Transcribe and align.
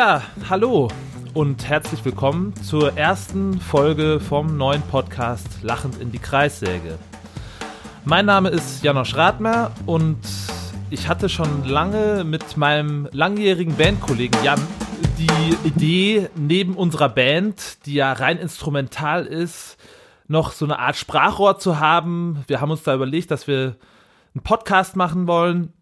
Ja, 0.00 0.22
hallo 0.48 0.88
und 1.34 1.68
herzlich 1.68 2.02
willkommen 2.06 2.54
zur 2.62 2.96
ersten 2.96 3.60
Folge 3.60 4.18
vom 4.18 4.56
neuen 4.56 4.80
Podcast 4.80 5.46
Lachend 5.60 6.00
in 6.00 6.10
die 6.10 6.18
Kreissäge. 6.18 6.98
Mein 8.06 8.24
Name 8.24 8.48
ist 8.48 8.82
Janosch 8.82 9.14
Radmer 9.14 9.72
und 9.84 10.16
ich 10.88 11.06
hatte 11.06 11.28
schon 11.28 11.66
lange 11.66 12.24
mit 12.24 12.56
meinem 12.56 13.10
langjährigen 13.12 13.76
Bandkollegen 13.76 14.42
Jan 14.42 14.66
die 15.18 15.68
Idee, 15.68 16.30
neben 16.34 16.76
unserer 16.76 17.10
Band, 17.10 17.84
die 17.84 17.92
ja 17.92 18.10
rein 18.14 18.38
instrumental 18.38 19.26
ist, 19.26 19.76
noch 20.28 20.52
so 20.52 20.64
eine 20.64 20.78
Art 20.78 20.96
Sprachrohr 20.96 21.58
zu 21.58 21.78
haben. 21.78 22.42
Wir 22.46 22.62
haben 22.62 22.70
uns 22.70 22.84
da 22.84 22.94
überlegt, 22.94 23.30
dass 23.30 23.46
wir 23.46 23.76
einen 24.34 24.44
Podcast 24.44 24.96
machen 24.96 25.26
wollen 25.26 25.74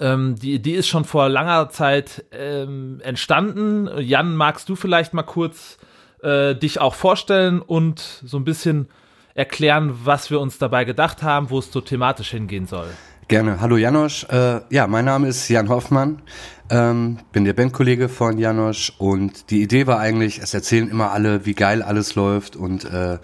ähm, 0.00 0.36
die 0.36 0.54
Idee 0.54 0.74
ist 0.74 0.88
schon 0.88 1.04
vor 1.04 1.28
langer 1.28 1.70
Zeit 1.70 2.24
ähm, 2.32 3.00
entstanden. 3.02 3.88
Jan, 3.98 4.36
magst 4.36 4.68
du 4.68 4.76
vielleicht 4.76 5.14
mal 5.14 5.22
kurz 5.22 5.78
äh, 6.22 6.54
dich 6.54 6.80
auch 6.80 6.94
vorstellen 6.94 7.60
und 7.60 8.22
so 8.24 8.38
ein 8.38 8.44
bisschen 8.44 8.88
erklären, 9.34 10.00
was 10.04 10.30
wir 10.30 10.40
uns 10.40 10.58
dabei 10.58 10.84
gedacht 10.84 11.22
haben, 11.22 11.50
wo 11.50 11.58
es 11.60 11.70
so 11.70 11.80
thematisch 11.80 12.30
hingehen 12.30 12.66
soll? 12.66 12.88
Gerne. 13.28 13.60
Hallo 13.60 13.76
Janosch. 13.76 14.24
Äh, 14.30 14.60
ja, 14.70 14.86
mein 14.86 15.04
Name 15.04 15.28
ist 15.28 15.48
Jan 15.48 15.68
Hoffmann. 15.68 16.22
Ähm, 16.70 17.18
bin 17.30 17.44
der 17.44 17.52
Bandkollege 17.52 18.08
von 18.08 18.38
Janosch 18.38 18.92
und 18.98 19.50
die 19.50 19.62
Idee 19.62 19.86
war 19.86 19.98
eigentlich, 20.00 20.38
es 20.38 20.54
erzählen 20.54 20.88
immer 20.88 21.12
alle, 21.12 21.46
wie 21.46 21.54
geil 21.54 21.82
alles 21.82 22.14
läuft 22.14 22.56
und 22.56 22.84
äh, 22.84 23.18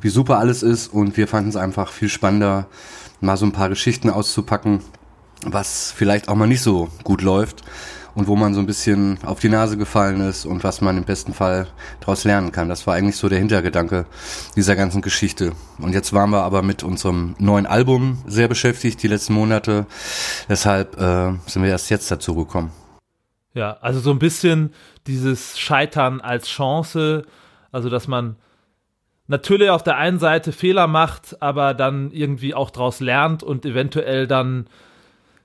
wie 0.00 0.08
super 0.08 0.38
alles 0.38 0.62
ist 0.62 0.88
und 0.88 1.16
wir 1.16 1.28
fanden 1.28 1.50
es 1.50 1.56
einfach 1.56 1.92
viel 1.92 2.08
spannender, 2.08 2.66
mal 3.20 3.36
so 3.36 3.46
ein 3.46 3.52
paar 3.52 3.68
Geschichten 3.68 4.10
auszupacken 4.10 4.80
was 5.46 5.92
vielleicht 5.92 6.28
auch 6.28 6.34
mal 6.34 6.46
nicht 6.46 6.62
so 6.62 6.88
gut 7.04 7.22
läuft 7.22 7.62
und 8.14 8.26
wo 8.26 8.36
man 8.36 8.54
so 8.54 8.60
ein 8.60 8.66
bisschen 8.66 9.18
auf 9.24 9.40
die 9.40 9.48
Nase 9.48 9.76
gefallen 9.76 10.20
ist 10.20 10.44
und 10.44 10.64
was 10.64 10.80
man 10.80 10.96
im 10.96 11.04
besten 11.04 11.32
Fall 11.32 11.66
daraus 12.00 12.24
lernen 12.24 12.52
kann. 12.52 12.68
Das 12.68 12.86
war 12.86 12.94
eigentlich 12.94 13.16
so 13.16 13.28
der 13.28 13.38
Hintergedanke 13.38 14.06
dieser 14.56 14.76
ganzen 14.76 15.02
Geschichte. 15.02 15.52
Und 15.78 15.92
jetzt 15.92 16.12
waren 16.12 16.30
wir 16.30 16.42
aber 16.42 16.62
mit 16.62 16.82
unserem 16.82 17.34
neuen 17.38 17.66
Album 17.66 18.18
sehr 18.26 18.48
beschäftigt 18.48 19.02
die 19.02 19.08
letzten 19.08 19.34
Monate. 19.34 19.86
Deshalb 20.48 21.00
äh, 21.00 21.32
sind 21.46 21.62
wir 21.62 21.70
erst 21.70 21.90
jetzt 21.90 22.10
dazu 22.10 22.34
gekommen. 22.34 22.72
Ja, 23.54 23.78
also 23.80 24.00
so 24.00 24.10
ein 24.10 24.18
bisschen 24.18 24.72
dieses 25.06 25.58
Scheitern 25.58 26.20
als 26.20 26.48
Chance, 26.48 27.24
also 27.72 27.88
dass 27.88 28.06
man 28.06 28.36
natürlich 29.26 29.70
auf 29.70 29.82
der 29.82 29.96
einen 29.96 30.18
Seite 30.18 30.52
Fehler 30.52 30.86
macht, 30.86 31.40
aber 31.40 31.74
dann 31.74 32.10
irgendwie 32.12 32.54
auch 32.54 32.70
daraus 32.70 33.00
lernt 33.00 33.42
und 33.42 33.64
eventuell 33.64 34.26
dann 34.26 34.66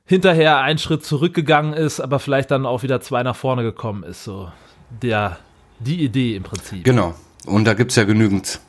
hinterher 0.06 0.60
einen 0.60 0.80
Schritt 0.80 1.04
zurückgegangen 1.04 1.74
ist, 1.74 2.00
aber 2.00 2.20
vielleicht 2.20 2.52
dann 2.52 2.66
auch 2.66 2.84
wieder 2.84 3.02
zwei 3.02 3.24
nach 3.24 3.36
vorne 3.36 3.64
gekommen 3.64 4.04
ist. 4.04 4.24
So 4.24 4.52
der, 4.90 5.40
die 5.80 6.04
Idee 6.04 6.36
im 6.36 6.44
Prinzip. 6.44 6.84
Genau. 6.84 7.16
Und 7.46 7.66
da 7.66 7.74
gibt 7.74 7.92
es 7.92 7.98
ja 7.98 8.04
genügend, 8.04 8.60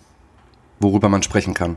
worüber 0.80 1.08
man 1.08 1.22
sprechen 1.22 1.54
kann. 1.54 1.76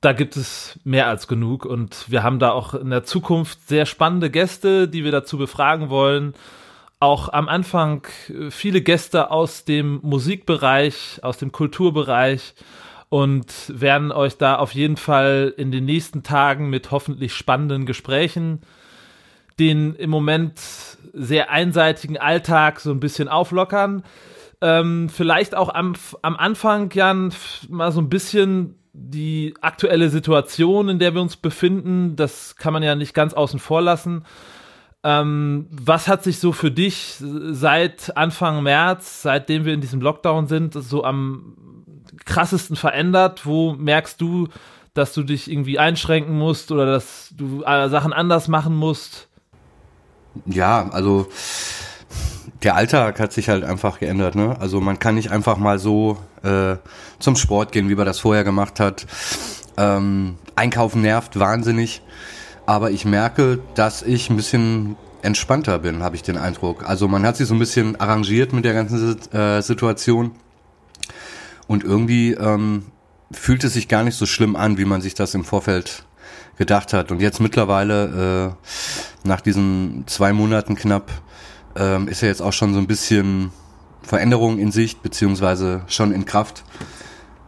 Da 0.00 0.12
gibt 0.12 0.36
es 0.36 0.78
mehr 0.84 1.08
als 1.08 1.28
genug 1.28 1.64
und 1.64 2.10
wir 2.10 2.22
haben 2.22 2.38
da 2.38 2.50
auch 2.50 2.74
in 2.74 2.90
der 2.90 3.04
Zukunft 3.04 3.66
sehr 3.68 3.86
spannende 3.86 4.30
Gäste, 4.30 4.86
die 4.86 5.02
wir 5.02 5.12
dazu 5.12 5.38
befragen 5.38 5.88
wollen. 5.88 6.34
Auch 7.00 7.32
am 7.32 7.48
Anfang 7.48 8.06
viele 8.50 8.82
Gäste 8.82 9.30
aus 9.30 9.64
dem 9.64 10.00
Musikbereich, 10.02 11.20
aus 11.22 11.38
dem 11.38 11.52
Kulturbereich 11.52 12.54
und 13.08 13.46
werden 13.68 14.12
euch 14.12 14.36
da 14.36 14.56
auf 14.56 14.72
jeden 14.74 14.96
Fall 14.96 15.54
in 15.56 15.70
den 15.70 15.84
nächsten 15.84 16.22
Tagen 16.22 16.70
mit 16.70 16.90
hoffentlich 16.90 17.32
spannenden 17.34 17.86
Gesprächen 17.86 18.60
den 19.58 19.94
im 19.94 20.10
Moment 20.10 20.60
sehr 21.12 21.50
einseitigen 21.50 22.18
Alltag 22.18 22.80
so 22.80 22.90
ein 22.90 23.00
bisschen 23.00 23.28
auflockern. 23.28 24.02
Ähm, 24.60 25.08
vielleicht 25.08 25.54
auch 25.54 25.72
am, 25.72 25.94
am 26.22 26.36
Anfang, 26.36 26.90
Jan, 26.92 27.32
mal 27.68 27.92
so 27.92 28.00
ein 28.00 28.08
bisschen 28.08 28.76
die 28.92 29.54
aktuelle 29.60 30.08
Situation, 30.08 30.88
in 30.88 30.98
der 30.98 31.14
wir 31.14 31.20
uns 31.20 31.36
befinden. 31.36 32.16
Das 32.16 32.56
kann 32.56 32.72
man 32.72 32.82
ja 32.82 32.94
nicht 32.94 33.14
ganz 33.14 33.34
außen 33.34 33.58
vor 33.58 33.82
lassen. 33.82 34.24
Ähm, 35.02 35.66
was 35.70 36.08
hat 36.08 36.24
sich 36.24 36.38
so 36.38 36.52
für 36.52 36.70
dich 36.70 37.16
seit 37.18 38.16
Anfang 38.16 38.62
März, 38.62 39.22
seitdem 39.22 39.64
wir 39.64 39.74
in 39.74 39.80
diesem 39.80 40.00
Lockdown 40.00 40.46
sind, 40.46 40.74
so 40.74 41.04
am 41.04 41.56
krassesten 42.24 42.76
verändert? 42.76 43.46
Wo 43.46 43.74
merkst 43.74 44.20
du, 44.20 44.48
dass 44.94 45.12
du 45.12 45.22
dich 45.22 45.50
irgendwie 45.50 45.78
einschränken 45.78 46.38
musst 46.38 46.70
oder 46.70 46.86
dass 46.86 47.30
du 47.36 47.62
äh, 47.64 47.88
Sachen 47.88 48.12
anders 48.12 48.48
machen 48.48 48.74
musst? 48.74 49.28
Ja, 50.46 50.88
also 50.90 51.28
der 52.62 52.76
Alltag 52.76 53.20
hat 53.20 53.32
sich 53.32 53.48
halt 53.48 53.64
einfach 53.64 53.98
geändert. 53.98 54.34
Ne? 54.34 54.56
Also 54.60 54.80
man 54.80 54.98
kann 54.98 55.14
nicht 55.14 55.30
einfach 55.30 55.56
mal 55.56 55.78
so 55.78 56.18
äh, 56.42 56.76
zum 57.18 57.36
Sport 57.36 57.72
gehen, 57.72 57.88
wie 57.88 57.94
man 57.94 58.06
das 58.06 58.18
vorher 58.18 58.44
gemacht 58.44 58.80
hat. 58.80 59.06
Ähm, 59.76 60.36
Einkaufen 60.56 61.02
nervt 61.02 61.38
wahnsinnig, 61.38 62.02
aber 62.64 62.90
ich 62.90 63.04
merke, 63.04 63.58
dass 63.74 64.02
ich 64.02 64.30
ein 64.30 64.36
bisschen 64.36 64.96
entspannter 65.22 65.78
bin, 65.78 66.02
habe 66.02 66.16
ich 66.16 66.22
den 66.22 66.36
Eindruck. 66.36 66.88
Also 66.88 67.08
man 67.08 67.26
hat 67.26 67.36
sich 67.36 67.48
so 67.48 67.54
ein 67.54 67.58
bisschen 67.58 67.98
arrangiert 68.00 68.52
mit 68.52 68.64
der 68.64 68.74
ganzen 68.74 69.18
äh, 69.32 69.62
Situation. 69.62 70.32
Und 71.66 71.84
irgendwie 71.84 72.32
ähm, 72.32 72.84
fühlt 73.30 73.64
es 73.64 73.74
sich 73.74 73.88
gar 73.88 74.04
nicht 74.04 74.16
so 74.16 74.26
schlimm 74.26 74.56
an, 74.56 74.78
wie 74.78 74.84
man 74.84 75.00
sich 75.00 75.14
das 75.14 75.34
im 75.34 75.44
Vorfeld 75.44 76.04
gedacht 76.56 76.92
hat. 76.92 77.10
Und 77.10 77.20
jetzt 77.20 77.40
mittlerweile, 77.40 78.54
äh, 79.24 79.28
nach 79.28 79.40
diesen 79.40 80.04
zwei 80.06 80.32
Monaten 80.32 80.76
knapp, 80.76 81.10
äh, 81.76 82.02
ist 82.04 82.22
ja 82.22 82.28
jetzt 82.28 82.42
auch 82.42 82.52
schon 82.52 82.74
so 82.74 82.80
ein 82.80 82.86
bisschen 82.86 83.50
Veränderung 84.02 84.58
in 84.58 84.70
Sicht, 84.70 85.02
beziehungsweise 85.02 85.82
schon 85.86 86.12
in 86.12 86.24
Kraft. 86.24 86.64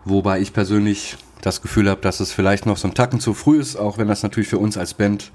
Wobei 0.05 0.41
ich 0.41 0.53
persönlich 0.53 1.17
das 1.43 1.63
Gefühl 1.63 1.89
habe, 1.89 2.01
dass 2.01 2.21
es 2.21 2.33
vielleicht 2.33 2.67
noch 2.67 2.77
so 2.77 2.89
ein 2.89 2.95
Tacken 2.95 3.21
zu 3.21 3.35
früh 3.35 3.61
ist, 3.61 3.77
auch 3.77 3.99
wenn 3.99 4.09
das 4.09 4.23
natürlich 4.23 4.49
für 4.49 4.59
uns 4.59 4.77
als 4.77 4.95
Band 4.95 5.31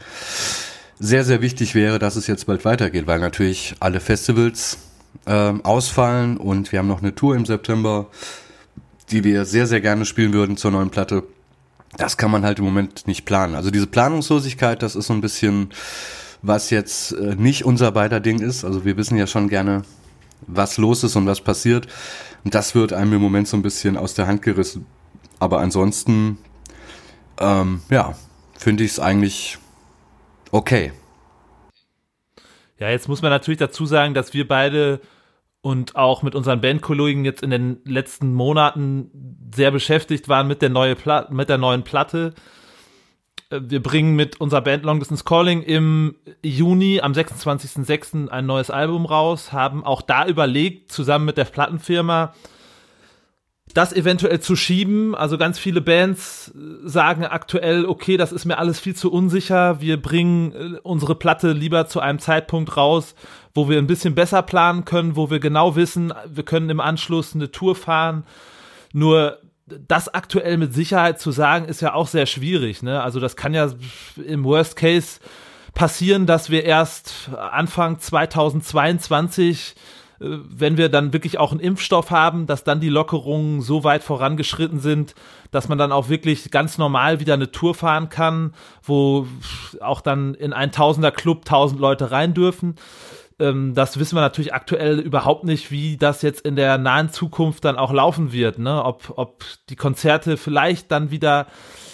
sehr, 1.00 1.24
sehr 1.24 1.42
wichtig 1.42 1.74
wäre, 1.76 2.00
dass 2.00 2.16
es 2.16 2.28
jetzt 2.28 2.46
bald 2.46 2.66
weitergeht, 2.66 3.08
weil 3.08 3.20
natürlich 3.20 3.76
alle 3.80 4.00
Festivals 4.00 4.78
äh, 5.26 5.54
ausfallen 5.64 6.38
und 6.38 6.72
wir 6.72 6.80
haben 6.80 6.88
noch 6.88 7.02
eine 7.02 7.16
Tour 7.16 7.36
im 7.36 7.46
September 7.46 8.08
die 9.12 9.24
wir 9.24 9.46
sehr, 9.46 9.68
sehr 9.68 9.82
gerne 9.82 10.06
spielen 10.06 10.34
würden 10.34 10.58
zur 10.58 10.72
neuen 10.72 10.90
Platte. 10.90 11.24
Das 11.98 12.18
kann 12.18 12.32
man 12.32 12.44
halt 12.44 12.60
im 12.60 12.66
Moment 12.66 13.08
nicht 13.08 13.26
planen. 13.26 13.56
Also 13.56 13.70
diese 13.70 13.88
Planungslosigkeit, 13.88 14.82
das 14.82 14.96
ist 14.96 15.08
so 15.08 15.14
ein 15.14 15.22
bisschen, 15.22 15.70
was 16.42 16.70
jetzt 16.70 17.12
äh, 17.12 17.36
nicht 17.36 17.66
unser 17.66 17.92
beider 17.92 18.20
Ding 18.20 18.40
ist. 18.40 18.64
Also 18.64 18.86
wir 18.86 18.98
wissen 18.98 19.18
ja 19.18 19.28
schon 19.28 19.50
gerne, 19.50 19.84
was 20.48 20.78
los 20.78 21.04
ist 21.04 21.16
und 21.16 21.26
was 21.26 21.42
passiert. 21.42 21.88
Und 22.44 22.56
das 22.56 22.74
wird 22.74 22.94
einem 22.94 23.14
im 23.14 23.22
Moment 23.22 23.48
so 23.48 23.58
ein 23.58 23.62
bisschen 23.62 23.98
aus 23.98 24.14
der 24.14 24.28
Hand 24.28 24.42
gerissen. 24.42 24.86
Aber 25.40 25.60
ansonsten, 25.60 26.38
ähm, 27.40 27.82
ja, 27.90 28.16
finde 28.58 28.84
ich 28.84 28.92
es 28.92 29.00
eigentlich 29.00 29.58
okay. 30.52 30.94
Ja, 32.80 32.90
jetzt 32.90 33.08
muss 33.08 33.22
man 33.22 33.32
natürlich 33.32 33.60
dazu 33.60 33.86
sagen, 33.86 34.14
dass 34.14 34.34
wir 34.34 34.48
beide 34.48 35.02
und 35.62 35.96
auch 35.96 36.24
mit 36.24 36.36
unseren 36.36 36.62
Bandkollegen 36.62 37.24
jetzt 37.24 37.44
in 37.44 37.52
den 37.52 37.82
letzten 37.86 38.34
Monaten 38.34 39.12
sehr 39.54 39.72
beschäftigt 39.72 40.28
waren 40.28 40.48
mit 40.48 40.62
der, 40.62 40.70
neue 40.70 40.96
Pla 40.96 41.28
mit 41.30 41.50
der 41.50 41.60
neuen 41.60 41.84
Platte. 41.84 42.34
Äh, 43.50 43.62
wir 43.64 43.82
bringen 43.84 44.16
mit 44.16 44.42
unserer 44.42 44.62
Band 44.62 44.84
Long 44.84 45.00
Distance 45.00 45.24
Calling 45.24 45.62
im 45.62 46.16
Juni 46.44 47.00
am 47.02 47.12
26.06. 47.12 48.30
ein 48.30 48.46
neues 48.46 48.72
Album 48.72 49.06
raus, 49.06 49.54
haben 49.54 49.86
auch 49.86 50.02
da 50.02 50.26
überlegt, 50.26 50.92
zusammen 50.92 51.26
mit 51.26 51.38
der 51.38 51.46
Plattenfirma, 51.46 52.34
das 53.74 53.94
eventuell 53.94 54.40
zu 54.40 54.56
schieben. 54.56 55.16
Also 55.16 55.38
ganz 55.38 55.60
viele 55.60 55.82
Bands 55.82 56.52
sagen 56.84 57.26
aktuell, 57.26 57.86
okay, 57.86 58.18
das 58.18 58.32
ist 58.32 58.46
mir 58.46 58.58
alles 58.58 58.80
viel 58.80 58.96
zu 58.96 59.12
unsicher. 59.12 59.82
Wir 59.82 60.02
bringen 60.02 60.52
äh, 60.54 60.80
unsere 60.84 61.16
Platte 61.16 61.52
lieber 61.52 61.88
zu 61.88 62.00
einem 62.00 62.20
Zeitpunkt 62.20 62.78
raus, 62.78 63.16
wo 63.54 63.70
wir 63.70 63.78
ein 63.78 63.88
bisschen 63.88 64.16
besser 64.16 64.42
planen 64.42 64.86
können, 64.86 65.16
wo 65.16 65.30
wir 65.30 65.40
genau 65.40 65.76
wissen, 65.76 66.14
wir 66.28 66.44
können 66.44 66.70
im 66.70 66.80
Anschluss 66.80 67.36
eine 67.36 67.52
Tour 67.52 67.76
fahren. 67.76 68.24
Nur 68.94 69.40
das 69.66 70.14
aktuell 70.14 70.58
mit 70.58 70.74
Sicherheit 70.74 71.20
zu 71.20 71.32
sagen, 71.32 71.66
ist 71.66 71.82
ja 71.82 71.94
auch 71.94 72.08
sehr 72.08 72.26
schwierig. 72.26 72.84
Ne? 72.84 73.02
Also 73.02 73.20
das 73.20 73.36
kann 73.36 73.54
ja 73.54 73.70
im 74.26 74.44
Worst 74.44 74.76
Case 74.76 75.20
passieren, 75.74 76.26
dass 76.26 76.50
wir 76.50 76.64
erst 76.64 77.30
Anfang 77.38 78.00
2022 78.00 79.76
äh, 79.76 80.01
wenn 80.24 80.78
wir 80.78 80.90
dann 80.90 81.14
wirklich 81.14 81.40
auch 81.40 81.52
einen 81.52 81.60
Impfstoff 81.60 82.12
haben, 82.12 82.46
dass 82.46 82.64
dann 82.64 82.80
die 82.80 82.90
Lockerungen 82.90 83.62
so 83.62 83.84
weit 83.84 84.04
vorangeschritten 84.04 84.80
sind, 84.80 85.16
dass 85.50 85.68
man 85.68 85.80
dann 85.80 85.92
auch 85.92 86.10
wirklich 86.10 86.52
ganz 86.52 86.78
normal 86.78 87.20
wieder 87.20 87.34
eine 87.34 87.52
Tour 87.52 87.74
fahren 87.74 88.10
kann, 88.10 88.54
wo 88.84 89.26
auch 89.80 90.00
dann 90.00 90.36
in 90.36 90.54
ein 90.54 90.72
Tausender 90.72 91.12
Club 91.12 91.46
tausend 91.46 91.80
Leute 91.80 92.12
rein 92.12 92.36
dürfen. 92.36 92.76
Ähm, 93.40 93.74
das 93.74 93.98
wissen 93.98 94.16
wir 94.16 94.22
natürlich 94.22 94.54
aktuell 94.54 95.00
überhaupt 95.00 95.44
nicht, 95.44 95.72
wie 95.72 95.98
das 95.98 96.22
jetzt 96.22 96.42
in 96.42 96.56
der 96.56 96.78
nahen 96.78 97.10
Zukunft 97.10 97.66
dann 97.66 97.78
auch 97.78 97.92
laufen 97.92 98.32
wird, 98.32 98.60
ne? 98.60 98.84
Ob, 98.86 99.14
ob 99.16 99.44
die 99.70 99.76
Konzerte 99.76 100.38
vielleicht 100.38 100.92
dann 100.92 101.10
wieder 101.10 101.48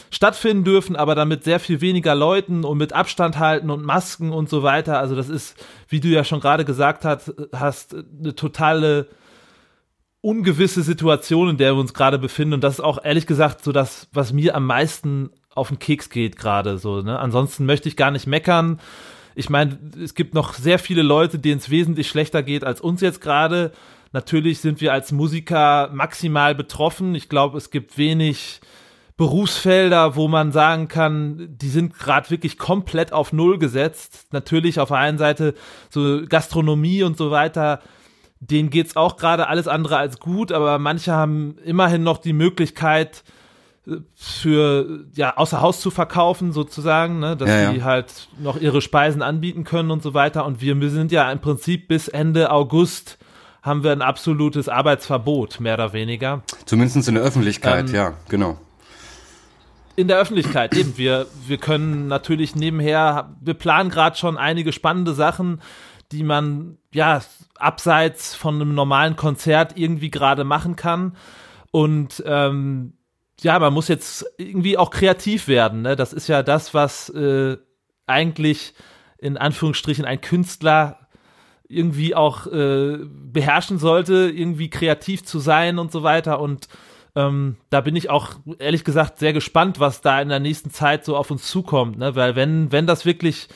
stattfinden 0.10 0.64
dürfen, 0.64 0.96
aber 0.96 1.16
dann 1.16 1.28
mit 1.28 1.44
sehr 1.44 1.60
viel 1.60 1.82
weniger 1.82 2.16
Leuten 2.16 2.64
und 2.64 2.78
mit 2.78 2.94
Abstand 2.94 3.40
halten 3.40 3.70
und 3.70 3.84
Masken 3.84 4.32
und 4.32 4.50
so 4.50 4.64
weiter. 4.64 5.00
Also 5.00 5.16
das 5.16 5.30
ist, 5.30 5.64
wie 5.90 6.00
du 6.00 6.08
ja 6.08 6.24
schon 6.24 6.40
gerade 6.40 6.66
gesagt 6.66 7.06
hast, 7.06 7.34
hast 7.54 7.96
eine 7.96 8.36
totale 8.36 9.08
ungewisse 10.22 10.82
Situation, 10.82 11.50
in 11.50 11.58
der 11.58 11.74
wir 11.74 11.80
uns 11.80 11.94
gerade 11.94 12.20
befinden. 12.20 12.56
Und 12.56 12.64
das 12.64 12.76
ist 12.76 12.80
auch 12.82 13.04
ehrlich 13.04 13.28
gesagt 13.28 13.64
so 13.64 13.72
das, 13.72 14.08
was 14.14 14.34
mir 14.34 14.56
am 14.56 14.66
meisten 14.66 15.30
auf 15.54 15.70
den 15.70 15.80
Keks 15.80 16.10
geht 16.10 16.38
gerade 16.38 16.78
so. 16.78 17.02
Ne? 17.02 17.18
Ansonsten 17.20 17.66
möchte 17.66 17.90
ich 17.90 17.96
gar 17.96 18.12
nicht 18.12 18.28
meckern. 18.28 18.80
Ich 19.36 19.50
meine, 19.50 19.78
es 20.04 20.16
gibt 20.16 20.34
noch 20.34 20.54
sehr 20.54 20.80
viele 20.80 21.02
Leute, 21.02 21.40
denen 21.40 21.60
es 21.60 21.70
wesentlich 21.70 22.08
schlechter 22.08 22.44
geht 22.44 22.64
als 22.64 22.82
uns 22.82 23.02
jetzt 23.02 23.22
gerade. 23.22 23.72
Natürlich 24.12 24.60
sind 24.60 24.82
wir 24.82 24.94
als 24.94 25.12
Musiker 25.12 25.90
maximal 25.94 26.56
betroffen. 26.56 27.14
Ich 27.16 27.30
glaube, 27.30 27.58
es 27.58 27.70
gibt 27.70 27.98
wenig 27.98 28.62
Berufsfelder, 29.18 30.16
wo 30.16 30.28
man 30.28 30.52
sagen 30.52 30.88
kann, 30.88 31.48
die 31.50 31.70
sind 31.70 31.98
gerade 31.98 32.30
wirklich 32.30 32.60
komplett 32.60 33.12
auf 33.12 33.34
Null 33.34 33.58
gesetzt. 33.58 34.28
Natürlich 34.32 34.80
auf 34.80 34.90
der 34.90 34.98
einen 34.98 35.18
Seite 35.18 35.56
so 35.90 36.22
Gastronomie 36.30 37.02
und 37.02 37.18
so 37.18 37.32
weiter, 37.32 37.82
denen 38.40 38.70
geht's 38.70 38.96
auch 38.96 39.18
gerade 39.18 39.48
alles 39.48 39.68
andere 39.68 39.98
als 39.98 40.20
gut, 40.20 40.52
aber 40.52 40.78
manche 40.78 41.14
haben 41.14 41.58
immerhin 41.66 42.04
noch 42.04 42.20
die 42.20 42.34
Möglichkeit, 42.34 43.24
äh, 43.88 43.96
für 44.14 45.06
ja 45.16 45.36
außer 45.36 45.62
Haus 45.62 45.82
zu 45.82 45.90
verkaufen 45.90 46.52
sozusagen, 46.52 47.18
ne, 47.18 47.36
dass 47.36 47.50
ja, 47.50 47.72
sie 47.72 47.78
ja. 47.80 47.84
halt 47.86 48.28
noch 48.38 48.62
ihre 48.62 48.82
Speisen 48.82 49.24
anbieten 49.24 49.64
können 49.64 49.90
und 49.90 50.04
so 50.04 50.14
weiter. 50.14 50.46
Und 50.46 50.62
wir, 50.62 50.80
wir 50.80 50.92
sind 50.92 51.12
ja 51.12 51.32
im 51.32 51.40
Prinzip 51.40 51.88
bis 51.88 52.08
Ende 52.08 52.52
August 52.52 53.18
haben 53.64 53.84
wir 53.84 53.92
ein 53.92 54.04
absolutes 54.04 54.70
Arbeitsverbot, 54.70 55.60
mehr 55.60 55.74
oder 55.74 55.92
weniger. 55.92 56.44
Zumindest 56.66 57.08
in 57.08 57.16
der 57.16 57.24
Öffentlichkeit, 57.24 57.90
ähm, 57.90 57.96
ja, 57.96 58.14
genau 58.30 58.60
in 59.98 60.08
der 60.08 60.20
Öffentlichkeit 60.20 60.78
eben. 60.78 60.96
Wir, 60.98 61.26
wir 61.46 61.58
können 61.58 62.08
natürlich 62.08 62.56
nebenher, 62.56 63.36
wir 63.42 63.56
planen 63.56 63.90
gerade 63.90 64.16
schon 64.16 64.38
einige 64.38 64.72
spannende 64.72 65.14
Sachen, 65.14 65.60
die 66.12 66.24
man 66.24 66.78
ja 66.94 67.22
abseits 67.58 68.36
von 68.36 68.56
einem 68.56 68.76
normalen 68.76 69.16
Konzert 69.16 69.76
irgendwie 69.76 70.12
gerade 70.12 70.44
machen 70.44 70.76
kann. 70.76 71.18
Und 71.72 72.24
ähm, 72.26 72.94
ja, 73.42 73.58
man 73.58 73.74
muss 73.74 73.88
jetzt 73.88 74.26
irgendwie 74.38 74.78
auch 74.78 74.92
kreativ 74.92 75.48
werden. 75.48 75.82
Ne? 75.82 75.96
Das 75.96 76.14
ist 76.14 76.28
ja 76.28 76.44
das, 76.44 76.76
was 76.76 77.10
äh, 77.10 77.58
eigentlich 78.06 78.76
in 79.18 79.36
Anführungsstrichen 79.36 80.06
ein 80.06 80.22
Künstler 80.22 81.08
irgendwie 81.68 82.14
auch 82.14 82.46
äh, 82.46 83.00
beherrschen 83.02 83.80
sollte, 83.80 84.32
irgendwie 84.34 84.70
kreativ 84.70 85.26
zu 85.26 85.40
sein 85.40 85.80
und 85.80 85.92
so 85.92 86.04
weiter. 86.04 86.40
Und 86.40 86.68
ähm, 87.18 87.58
da 87.72 87.82
bin 87.82 87.96
ich 87.96 88.12
auch 88.12 88.36
ehrlich 88.60 88.84
gesagt 88.84 89.18
sehr 89.18 89.34
gespannt, 89.34 89.80
was 89.80 90.02
da 90.02 90.22
in 90.22 90.30
der 90.30 90.40
nächsten 90.40 90.70
Zeit 90.70 91.04
so 91.04 91.18
auf 91.18 91.32
uns 91.32 91.48
zukommt, 91.48 91.98
ne? 91.98 92.16
Weil 92.16 92.36
wenn, 92.36 92.72
wenn 92.72 92.86
das 92.86 93.06
wirklich 93.06 93.48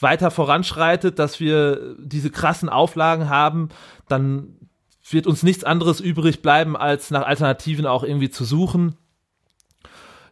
weiter 0.00 0.32
voranschreitet, 0.32 1.20
dass 1.20 1.38
wir 1.38 1.94
diese 2.00 2.30
krassen 2.30 2.68
Auflagen 2.68 3.28
haben, 3.28 3.68
dann 4.08 4.56
wird 5.08 5.28
uns 5.28 5.44
nichts 5.44 5.62
anderes 5.62 6.00
übrig 6.00 6.42
bleiben, 6.42 6.76
als 6.76 7.12
nach 7.12 7.24
Alternativen 7.24 7.86
auch 7.86 8.02
irgendwie 8.02 8.30
zu 8.30 8.44
suchen. 8.44 8.96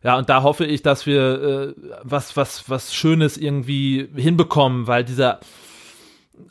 Ja, 0.02 0.18
und 0.18 0.28
da 0.28 0.42
hoffe 0.42 0.66
ich, 0.66 0.82
dass 0.82 1.06
wir 1.06 1.42
äh, 1.42 1.74
was, 2.02 2.36
was, 2.36 2.68
was 2.68 2.92
Schönes 2.92 3.36
irgendwie 3.36 4.08
hinbekommen, 4.16 4.88
weil 4.88 5.04
dieser 5.04 5.38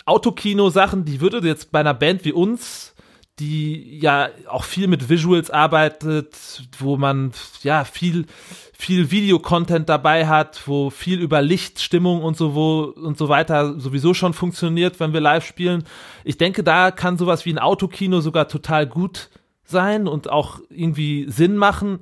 Autokino-Sachen, 0.05 1.03
die 1.03 1.19
würde 1.19 1.45
jetzt 1.45 1.73
bei 1.73 1.81
einer 1.81 1.93
Band 1.93 2.23
wie 2.23 2.31
uns 2.31 2.90
die 3.39 3.99
ja 3.99 4.29
auch 4.47 4.63
viel 4.63 4.87
mit 4.87 5.09
Visuals 5.09 5.49
arbeitet, 5.49 6.35
wo 6.77 6.97
man 6.97 7.31
ja 7.63 7.83
viel 7.85 8.25
viel 8.81 9.11
Videocontent 9.11 9.89
dabei 9.89 10.27
hat, 10.27 10.63
wo 10.65 10.89
viel 10.89 11.19
über 11.19 11.43
Licht, 11.43 11.79
Stimmung 11.79 12.23
und 12.23 12.35
so 12.35 12.55
wo 12.55 12.81
und 12.81 13.15
so 13.15 13.29
weiter 13.29 13.79
sowieso 13.79 14.15
schon 14.15 14.33
funktioniert, 14.33 14.99
wenn 14.99 15.13
wir 15.13 15.21
live 15.21 15.45
spielen. 15.45 15.83
Ich 16.23 16.37
denke, 16.37 16.63
da 16.63 16.89
kann 16.89 17.17
sowas 17.17 17.45
wie 17.45 17.53
ein 17.53 17.59
Autokino 17.59 18.21
sogar 18.21 18.47
total 18.47 18.87
gut 18.87 19.29
sein 19.63 20.07
und 20.07 20.31
auch 20.31 20.59
irgendwie 20.69 21.27
Sinn 21.29 21.57
machen. 21.57 21.99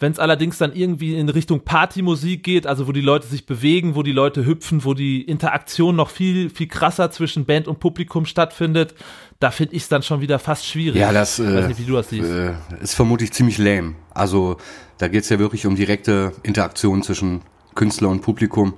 Wenn 0.00 0.12
es 0.12 0.18
allerdings 0.18 0.56
dann 0.56 0.72
irgendwie 0.74 1.16
in 1.16 1.28
Richtung 1.28 1.60
Partymusik 1.60 2.42
geht, 2.42 2.66
also 2.66 2.88
wo 2.88 2.92
die 2.92 3.02
Leute 3.02 3.26
sich 3.26 3.44
bewegen, 3.44 3.94
wo 3.94 4.02
die 4.02 4.12
Leute 4.12 4.46
hüpfen, 4.46 4.84
wo 4.84 4.94
die 4.94 5.20
Interaktion 5.20 5.94
noch 5.94 6.08
viel, 6.08 6.48
viel 6.48 6.68
krasser 6.68 7.10
zwischen 7.10 7.44
Band 7.44 7.68
und 7.68 7.80
Publikum 7.80 8.24
stattfindet, 8.24 8.94
da 9.40 9.50
finde 9.50 9.76
ich 9.76 9.82
es 9.82 9.88
dann 9.90 10.02
schon 10.02 10.22
wieder 10.22 10.38
fast 10.38 10.66
schwierig. 10.66 10.98
Ja, 10.98 11.12
das, 11.12 11.38
äh, 11.38 11.68
nicht, 11.68 11.78
das 11.90 12.12
äh, 12.12 12.54
ist 12.80 12.94
vermutlich 12.94 13.32
ziemlich 13.32 13.58
lame. 13.58 13.94
Also 14.14 14.56
da 14.96 15.08
geht 15.08 15.24
es 15.24 15.28
ja 15.28 15.38
wirklich 15.38 15.66
um 15.66 15.76
direkte 15.76 16.32
Interaktion 16.42 17.02
zwischen 17.02 17.42
Künstler 17.74 18.08
und 18.08 18.22
Publikum. 18.22 18.74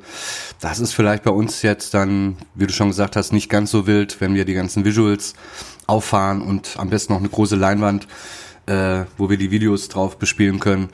Das 0.61 0.81
ist 0.81 0.93
vielleicht 0.93 1.23
bei 1.23 1.31
uns 1.31 1.63
jetzt 1.63 1.95
dann, 1.95 2.37
wie 2.57 2.67
du 2.67 2.73
schon 2.73 2.89
gesagt 2.89 3.15
hast, 3.15 3.33
nicht 3.33 3.49
ganz 3.49 3.71
so 3.71 3.87
wild, 3.87 4.21
wenn 4.21 4.35
wir 4.35 4.45
die 4.45 4.55
ganzen 4.55 4.85
Visuals 4.85 5.35
auffahren 5.87 6.43
und 6.43 6.77
am 6.79 6.91
besten 6.91 7.13
noch 7.13 7.21
eine 7.21 7.29
große 7.29 7.57
Leinwand 7.57 8.09
äh, 8.67 9.05
wo 9.19 9.31
wir 9.31 9.37
die 9.37 9.51
Videos 9.51 9.89
drauf 9.89 10.19
bespielen 10.19 10.61
können, 10.61 10.89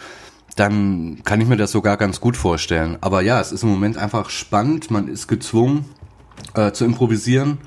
dann 0.56 1.20
kann 1.24 1.40
ich 1.40 1.48
mir 1.48 1.56
das 1.56 1.70
sogar 1.70 1.96
ganz 1.96 2.20
gut 2.20 2.36
vorstellen. 2.36 2.98
Aber 3.00 3.22
ja, 3.22 3.40
es 3.40 3.52
ist 3.52 3.62
im 3.62 3.68
Moment 3.68 3.96
einfach 3.96 4.30
spannend. 4.30 4.90
Man 4.90 5.08
ist 5.08 5.28
gezwungen 5.28 5.84
äh, 6.54 6.72
zu 6.72 6.84
improvisieren. 6.84 7.58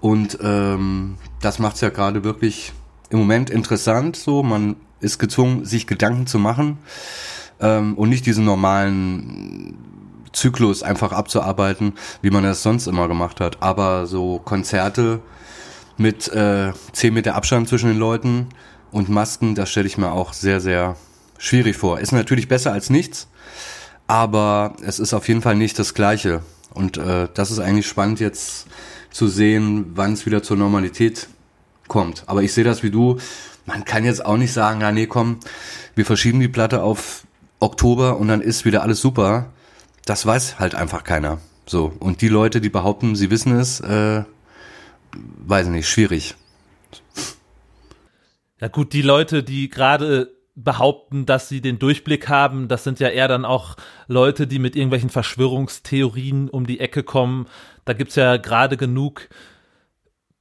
Und 0.00 0.38
ähm, 0.42 1.16
das 1.40 1.58
macht 1.58 1.74
es 1.74 1.80
ja 1.80 1.90
gerade 1.90 2.24
wirklich 2.24 2.72
im 3.10 3.18
Moment 3.18 3.50
interessant. 3.50 4.16
So, 4.16 4.42
man 4.42 4.76
ist 5.00 5.18
gezwungen, 5.18 5.64
sich 5.64 5.86
Gedanken 5.86 6.26
zu 6.26 6.38
machen 6.38 6.78
ähm, 7.60 7.94
und 7.94 8.08
nicht 8.08 8.26
diesen 8.26 8.44
normalen 8.44 9.76
Zyklus 10.32 10.82
einfach 10.82 11.12
abzuarbeiten, 11.12 11.94
wie 12.22 12.30
man 12.30 12.44
das 12.44 12.62
sonst 12.62 12.86
immer 12.86 13.08
gemacht 13.08 13.40
hat. 13.40 13.62
Aber 13.62 14.06
so 14.06 14.38
Konzerte 14.38 15.20
mit 15.96 16.28
äh, 16.28 16.72
10 16.92 17.14
Meter 17.14 17.34
Abstand 17.34 17.68
zwischen 17.68 17.88
den 17.88 17.98
Leuten, 17.98 18.48
und 18.90 19.08
Masken, 19.08 19.54
das 19.54 19.70
stelle 19.70 19.86
ich 19.86 19.98
mir 19.98 20.12
auch 20.12 20.32
sehr, 20.32 20.60
sehr 20.60 20.96
schwierig 21.38 21.76
vor. 21.76 22.00
Ist 22.00 22.12
natürlich 22.12 22.48
besser 22.48 22.72
als 22.72 22.90
nichts, 22.90 23.28
aber 24.06 24.74
es 24.82 24.98
ist 24.98 25.14
auf 25.14 25.28
jeden 25.28 25.42
Fall 25.42 25.56
nicht 25.56 25.78
das 25.78 25.94
Gleiche. 25.94 26.42
Und 26.74 26.96
äh, 26.96 27.28
das 27.34 27.50
ist 27.50 27.58
eigentlich 27.58 27.86
spannend 27.86 28.20
jetzt 28.20 28.66
zu 29.10 29.28
sehen, 29.28 29.92
wann 29.94 30.12
es 30.12 30.26
wieder 30.26 30.42
zur 30.42 30.56
Normalität 30.56 31.28
kommt. 31.88 32.24
Aber 32.26 32.42
ich 32.42 32.52
sehe 32.52 32.64
das 32.64 32.82
wie 32.82 32.90
du. 32.90 33.18
Man 33.66 33.84
kann 33.84 34.04
jetzt 34.04 34.24
auch 34.24 34.36
nicht 34.36 34.52
sagen, 34.52 34.80
ja 34.80 34.92
nee, 34.92 35.06
komm, 35.06 35.38
wir 35.94 36.06
verschieben 36.06 36.40
die 36.40 36.48
Platte 36.48 36.82
auf 36.82 37.24
Oktober 37.60 38.18
und 38.18 38.28
dann 38.28 38.40
ist 38.40 38.64
wieder 38.64 38.82
alles 38.82 39.00
super. 39.00 39.46
Das 40.04 40.24
weiß 40.24 40.58
halt 40.58 40.74
einfach 40.74 41.04
keiner. 41.04 41.38
So. 41.66 41.92
Und 41.98 42.22
die 42.22 42.28
Leute, 42.28 42.60
die 42.60 42.70
behaupten, 42.70 43.16
sie 43.16 43.30
wissen 43.30 43.52
es, 43.58 43.80
äh, 43.80 44.24
weiß 45.12 45.66
nicht, 45.68 45.88
schwierig. 45.88 46.34
Ja 48.60 48.68
gut, 48.68 48.92
die 48.92 49.02
Leute, 49.02 49.42
die 49.42 49.68
gerade 49.68 50.32
behaupten, 50.54 51.24
dass 51.24 51.48
sie 51.48 51.60
den 51.60 51.78
Durchblick 51.78 52.28
haben, 52.28 52.66
das 52.66 52.82
sind 52.82 52.98
ja 52.98 53.08
eher 53.08 53.28
dann 53.28 53.44
auch 53.44 53.76
Leute, 54.08 54.48
die 54.48 54.58
mit 54.58 54.74
irgendwelchen 54.74 55.10
Verschwörungstheorien 55.10 56.48
um 56.50 56.66
die 56.66 56.80
Ecke 56.80 57.04
kommen. 57.04 57.46
Da 57.84 57.92
gibt's 57.92 58.16
ja 58.16 58.36
gerade 58.36 58.76
genug 58.76 59.28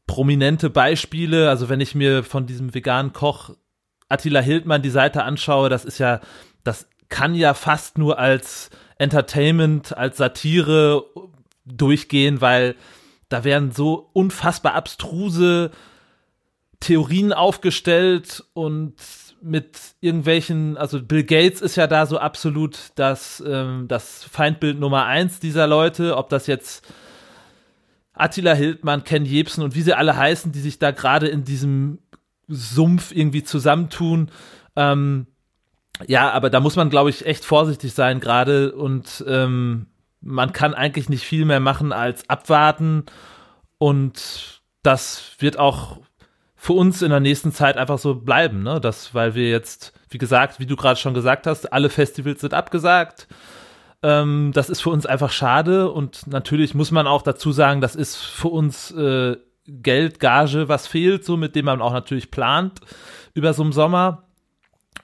prominente 0.08 0.72
Beispiele. 0.72 1.50
Also 1.50 1.70
wenn 1.70 1.82
ich 1.82 1.94
mir 1.94 2.24
von 2.24 2.48
diesem 2.48 2.74
veganen 2.74 3.14
Koch 3.14 3.52
Attila 4.10 4.40
Hildmann 4.40 4.82
die 4.82 4.90
Seite 4.90 5.24
anschaue, 5.24 5.70
das 5.70 5.86
ist 5.86 6.00
ja, 6.00 6.22
das 6.64 6.88
kann 7.10 7.36
ja 7.36 7.54
fast 7.54 7.98
nur 8.00 8.18
als 8.18 8.72
Entertainment, 8.98 9.96
als 9.96 10.18
Satire 10.18 11.06
durchgehen, 11.66 12.42
weil 12.42 12.76
da 13.30 13.44
werden 13.44 13.72
so 13.72 14.10
unfassbar 14.14 14.74
abstruse 14.74 15.72
Theorien 16.80 17.34
aufgestellt 17.34 18.44
und 18.54 18.96
mit 19.42 19.78
irgendwelchen, 20.02 20.78
also 20.78 21.02
Bill 21.02 21.24
Gates 21.24 21.62
ist 21.62 21.76
ja 21.76 21.88
da 21.88 22.06
so 22.06 22.18
absolut 22.18 22.92
das, 22.96 23.44
ähm, 23.46 23.88
das 23.88 24.24
Feindbild 24.24 24.80
Nummer 24.80 25.06
eins 25.06 25.40
dieser 25.40 25.68
Leute, 25.68 26.18
ob 26.18 26.30
das 26.30 26.48
jetzt 26.48 26.86
Attila 28.14 28.54
Hildmann, 28.54 29.04
Ken 29.04 29.26
Jebsen 29.26 29.64
und 29.64 29.76
wie 29.76 29.82
sie 29.82 29.94
alle 29.94 30.18
heißen, 30.18 30.52
die 30.52 30.60
sich 30.60 30.80
da 30.80 30.92
gerade 30.92 31.28
in 31.28 31.44
diesem 31.44 32.00
Sumpf 32.48 33.12
irgendwie 33.12 33.44
zusammentun. 33.44 34.32
Ähm, 34.76 35.28
ja, 36.08 36.32
aber 36.32 36.50
da 36.50 36.60
muss 36.60 36.76
man, 36.76 36.90
glaube 36.90 37.10
ich, 37.10 37.26
echt 37.26 37.46
vorsichtig 37.46 37.94
sein 37.94 38.20
gerade 38.20 38.74
und 38.74 39.24
ähm, 39.28 39.88
man 40.22 40.52
kann 40.52 40.74
eigentlich 40.74 41.10
nicht 41.10 41.26
viel 41.26 41.46
mehr 41.46 41.60
machen 41.60 41.92
als 41.92 42.30
abwarten 42.30 43.06
und 43.78 44.62
das 44.84 45.36
wird 45.40 45.58
auch 45.60 46.00
für 46.68 46.74
uns 46.74 47.02
in 47.02 47.12
der 47.12 47.22
nächsten 47.22 47.54
Zeit 47.54 47.78
einfach 47.78 47.98
so 47.98 48.16
bleiben, 48.16 48.62
ne? 48.62 48.82
Das, 48.82 49.16
weil 49.16 49.36
wir 49.36 49.50
jetzt, 49.50 49.94
wie 50.10 50.18
gesagt, 50.18 50.60
wie 50.60 50.66
du 50.66 50.76
gerade 50.76 51.00
schon 51.00 51.14
gesagt 51.14 51.48
hast, 51.48 51.72
alle 51.72 51.90
Festivals 51.90 52.42
sind 52.42 52.54
abgesagt. 52.54 53.30
Ähm, 54.04 54.52
das 54.54 54.70
ist 54.70 54.82
für 54.82 54.90
uns 54.90 55.06
einfach 55.06 55.32
schade 55.32 55.90
und 55.90 56.28
natürlich 56.28 56.76
muss 56.76 56.92
man 56.92 57.08
auch 57.08 57.22
dazu 57.22 57.54
sagen, 57.54 57.80
das 57.80 57.96
ist 57.96 58.18
für 58.18 58.50
uns 58.50 58.92
äh, 58.92 59.38
Geld, 59.66 60.20
Gage, 60.20 60.68
was 60.68 60.88
fehlt, 60.88 61.24
so 61.24 61.38
mit 61.38 61.56
dem 61.56 61.64
man 61.64 61.82
auch 61.82 61.94
natürlich 61.94 62.32
plant 62.32 62.82
über 63.34 63.54
so 63.54 63.64
einen 63.64 63.72
Sommer. 63.72 64.24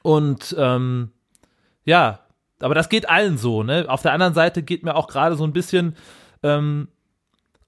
Und 0.02 0.54
ähm, 0.60 1.12
ja, 1.86 2.20
aber 2.60 2.76
das 2.76 2.90
geht 2.90 3.08
allen 3.08 3.38
so, 3.38 3.64
ne? 3.64 3.86
Auf 3.88 4.02
der 4.02 4.12
anderen 4.12 4.34
Seite 4.34 4.64
geht 4.64 4.84
mir 4.84 4.96
auch 4.96 5.08
gerade 5.08 5.38
so 5.38 5.46
ein 5.46 5.54
bisschen 5.54 5.96
ähm, 6.44 6.90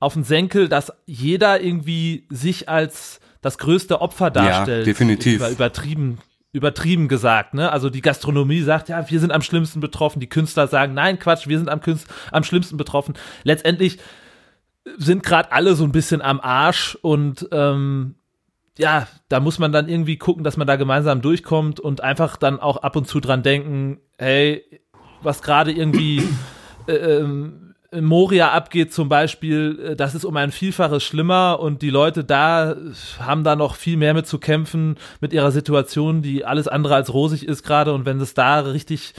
auf 0.02 0.16
den 0.16 0.26
Senkel, 0.26 0.68
dass 0.68 0.92
jeder 1.06 1.62
irgendwie 1.62 2.28
sich 2.30 2.68
als 2.68 3.22
das 3.46 3.60
größte 3.60 4.02
Opfer 4.02 4.32
darstellt. 4.32 4.88
Ja, 4.88 4.92
definitiv. 4.92 5.36
Über, 5.36 5.52
übertrieben, 5.52 6.18
übertrieben 6.52 7.08
gesagt, 7.08 7.54
ne? 7.54 7.72
Also 7.72 7.92
die 7.92 8.02
Gastronomie 8.02 8.62
sagt, 8.62 8.90
ja, 8.90 9.08
wir 9.08 9.20
sind 9.20 9.32
am 9.32 9.44
schlimmsten 9.44 9.82
betroffen. 9.82 10.20
Die 10.20 10.30
Künstler 10.30 10.68
sagen, 10.68 10.96
nein, 10.96 11.20
Quatsch, 11.20 11.48
wir 11.48 11.60
sind 11.60 11.70
am, 11.70 11.80
am 12.32 12.44
schlimmsten 12.44 12.76
betroffen. 12.76 13.14
Letztendlich 13.44 14.00
sind 14.98 15.22
gerade 15.22 15.52
alle 15.52 15.76
so 15.76 15.84
ein 15.84 15.92
bisschen 15.92 16.24
am 16.24 16.40
Arsch 16.40 16.98
und 17.02 17.48
ähm, 17.52 18.16
ja, 18.80 19.08
da 19.30 19.40
muss 19.40 19.60
man 19.60 19.72
dann 19.72 19.88
irgendwie 19.90 20.18
gucken, 20.18 20.44
dass 20.44 20.58
man 20.58 20.66
da 20.66 20.76
gemeinsam 20.76 21.22
durchkommt 21.22 21.80
und 21.80 22.02
einfach 22.02 22.38
dann 22.38 22.60
auch 22.60 22.78
ab 22.78 22.96
und 22.96 23.08
zu 23.08 23.20
dran 23.20 23.44
denken, 23.44 24.00
hey, 24.18 24.64
was 25.22 25.44
gerade 25.44 25.72
irgendwie 25.72 26.24
äh, 26.88 26.94
ähm, 26.94 27.75
Moria 27.92 28.52
abgeht 28.52 28.94
zum 28.94 29.10
Beispiel, 29.10 29.80
äh, 29.92 29.96
das 29.96 30.16
ist 30.16 30.26
um 30.26 30.36
ein 30.38 30.52
Vielfaches 30.52 31.04
schlimmer 31.04 31.60
und 31.60 31.82
die 31.82 31.90
Leute 31.90 32.24
da 32.24 32.76
haben 33.20 33.44
da 33.44 33.56
noch 33.56 33.76
viel 33.76 33.98
mehr 33.98 34.14
mit 34.14 34.28
zu 34.28 34.40
kämpfen 34.40 34.98
mit 35.22 35.34
ihrer 35.34 35.52
Situation, 35.52 36.22
die 36.22 36.46
alles 36.46 36.68
andere 36.68 36.96
als 36.96 37.14
rosig 37.14 37.48
ist 37.48 37.64
gerade 37.64 37.94
und 37.94 38.06
wenn 38.06 38.20
es 38.20 38.34
da 38.34 38.60
richtig 38.60 39.14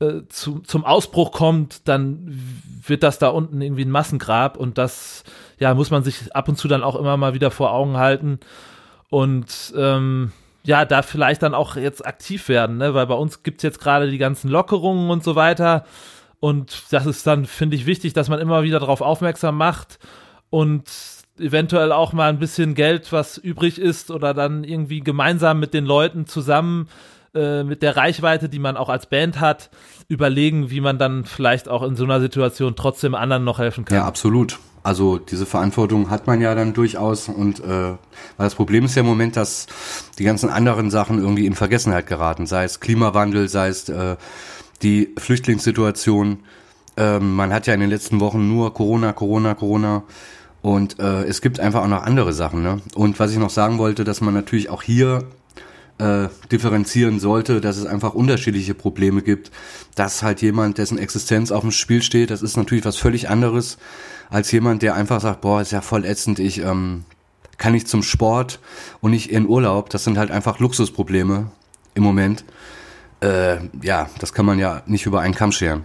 äh, 0.00 0.22
zu, 0.28 0.60
zum 0.60 0.84
Ausbruch 0.84 1.32
kommt, 1.32 1.88
dann 1.88 2.26
wird 2.86 3.02
das 3.02 3.18
da 3.18 3.28
unten 3.28 3.60
irgendwie 3.60 3.84
ein 3.84 3.90
Massengrab 3.90 4.56
und 4.56 4.78
das 4.78 5.24
ja 5.58 5.74
muss 5.74 5.90
man 5.90 6.04
sich 6.04 6.34
ab 6.34 6.48
und 6.48 6.56
zu 6.56 6.68
dann 6.68 6.82
auch 6.82 6.96
immer 6.96 7.16
mal 7.16 7.34
wieder 7.34 7.50
vor 7.50 7.72
Augen 7.72 7.96
halten 7.96 8.38
und 9.10 9.72
ähm, 9.76 10.32
ja, 10.66 10.84
da 10.84 11.02
vielleicht 11.02 11.42
dann 11.42 11.54
auch 11.54 11.76
jetzt 11.76 12.04
aktiv 12.06 12.48
werden, 12.48 12.78
ne? 12.78 12.94
weil 12.94 13.06
bei 13.06 13.14
uns 13.14 13.42
gibt's 13.42 13.62
jetzt 13.62 13.80
gerade 13.80 14.10
die 14.10 14.18
ganzen 14.18 14.48
Lockerungen 14.48 15.10
und 15.10 15.22
so 15.22 15.36
weiter. 15.36 15.84
Und 16.44 16.92
das 16.92 17.06
ist 17.06 17.26
dann, 17.26 17.46
finde 17.46 17.74
ich, 17.74 17.86
wichtig, 17.86 18.12
dass 18.12 18.28
man 18.28 18.38
immer 18.38 18.64
wieder 18.64 18.78
darauf 18.78 19.00
aufmerksam 19.00 19.56
macht 19.56 19.98
und 20.50 20.84
eventuell 21.38 21.90
auch 21.90 22.12
mal 22.12 22.28
ein 22.28 22.38
bisschen 22.38 22.74
Geld, 22.74 23.12
was 23.12 23.38
übrig 23.38 23.78
ist, 23.78 24.10
oder 24.10 24.34
dann 24.34 24.62
irgendwie 24.62 25.00
gemeinsam 25.00 25.58
mit 25.58 25.72
den 25.72 25.86
Leuten 25.86 26.26
zusammen 26.26 26.90
äh, 27.34 27.64
mit 27.64 27.80
der 27.80 27.96
Reichweite, 27.96 28.50
die 28.50 28.58
man 28.58 28.76
auch 28.76 28.90
als 28.90 29.06
Band 29.06 29.40
hat, 29.40 29.70
überlegen, 30.06 30.68
wie 30.68 30.82
man 30.82 30.98
dann 30.98 31.24
vielleicht 31.24 31.66
auch 31.66 31.82
in 31.82 31.96
so 31.96 32.04
einer 32.04 32.20
Situation 32.20 32.76
trotzdem 32.76 33.14
anderen 33.14 33.44
noch 33.44 33.58
helfen 33.58 33.86
kann. 33.86 33.96
Ja, 33.96 34.04
absolut. 34.04 34.58
Also 34.82 35.16
diese 35.16 35.46
Verantwortung 35.46 36.10
hat 36.10 36.26
man 36.26 36.42
ja 36.42 36.54
dann 36.54 36.74
durchaus 36.74 37.30
und 37.30 37.60
äh, 37.60 37.64
weil 37.64 37.96
das 38.36 38.54
Problem 38.54 38.84
ist 38.84 38.96
ja 38.96 39.00
im 39.00 39.06
Moment, 39.06 39.34
dass 39.34 39.66
die 40.18 40.24
ganzen 40.24 40.50
anderen 40.50 40.90
Sachen 40.90 41.20
irgendwie 41.20 41.46
in 41.46 41.54
Vergessenheit 41.54 42.06
geraten, 42.06 42.46
sei 42.46 42.64
es 42.64 42.80
Klimawandel, 42.80 43.48
sei 43.48 43.68
es 43.68 43.88
äh, 43.88 44.16
die 44.84 45.14
Flüchtlingssituation. 45.18 46.40
Ähm, 46.96 47.34
man 47.34 47.52
hat 47.52 47.66
ja 47.66 47.74
in 47.74 47.80
den 47.80 47.90
letzten 47.90 48.20
Wochen 48.20 48.48
nur 48.48 48.72
Corona, 48.72 49.12
Corona, 49.12 49.54
Corona 49.54 50.04
und 50.62 51.00
äh, 51.00 51.24
es 51.24 51.40
gibt 51.40 51.58
einfach 51.58 51.82
auch 51.82 51.88
noch 51.88 52.04
andere 52.04 52.32
Sachen. 52.32 52.62
Ne? 52.62 52.80
Und 52.94 53.18
was 53.18 53.32
ich 53.32 53.38
noch 53.38 53.50
sagen 53.50 53.78
wollte, 53.78 54.04
dass 54.04 54.20
man 54.20 54.32
natürlich 54.32 54.70
auch 54.70 54.82
hier 54.82 55.24
äh, 55.98 56.28
differenzieren 56.50 57.20
sollte, 57.20 57.60
dass 57.60 57.76
es 57.76 57.86
einfach 57.86 58.14
unterschiedliche 58.14 58.74
Probleme 58.74 59.22
gibt, 59.22 59.50
dass 59.94 60.22
halt 60.22 60.42
jemand, 60.42 60.78
dessen 60.78 60.98
Existenz 60.98 61.50
auf 61.50 61.62
dem 61.62 61.70
Spiel 61.70 62.02
steht, 62.02 62.30
das 62.30 62.42
ist 62.42 62.56
natürlich 62.56 62.84
was 62.84 62.96
völlig 62.96 63.28
anderes 63.28 63.78
als 64.30 64.50
jemand, 64.52 64.82
der 64.82 64.94
einfach 64.94 65.20
sagt, 65.20 65.40
boah, 65.40 65.60
ist 65.60 65.72
ja 65.72 65.80
voll 65.80 66.04
ätzend, 66.04 66.38
ich 66.38 66.58
ähm, 66.58 67.04
kann 67.58 67.72
nicht 67.72 67.88
zum 67.88 68.02
Sport 68.02 68.58
und 69.00 69.10
nicht 69.10 69.30
in 69.30 69.46
Urlaub. 69.46 69.90
Das 69.90 70.04
sind 70.04 70.18
halt 70.18 70.30
einfach 70.30 70.58
Luxusprobleme 70.58 71.50
im 71.94 72.02
Moment. 72.02 72.44
Äh, 73.24 73.58
ja, 73.82 74.10
das 74.18 74.34
kann 74.34 74.44
man 74.44 74.58
ja 74.58 74.82
nicht 74.86 75.06
über 75.06 75.20
einen 75.20 75.34
Kamm 75.34 75.50
scheren. 75.50 75.84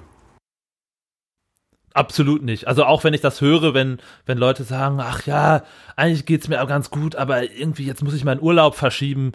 Absolut 1.93 2.43
nicht. 2.43 2.67
Also 2.67 2.83
auch 2.85 3.03
wenn 3.03 3.13
ich 3.13 3.21
das 3.21 3.41
höre, 3.41 3.73
wenn, 3.73 3.99
wenn 4.25 4.37
Leute 4.37 4.63
sagen, 4.63 4.99
ach 4.99 5.25
ja, 5.25 5.63
eigentlich 5.95 6.25
geht's 6.25 6.47
mir 6.47 6.61
auch 6.61 6.67
ganz 6.67 6.89
gut, 6.89 7.15
aber 7.15 7.51
irgendwie 7.51 7.85
jetzt 7.85 8.03
muss 8.03 8.13
ich 8.13 8.25
meinen 8.25 8.41
Urlaub 8.41 8.75
verschieben, 8.75 9.31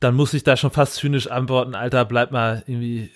dann 0.00 0.14
muss 0.14 0.32
ich 0.32 0.44
da 0.44 0.56
schon 0.56 0.70
fast 0.70 0.94
zynisch 0.94 1.28
antworten, 1.28 1.74
Alter, 1.74 2.04
bleib 2.04 2.30
mal 2.30 2.62
irgendwie 2.66 3.10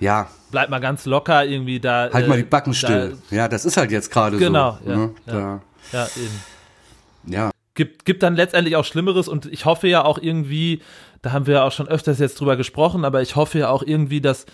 ja. 0.00 0.26
Bleib 0.50 0.68
mal 0.68 0.80
ganz 0.80 1.04
locker 1.04 1.44
irgendwie 1.44 1.78
da. 1.78 2.10
Halt 2.12 2.24
äh, 2.24 2.28
mal 2.28 2.36
die 2.36 2.42
Backen 2.42 2.74
still. 2.74 3.16
Da, 3.30 3.36
ja, 3.36 3.48
das 3.48 3.64
ist 3.64 3.76
halt 3.76 3.92
jetzt 3.92 4.10
gerade 4.10 4.36
genau, 4.36 4.72
so. 4.72 4.84
Genau, 4.84 4.96
ja, 4.96 4.96
ne? 4.96 5.14
ja, 5.26 5.60
ja, 5.92 6.08
eben. 6.16 7.32
Ja. 7.32 7.50
Gibt, 7.74 8.04
gibt 8.04 8.22
dann 8.22 8.36
letztendlich 8.36 8.76
auch 8.76 8.84
Schlimmeres 8.84 9.28
und 9.28 9.46
ich 9.46 9.64
hoffe 9.64 9.88
ja 9.88 10.04
auch 10.04 10.18
irgendwie, 10.18 10.82
da 11.22 11.32
haben 11.32 11.46
wir 11.46 11.54
ja 11.54 11.64
auch 11.64 11.72
schon 11.72 11.88
öfters 11.88 12.18
jetzt 12.18 12.38
drüber 12.38 12.56
gesprochen, 12.56 13.04
aber 13.04 13.22
ich 13.22 13.34
hoffe 13.34 13.58
ja 13.58 13.70
auch 13.70 13.82
irgendwie, 13.82 14.20
dass 14.20 14.44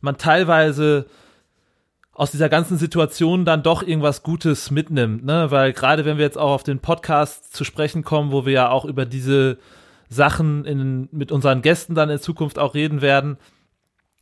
man 0.00 0.18
teilweise 0.18 1.06
aus 2.12 2.30
dieser 2.30 2.48
ganzen 2.48 2.78
Situation 2.78 3.44
dann 3.44 3.62
doch 3.62 3.82
irgendwas 3.82 4.22
Gutes 4.22 4.70
mitnimmt, 4.70 5.24
ne? 5.24 5.50
Weil 5.50 5.74
gerade 5.74 6.04
wenn 6.06 6.16
wir 6.16 6.24
jetzt 6.24 6.38
auch 6.38 6.50
auf 6.50 6.62
den 6.62 6.80
Podcast 6.80 7.54
zu 7.54 7.62
sprechen 7.62 8.04
kommen, 8.04 8.32
wo 8.32 8.46
wir 8.46 8.52
ja 8.52 8.70
auch 8.70 8.86
über 8.86 9.04
diese 9.04 9.58
Sachen 10.08 10.64
in, 10.64 11.08
mit 11.12 11.30
unseren 11.30 11.60
Gästen 11.60 11.94
dann 11.94 12.08
in 12.08 12.18
Zukunft 12.18 12.58
auch 12.58 12.74
reden 12.74 13.02
werden, 13.02 13.36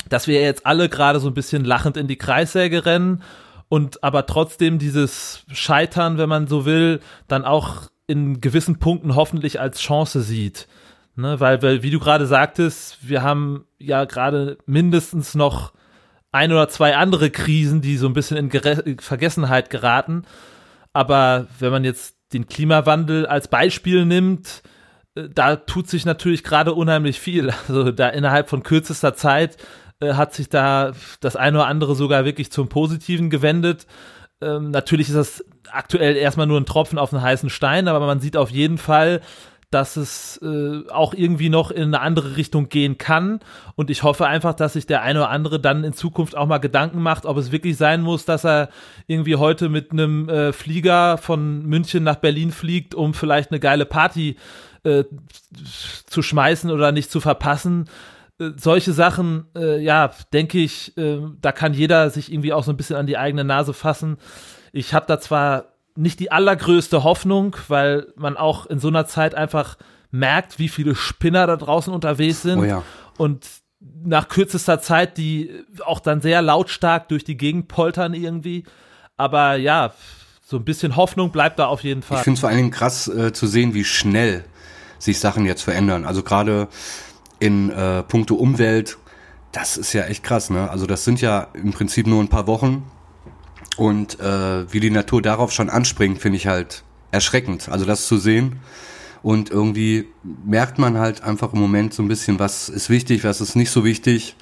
dass 0.09 0.27
wir 0.27 0.43
jetzt 0.43 0.67
alle 0.67 0.89
gerade 0.89 1.21
so 1.21 1.29
ein 1.29 1.35
bisschen 1.35 1.65
lachend 1.65 1.97
in 1.97 2.09
die 2.09 2.17
Kreissäge 2.17 2.85
rennen 2.85 3.23
und 3.69 4.03
aber 4.03 4.27
trotzdem 4.27 4.79
dieses 4.79 5.45
Scheitern, 5.53 6.19
wenn 6.19 6.29
man 6.29 6.47
so 6.47 6.67
will, 6.67 7.01
dann 7.29 7.45
auch 7.45 7.89
in 8.07 8.41
gewissen 8.41 8.79
Punkten 8.79 9.15
hoffentlich 9.15 9.61
als 9.61 9.81
Chance 9.81 10.23
sieht. 10.23 10.69
Ne, 11.17 11.39
weil, 11.39 11.63
weil, 11.63 11.83
wie 11.85 11.91
du 11.91 12.01
gerade 12.01 12.27
sagtest, 12.27 12.99
wir 13.03 13.23
haben 13.23 13.67
ja 13.79 14.05
gerade 14.05 14.59
mindestens 14.67 15.37
noch 15.37 15.73
ein 16.33 16.51
oder 16.51 16.69
zwei 16.69 16.97
andere 16.97 17.31
Krisen, 17.31 17.81
die 17.81 17.97
so 17.97 18.09
ein 18.09 18.15
bisschen 18.15 18.37
in 18.37 18.49
Gere 18.49 18.97
Vergessenheit 18.99 19.71
geraten. 19.71 20.25
Aber 20.93 21.47
wenn 21.61 21.71
man 21.71 21.85
jetzt 21.85 22.17
den 22.33 22.47
Klimawandel 22.49 23.27
als 23.27 23.47
Beispiel 23.47 24.05
nimmt, 24.05 24.63
äh, 25.15 25.29
da 25.33 25.55
tut 25.57 25.89
sich 25.89 26.05
natürlich 26.05 26.43
gerade 26.43 26.75
unheimlich 26.75 27.21
viel. 27.21 27.53
Also 27.69 27.93
da 27.93 28.09
innerhalb 28.09 28.49
von 28.49 28.65
kürzester 28.65 29.15
Zeit 29.15 29.57
äh, 30.01 30.15
hat 30.15 30.35
sich 30.35 30.49
da 30.49 30.93
das 31.21 31.37
eine 31.37 31.59
oder 31.59 31.67
andere 31.69 31.95
sogar 31.95 32.25
wirklich 32.25 32.51
zum 32.51 32.69
Positiven 32.69 33.31
gewendet. 33.31 33.87
Ähm, 34.45 34.71
natürlich 34.71 35.09
ist 35.09 35.17
das 35.17 35.45
aktuell 35.71 36.17
erstmal 36.17 36.47
nur 36.47 36.61
ein 36.61 36.67
Tropfen 36.67 36.99
auf 36.99 37.13
einen 37.13 37.23
heißen 37.23 37.51
Stein, 37.51 37.89
aber 37.89 38.07
man 38.07 38.21
sieht 38.21 38.37
auf 38.37 38.51
jeden 38.51 38.79
Fall, 38.79 39.21
dass 39.71 39.97
es 39.97 40.41
äh, 40.41 40.89
auch 40.91 41.15
irgendwie 41.15 41.49
noch 41.49 41.73
in 41.73 41.83
eine 41.83 42.01
andere 42.01 42.37
Richtung 42.37 42.69
gehen 42.69 42.97
kann. 42.97 43.41
Und 43.75 43.91
ich 43.91 44.05
hoffe 44.05 44.27
einfach, 44.27 44.55
dass 44.55 44.75
sich 44.75 44.87
der 44.87 45.03
eine 45.03 45.21
oder 45.21 45.31
andere 45.31 45.59
dann 45.59 45.83
in 45.83 45.93
Zukunft 45.93 46.37
auch 46.37 46.47
mal 46.47 46.59
Gedanken 46.59 47.03
macht, 47.03 47.27
ob 47.27 47.37
es 47.39 47.51
wirklich 47.51 47.77
sein 47.77 48.01
muss, 48.01 48.25
dass 48.25 48.45
er 48.45 48.69
irgendwie 49.09 49.35
heute 49.35 49.69
mit 49.69 49.91
einem 49.91 50.29
äh, 50.29 50.53
Flieger 50.53 51.19
von 51.19 51.67
München 51.67 52.05
nach 52.05 52.17
Berlin 52.17 52.53
fliegt, 52.53 52.95
um 52.95 53.15
vielleicht 53.15 53.51
eine 53.51 53.59
geile 53.59 53.85
Party 53.85 54.37
äh, 54.85 55.05
zu 56.07 56.23
schmeißen 56.23 56.71
oder 56.71 56.93
nicht 56.93 57.11
zu 57.11 57.21
verpassen. 57.21 57.89
Äh, 58.39 58.51
solche 58.57 58.93
Sachen, 58.93 59.47
äh, 59.57 59.81
ja, 59.81 60.11
denke 60.33 60.59
ich, 60.59 60.97
äh, 60.97 61.21
da 61.41 61.53
kann 61.53 61.75
jeder 61.75 62.11
sich 62.11 62.33
irgendwie 62.33 62.53
auch 62.53 62.65
so 62.65 62.73
ein 62.73 62.77
bisschen 62.77 62.97
an 62.97 63.07
die 63.07 63.19
eigene 63.19 63.45
Nase 63.45 63.73
fassen. 63.73 64.19
Ich 64.73 64.95
habe 64.95 65.07
da 65.07 65.21
zwar 65.21 65.67
nicht 65.97 66.19
die 66.19 66.33
allergrößte 66.33 67.05
Hoffnung, 67.05 67.57
weil 67.69 68.09
man 68.17 68.37
auch 68.37 68.67
in 68.67 68.81
so 68.81 68.89
einer 68.89 69.07
Zeit 69.07 69.35
einfach 69.35 69.77
merkt, 70.11 70.59
wie 70.59 70.69
viele 70.69 70.95
Spinner 70.95 71.47
da 71.47 71.57
draußen 71.57 71.93
unterwegs 71.93 72.43
sind. 72.43 72.59
Oh 72.59 72.65
ja. 72.65 72.83
Und 73.17 73.47
nach 74.03 74.29
kürzester 74.29 74.81
Zeit, 74.81 75.19
die 75.19 75.51
auch 75.85 76.01
dann 76.01 76.21
sehr 76.21 76.43
lautstark 76.43 77.09
durch 77.09 77.25
die 77.25 77.37
Gegend 77.37 77.69
poltern 77.69 78.15
irgendwie. 78.15 78.65
Aber 79.17 79.55
ja, 79.57 79.93
so 80.45 80.57
ein 80.57 80.65
bisschen 80.65 80.97
Hoffnung 80.97 81.31
bleibt 81.31 81.59
da 81.59 81.67
auf 81.67 81.85
jeden 81.85 82.03
Fall. 82.03 82.19
Ich 82.19 82.25
finde 82.25 82.35
es 82.35 82.41
vor 82.41 82.49
allen 82.49 82.59
Dingen 82.59 82.71
krass 82.71 83.09
äh, 83.09 83.33
zu 83.33 83.47
sehen, 83.47 83.75
wie 83.75 83.85
schnell 83.85 84.45
sich 84.99 85.19
Sachen 85.21 85.47
jetzt 85.47 85.63
verändern. 85.63 86.05
Also 86.05 86.23
gerade 86.23 86.69
in 87.45 87.69
äh, 87.69 88.03
puncto 88.03 88.37
Umwelt, 88.37 88.97
das 89.53 89.77
ist 89.77 89.93
ja 89.93 90.05
echt 90.05 90.25
krass, 90.25 90.49
ne? 90.49 90.71
Also 90.71 90.87
das 90.87 91.05
sind 91.05 91.21
ja 91.21 91.49
im 91.53 91.73
Prinzip 91.73 92.07
nur 92.07 92.23
ein 92.23 92.29
paar 92.29 92.47
Wochen 92.47 92.91
und 93.77 94.19
äh, 94.19 94.73
wie 94.73 94.81
die 94.81 94.89
Natur 94.89 95.21
darauf 95.21 95.53
schon 95.53 95.69
anspringt, 95.69 96.23
finde 96.23 96.39
ich 96.39 96.47
halt 96.47 96.85
erschreckend. 97.11 97.69
Also 97.69 97.85
das 97.85 98.07
zu 98.07 98.17
sehen 98.17 98.61
und 99.23 99.51
irgendwie 99.51 100.09
merkt 100.23 100.79
man 100.79 100.97
halt 100.97 101.23
einfach 101.23 101.53
im 101.53 101.61
Moment 101.61 101.93
so 101.93 102.03
ein 102.03 102.09
bisschen, 102.09 102.39
was 102.39 102.71
ist 102.71 102.89
wichtig, 102.89 103.25
was 103.25 103.43
ist 103.43 103.57
nicht 103.57 103.71
so 103.71 103.85
wichtig. 103.85 104.37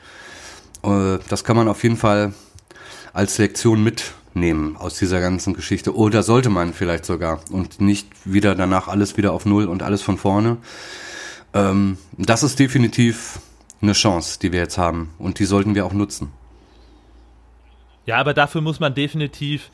Äh, 0.84 1.18
das 1.28 1.42
kann 1.42 1.56
man 1.56 1.66
auf 1.66 1.82
jeden 1.82 1.96
Fall 1.96 2.34
als 3.12 3.36
Lektion 3.38 3.82
mit 3.82 4.12
nehmen 4.34 4.76
aus 4.76 4.96
dieser 4.96 5.20
ganzen 5.20 5.54
Geschichte. 5.54 5.96
Oder 5.96 6.22
sollte 6.22 6.50
man 6.50 6.72
vielleicht 6.72 7.04
sogar 7.04 7.40
und 7.50 7.80
nicht 7.80 8.08
wieder 8.24 8.54
danach 8.54 8.86
alles 8.86 9.16
wieder 9.16 9.32
auf 9.32 9.44
Null 9.44 9.66
und 9.66 9.82
alles 9.82 10.02
von 10.02 10.18
vorne. 10.18 10.58
Ähm, 11.54 11.98
das 12.16 12.42
ist 12.42 12.58
definitiv 12.58 13.40
eine 13.80 13.92
Chance, 13.92 14.38
die 14.40 14.52
wir 14.52 14.60
jetzt 14.60 14.78
haben 14.78 15.10
und 15.18 15.38
die 15.38 15.44
sollten 15.44 15.74
wir 15.74 15.84
auch 15.84 15.92
nutzen. 15.92 16.32
Ja, 18.06 18.18
aber 18.18 18.34
dafür 18.34 18.60
muss 18.60 18.80
man 18.80 18.94
definitiv 18.94 19.70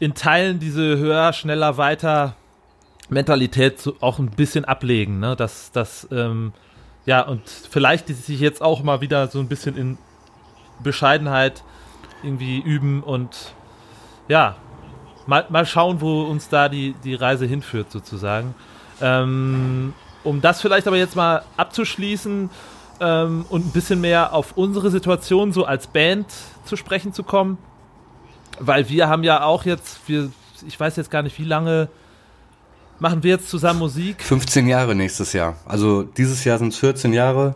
in 0.00 0.14
Teilen 0.14 0.58
diese 0.58 0.98
höher, 0.98 1.32
schneller, 1.32 1.76
weiter 1.76 2.36
Mentalität 3.08 3.90
auch 4.00 4.18
ein 4.18 4.30
bisschen 4.30 4.64
ablegen. 4.64 5.20
Ne? 5.20 5.36
Dass 5.36 5.70
das, 5.72 6.08
ähm, 6.10 6.52
ja, 7.04 7.22
und 7.22 7.42
vielleicht 7.48 8.08
sich 8.08 8.40
jetzt 8.40 8.62
auch 8.62 8.82
mal 8.82 9.00
wieder 9.00 9.28
so 9.28 9.38
ein 9.40 9.48
bisschen 9.48 9.76
in 9.76 9.98
Bescheidenheit 10.82 11.62
irgendwie 12.22 12.58
üben 12.58 13.02
und 13.02 13.54
ja, 14.28 14.56
mal, 15.26 15.46
mal 15.48 15.66
schauen, 15.66 16.00
wo 16.00 16.22
uns 16.22 16.48
da 16.48 16.68
die, 16.68 16.94
die 17.04 17.14
Reise 17.14 17.46
hinführt, 17.46 17.90
sozusagen. 17.90 18.54
Ähm, 19.00 19.94
um 20.26 20.40
das 20.40 20.60
vielleicht 20.60 20.88
aber 20.88 20.96
jetzt 20.96 21.14
mal 21.14 21.42
abzuschließen 21.56 22.50
ähm, 23.00 23.46
und 23.48 23.66
ein 23.66 23.70
bisschen 23.70 24.00
mehr 24.00 24.32
auf 24.32 24.56
unsere 24.56 24.90
Situation 24.90 25.52
so 25.52 25.64
als 25.64 25.86
Band 25.86 26.26
zu 26.64 26.76
sprechen 26.76 27.12
zu 27.12 27.22
kommen, 27.22 27.58
weil 28.58 28.88
wir 28.88 29.08
haben 29.08 29.22
ja 29.22 29.44
auch 29.44 29.64
jetzt, 29.64 30.00
wir, 30.06 30.32
ich 30.66 30.78
weiß 30.78 30.96
jetzt 30.96 31.12
gar 31.12 31.22
nicht, 31.22 31.38
wie 31.38 31.44
lange 31.44 31.88
machen 32.98 33.22
wir 33.22 33.30
jetzt 33.32 33.48
zusammen 33.48 33.78
Musik? 33.78 34.20
15 34.22 34.66
Jahre 34.66 34.96
nächstes 34.96 35.32
Jahr. 35.32 35.56
Also 35.64 36.02
dieses 36.02 36.42
Jahr 36.44 36.58
sind 36.58 36.72
es 36.72 36.78
14 36.78 37.12
Jahre. 37.12 37.54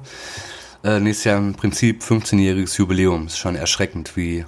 Äh, 0.85 1.01
nächstes 1.01 1.25
Jahr 1.25 1.39
im 1.39 1.55
Prinzip 1.55 2.03
15-jähriges 2.03 2.79
Jubiläum. 2.79 3.27
Ist 3.27 3.39
schon 3.39 3.57
erschreckend, 3.57 4.17
wie 4.17 4.45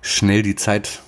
schnell 0.00 0.42
die 0.42 0.56
Zeit 0.56 1.02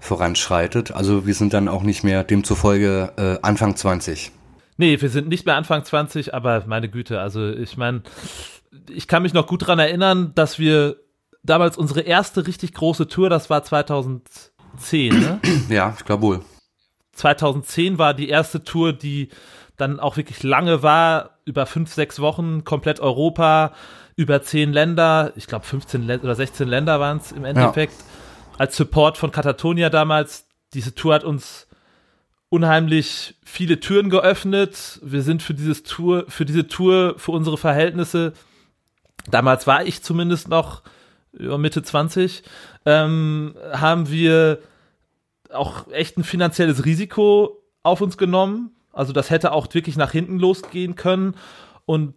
voranschreitet. 0.00 0.90
Also 0.90 1.26
wir 1.26 1.34
sind 1.34 1.52
dann 1.52 1.68
auch 1.68 1.84
nicht 1.84 2.02
mehr 2.02 2.24
demzufolge 2.24 3.12
äh, 3.16 3.46
Anfang 3.46 3.76
20. 3.76 4.32
Nee, 4.80 4.98
wir 5.02 5.10
sind 5.10 5.28
nicht 5.28 5.44
mehr 5.44 5.56
Anfang 5.56 5.84
20, 5.84 6.32
aber 6.32 6.64
meine 6.66 6.88
Güte, 6.88 7.20
also 7.20 7.50
ich 7.50 7.76
meine, 7.76 8.02
ich 8.88 9.06
kann 9.06 9.22
mich 9.22 9.34
noch 9.34 9.46
gut 9.46 9.60
daran 9.60 9.78
erinnern, 9.78 10.32
dass 10.34 10.58
wir 10.58 10.96
damals 11.42 11.76
unsere 11.76 12.00
erste 12.00 12.46
richtig 12.46 12.72
große 12.72 13.06
Tour, 13.06 13.28
das 13.28 13.50
war 13.50 13.62
2010, 13.62 15.20
ne? 15.20 15.38
Ja, 15.68 15.94
ich 15.98 16.06
glaube 16.06 16.22
wohl. 16.22 16.40
2010 17.12 17.98
war 17.98 18.14
die 18.14 18.30
erste 18.30 18.64
Tour, 18.64 18.94
die 18.94 19.28
dann 19.76 20.00
auch 20.00 20.16
wirklich 20.16 20.42
lange 20.42 20.82
war, 20.82 21.40
über 21.44 21.66
fünf, 21.66 21.92
sechs 21.92 22.18
Wochen, 22.18 22.64
komplett 22.64 23.00
Europa, 23.00 23.74
über 24.16 24.40
zehn 24.40 24.72
Länder, 24.72 25.34
ich 25.36 25.46
glaube 25.46 25.66
15 25.66 26.06
Lä 26.06 26.16
oder 26.22 26.34
16 26.34 26.66
Länder 26.66 26.98
waren 27.00 27.18
es 27.18 27.32
im 27.32 27.44
Endeffekt, 27.44 28.00
ja. 28.00 28.56
als 28.56 28.78
Support 28.78 29.18
von 29.18 29.30
Katatonia 29.30 29.90
damals. 29.90 30.46
Diese 30.72 30.94
Tour 30.94 31.12
hat 31.12 31.24
uns 31.24 31.66
unheimlich 32.50 33.36
viele 33.44 33.80
Türen 33.80 34.10
geöffnet. 34.10 35.00
Wir 35.02 35.22
sind 35.22 35.42
für 35.42 35.54
dieses 35.54 35.82
Tour, 35.84 36.26
für 36.28 36.44
diese 36.44 36.66
Tour, 36.68 37.14
für 37.16 37.32
unsere 37.32 37.56
Verhältnisse, 37.56 38.34
damals 39.30 39.66
war 39.66 39.86
ich 39.86 40.02
zumindest 40.02 40.48
noch 40.48 40.82
Mitte 41.32 41.82
20, 41.82 42.42
ähm, 42.86 43.54
haben 43.72 44.10
wir 44.10 44.58
auch 45.52 45.90
echt 45.92 46.18
ein 46.18 46.24
finanzielles 46.24 46.84
Risiko 46.84 47.62
auf 47.82 48.00
uns 48.00 48.18
genommen. 48.18 48.72
Also 48.92 49.12
das 49.12 49.30
hätte 49.30 49.52
auch 49.52 49.72
wirklich 49.72 49.96
nach 49.96 50.10
hinten 50.10 50.38
losgehen 50.38 50.96
können. 50.96 51.36
Und 51.86 52.14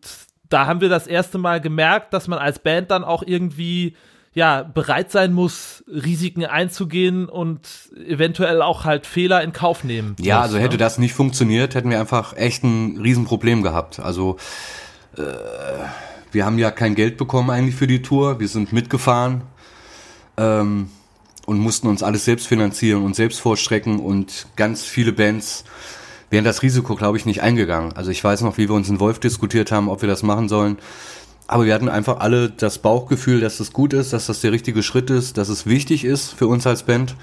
da 0.50 0.66
haben 0.66 0.82
wir 0.82 0.90
das 0.90 1.06
erste 1.06 1.38
Mal 1.38 1.62
gemerkt, 1.62 2.14
dass 2.14 2.28
man 2.28 2.40
als 2.40 2.60
Band 2.60 2.90
dann 2.90 3.04
auch 3.04 3.24
irgendwie 3.24 3.96
ja 4.34 4.64
bereit 4.64 5.12
sein 5.12 5.34
muss, 5.34 5.84
Risiken 5.88 6.46
einzugehen 6.46 7.30
und 7.30 7.68
eventuell 8.08 8.62
auch 8.62 8.86
halt 8.86 9.06
Fehler 9.06 9.44
in 9.44 9.54
Kauf 9.54 9.84
nehmen. 9.84 10.16
Ja, 10.20 10.38
muss, 10.38 10.44
also 10.46 10.58
hätte 10.58 10.76
ne? 10.76 10.78
das 10.78 10.98
nicht 10.98 11.14
funktioniert, 11.14 11.76
hätten 11.76 11.90
wir 11.90 12.00
einfach 12.00 12.36
echt 12.36 12.64
ein 12.64 12.98
Riesenproblem 12.98 13.62
gehabt. 13.62 14.00
Also 14.00 14.38
äh, 15.18 15.22
wir 16.32 16.46
haben 16.46 16.58
ja 16.58 16.72
kein 16.72 16.96
Geld 16.96 17.18
bekommen 17.18 17.50
eigentlich 17.52 17.76
für 17.76 17.88
die 17.88 18.02
Tour. 18.02 18.40
Wir 18.40 18.48
sind 18.48 18.74
mitgefahren. 18.74 19.42
Ähm, 20.38 20.90
und 21.46 21.60
mussten 21.60 21.88
uns 21.88 22.04
alles 22.04 22.26
selbst 22.26 22.48
finanzieren 22.48 23.04
und 23.04 23.16
selbst 23.16 23.40
vorstrecken 23.42 24.00
und 24.00 24.48
ganz 24.56 24.84
viele 24.84 25.12
Bands 25.12 25.66
wären 26.30 26.46
das 26.46 26.64
Risiko, 26.64 26.96
glaube 26.96 27.18
ich, 27.18 27.26
nicht 27.26 27.42
eingegangen. 27.42 27.94
Also 27.94 28.12
ich 28.12 28.24
weiß 28.24 28.42
noch, 28.42 28.58
wie 28.58 28.70
wir 28.70 28.76
uns 28.76 28.90
in 28.90 29.00
Wolf 29.00 29.20
diskutiert 29.20 29.72
haben, 29.72 29.90
ob 29.90 30.02
wir 30.02 30.10
das 30.10 30.24
machen 30.24 30.50
sollen. 30.50 30.78
Aber 31.48 31.66
wir 31.66 31.74
hatten 31.74 31.90
einfach 31.90 32.20
alle 32.20 32.50
das 32.50 32.80
Bauchgefühl, 32.80 33.42
dass 33.42 33.58
das 33.58 33.74
gut 33.74 33.94
ist, 33.94 34.14
dass 34.14 34.28
das 34.28 34.42
der 34.42 34.52
richtige 34.52 34.82
Schritt 34.82 35.10
ist, 35.10 35.38
dass 35.38 35.50
es 35.50 35.66
wichtig 35.66 36.06
ist 36.06 36.32
für 36.34 36.48
uns 36.48 36.66
als 36.66 36.84
Band. 36.84 37.16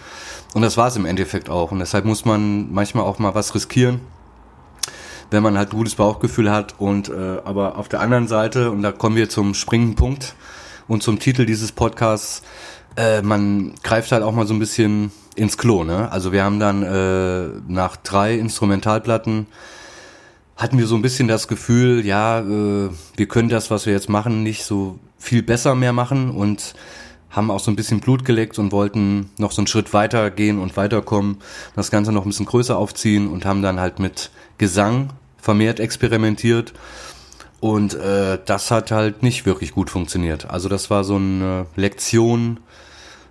Und 0.55 0.63
das 0.63 0.77
war 0.77 0.89
es 0.89 0.97
im 0.97 1.07
Endeffekt 1.07 1.49
auch. 1.49 1.73
Und 1.73 1.79
deshalb 1.79 2.05
muss 2.05 2.25
man 2.25 2.73
manchmal 2.73 3.05
auch 3.05 3.19
mal 3.19 3.35
was 3.35 3.55
riskieren, 3.55 4.01
wenn 5.31 5.43
man 5.43 5.57
halt 5.57 5.71
gutes 5.71 5.95
Bauchgefühl 5.95 6.51
hat. 6.51 6.75
Und 6.79 7.09
äh, 7.09 7.39
aber 7.45 7.79
auf 7.79 7.89
der 7.89 8.01
anderen 8.01 8.29
Seite, 8.29 8.71
und 8.71 8.83
da 8.83 8.93
kommen 8.93 9.17
wir 9.17 9.29
zum 9.31 9.55
springenden 9.55 9.97
Punkt 9.97 10.35
und 10.87 11.03
zum 11.03 11.19
Titel 11.19 11.47
dieses 11.47 11.73
Podcasts, 11.73 12.43
äh, 12.97 13.23
man 13.23 13.75
greift 13.83 14.13
halt 14.13 14.23
auch 14.23 14.33
mal 14.33 14.47
so 14.47 14.53
ein 14.53 14.59
bisschen 14.59 15.13
ins 15.35 15.57
Klo, 15.57 15.85
ne? 15.85 16.11
Also 16.13 16.33
wir 16.33 16.45
haben 16.45 16.59
dann 16.59 16.83
äh, 16.83 17.49
nach 17.69 17.97
drei 17.97 18.35
Instrumentalplatten 18.35 19.47
hatten 20.61 20.77
wir 20.77 20.87
so 20.87 20.95
ein 20.95 21.01
bisschen 21.01 21.27
das 21.27 21.49
Gefühl, 21.49 22.05
ja, 22.05 22.41
äh, 22.41 22.91
wir 23.17 23.27
können 23.29 23.49
das, 23.49 23.71
was 23.71 23.87
wir 23.87 23.95
jetzt 23.95 24.11
machen, 24.11 24.43
nicht 24.43 24.63
so 24.63 24.99
viel 25.19 25.43
besser 25.43 25.75
mehr 25.75 25.95
machen 25.95 26.31
und 26.31 26.75
haben 27.31 27.51
auch 27.51 27.61
so 27.61 27.71
ein 27.71 27.77
bisschen 27.77 28.01
Blut 28.01 28.27
geleckt 28.27 28.59
und 28.59 28.71
wollten 28.71 29.31
noch 29.39 29.53
so 29.53 29.63
einen 29.63 29.69
Schritt 29.69 29.95
weiter 29.95 30.31
gehen 30.31 30.59
und 30.59 30.77
weiterkommen, 30.77 31.39
das 31.77 31.91
Ganze 31.91 32.13
noch 32.13 32.27
ein 32.27 32.29
bisschen 32.29 32.45
größer 32.45 32.77
aufziehen 32.77 33.29
und 33.29 33.47
haben 33.47 33.63
dann 33.63 33.81
halt 33.81 34.01
mit 34.01 34.31
Gesang 34.59 35.15
vermehrt 35.39 35.81
experimentiert 35.81 36.75
und 37.61 37.95
äh, 37.95 38.39
das 38.45 38.71
hat 38.71 38.91
halt 38.91 39.23
nicht 39.23 39.47
wirklich 39.47 39.73
gut 39.73 39.89
funktioniert. 39.89 40.51
Also 40.51 40.69
das 40.69 40.91
war 40.91 41.05
so 41.05 41.17
eine 41.17 41.67
Lektion 41.75 42.61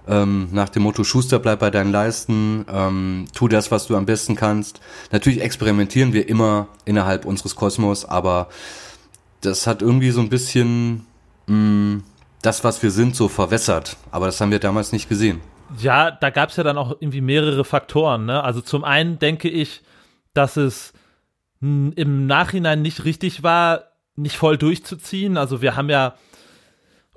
ähm, 0.09 0.49
nach 0.51 0.69
dem 0.69 0.83
Motto 0.83 1.03
Schuster 1.03 1.39
bleib 1.39 1.59
bei 1.59 1.69
deinen 1.69 1.91
Leisten, 1.91 2.65
ähm, 2.67 3.27
tu 3.33 3.47
das, 3.47 3.69
was 3.69 3.87
du 3.87 3.95
am 3.95 4.05
besten 4.05 4.35
kannst. 4.35 4.81
Natürlich 5.11 5.41
experimentieren 5.41 6.13
wir 6.13 6.27
immer 6.27 6.67
innerhalb 6.85 7.25
unseres 7.25 7.55
Kosmos, 7.55 8.05
aber 8.05 8.49
das 9.41 9.67
hat 9.67 9.81
irgendwie 9.81 10.09
so 10.09 10.19
ein 10.21 10.29
bisschen 10.29 11.05
mh, 11.47 11.55
mm, 11.55 12.03
das, 12.41 12.63
was 12.63 12.81
wir 12.81 12.91
sind, 12.91 13.15
so 13.15 13.27
verwässert. 13.27 13.97
Aber 14.11 14.25
das 14.25 14.39
haben 14.41 14.51
wir 14.51 14.59
damals 14.59 14.91
nicht 14.91 15.09
gesehen. 15.09 15.41
Ja, 15.77 16.09
da 16.09 16.29
gab 16.29 16.49
es 16.49 16.55
ja 16.55 16.63
dann 16.63 16.77
auch 16.77 16.95
irgendwie 16.99 17.21
mehrere 17.21 17.63
Faktoren. 17.63 18.25
Ne? 18.25 18.43
Also 18.43 18.61
zum 18.61 18.83
einen 18.83 19.19
denke 19.19 19.49
ich, 19.49 19.81
dass 20.33 20.57
es 20.57 20.93
im 21.61 22.25
Nachhinein 22.25 22.81
nicht 22.81 23.03
richtig 23.03 23.43
war, 23.43 23.83
nicht 24.15 24.37
voll 24.37 24.57
durchzuziehen. 24.57 25.37
Also 25.37 25.61
wir 25.61 25.75
haben 25.75 25.89
ja 25.89 26.15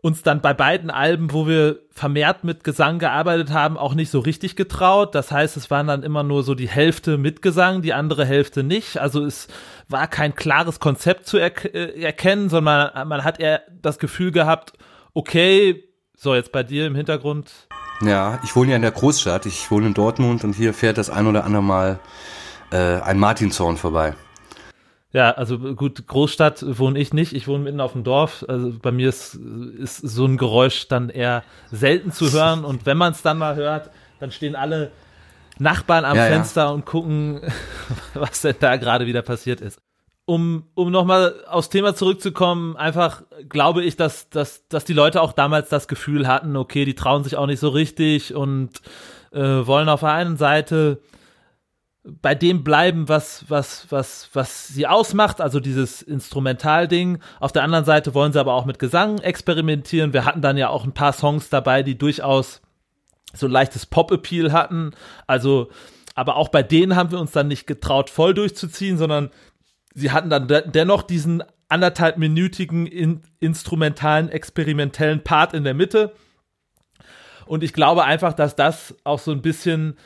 uns 0.02 0.22
dann 0.22 0.40
bei 0.40 0.52
beiden 0.52 0.90
Alben, 0.90 1.32
wo 1.32 1.46
wir 1.46 1.78
vermehrt 1.92 2.42
mit 2.42 2.64
Gesang 2.64 2.98
gearbeitet 2.98 3.52
haben, 3.52 3.78
auch 3.78 3.94
nicht 3.94 4.10
so 4.10 4.18
richtig 4.18 4.56
getraut. 4.56 5.14
Das 5.14 5.30
heißt, 5.30 5.56
es 5.56 5.70
waren 5.70 5.86
dann 5.86 6.02
immer 6.02 6.24
nur 6.24 6.42
so 6.42 6.56
die 6.56 6.68
Hälfte 6.68 7.18
mit 7.18 7.40
Gesang, 7.40 7.82
die 7.82 7.92
andere 7.92 8.26
Hälfte 8.26 8.64
nicht. 8.64 8.98
Also 8.98 9.24
es 9.24 9.46
war 9.88 10.08
kein 10.08 10.34
klares 10.34 10.80
Konzept 10.80 11.26
zu 11.26 11.38
er 11.38 11.52
äh, 11.72 12.02
erkennen, 12.02 12.48
sondern 12.48 12.90
man, 12.92 13.08
man 13.08 13.24
hat 13.24 13.38
eher 13.38 13.62
das 13.80 14.00
Gefühl 14.00 14.32
gehabt, 14.32 14.72
okay, 15.14 15.84
so 16.16 16.34
jetzt 16.34 16.50
bei 16.50 16.64
dir 16.64 16.86
im 16.88 16.96
Hintergrund. 16.96 17.52
Ja, 18.00 18.40
ich 18.42 18.56
wohne 18.56 18.70
ja 18.70 18.76
in 18.76 18.82
der 18.82 18.90
Großstadt. 18.90 19.46
Ich 19.46 19.70
wohne 19.70 19.86
in 19.86 19.94
Dortmund 19.94 20.42
und 20.42 20.54
hier 20.54 20.74
fährt 20.74 20.98
das 20.98 21.10
ein 21.10 21.28
oder 21.28 21.44
andere 21.44 21.62
Mal 21.62 22.00
äh, 22.72 22.76
ein 22.76 23.20
Martinshorn 23.20 23.76
vorbei. 23.76 24.14
Ja, 25.12 25.32
also 25.32 25.58
gut, 25.58 26.06
Großstadt 26.06 26.64
wohne 26.78 26.98
ich 26.98 27.12
nicht. 27.12 27.34
Ich 27.34 27.46
wohne 27.46 27.64
mitten 27.64 27.80
auf 27.80 27.92
dem 27.92 28.02
Dorf. 28.02 28.44
Also 28.48 28.72
bei 28.80 28.92
mir 28.92 29.10
ist, 29.10 29.34
ist 29.34 29.98
so 29.98 30.24
ein 30.24 30.38
Geräusch 30.38 30.88
dann 30.88 31.10
eher 31.10 31.42
selten 31.70 32.12
zu 32.12 32.32
hören. 32.32 32.64
Und 32.64 32.86
wenn 32.86 32.96
man 32.96 33.12
es 33.12 33.20
dann 33.20 33.36
mal 33.36 33.54
hört, 33.56 33.90
dann 34.20 34.30
stehen 34.30 34.56
alle 34.56 34.90
Nachbarn 35.58 36.06
am 36.06 36.16
ja, 36.16 36.26
Fenster 36.26 36.62
ja. 36.62 36.68
und 36.70 36.86
gucken, 36.86 37.42
was 38.14 38.40
denn 38.40 38.56
da 38.58 38.76
gerade 38.76 39.06
wieder 39.06 39.20
passiert 39.22 39.60
ist. 39.60 39.80
Um, 40.24 40.68
um 40.74 40.90
nochmal 40.90 41.44
aufs 41.48 41.68
Thema 41.68 41.94
zurückzukommen, 41.94 42.76
einfach 42.76 43.22
glaube 43.48 43.82
ich, 43.82 43.96
dass, 43.96 44.30
dass, 44.30 44.66
dass 44.68 44.84
die 44.84 44.92
Leute 44.92 45.20
auch 45.20 45.32
damals 45.32 45.68
das 45.68 45.88
Gefühl 45.88 46.28
hatten, 46.28 46.56
okay, 46.56 46.84
die 46.84 46.94
trauen 46.94 47.24
sich 47.24 47.36
auch 47.36 47.46
nicht 47.46 47.58
so 47.58 47.68
richtig 47.68 48.32
und 48.32 48.70
äh, 49.32 49.40
wollen 49.40 49.88
auf 49.88 50.00
der 50.00 50.12
einen 50.12 50.36
Seite 50.36 51.00
bei 52.04 52.34
dem 52.34 52.64
bleiben, 52.64 53.08
was, 53.08 53.44
was, 53.48 53.86
was, 53.90 54.28
was 54.32 54.68
sie 54.68 54.86
ausmacht, 54.86 55.40
also 55.40 55.60
dieses 55.60 56.02
Instrumentalding. 56.02 57.18
Auf 57.38 57.52
der 57.52 57.62
anderen 57.62 57.84
Seite 57.84 58.12
wollen 58.14 58.32
sie 58.32 58.40
aber 58.40 58.54
auch 58.54 58.64
mit 58.64 58.80
Gesang 58.80 59.18
experimentieren. 59.18 60.12
Wir 60.12 60.24
hatten 60.24 60.42
dann 60.42 60.56
ja 60.56 60.68
auch 60.68 60.84
ein 60.84 60.94
paar 60.94 61.12
Songs 61.12 61.48
dabei, 61.48 61.82
die 61.82 61.96
durchaus 61.96 62.60
so 63.32 63.46
ein 63.46 63.52
leichtes 63.52 63.86
Pop-Appeal 63.86 64.52
hatten. 64.52 64.92
Also, 65.26 65.70
aber 66.14 66.36
auch 66.36 66.48
bei 66.48 66.62
denen 66.62 66.96
haben 66.96 67.12
wir 67.12 67.20
uns 67.20 67.32
dann 67.32 67.48
nicht 67.48 67.66
getraut, 67.66 68.10
voll 68.10 68.34
durchzuziehen, 68.34 68.98
sondern 68.98 69.30
sie 69.94 70.10
hatten 70.10 70.28
dann 70.28 70.48
de 70.48 70.68
dennoch 70.68 71.02
diesen 71.02 71.42
anderthalbminütigen 71.68 72.86
in 72.86 73.22
instrumentalen, 73.40 74.28
experimentellen 74.28 75.22
Part 75.22 75.54
in 75.54 75.64
der 75.64 75.74
Mitte. 75.74 76.12
Und 77.46 77.62
ich 77.62 77.72
glaube 77.72 78.04
einfach, 78.04 78.34
dass 78.34 78.56
das 78.56 78.94
auch 79.04 79.18
so 79.18 79.30
ein 79.30 79.40
bisschen, 79.40 79.96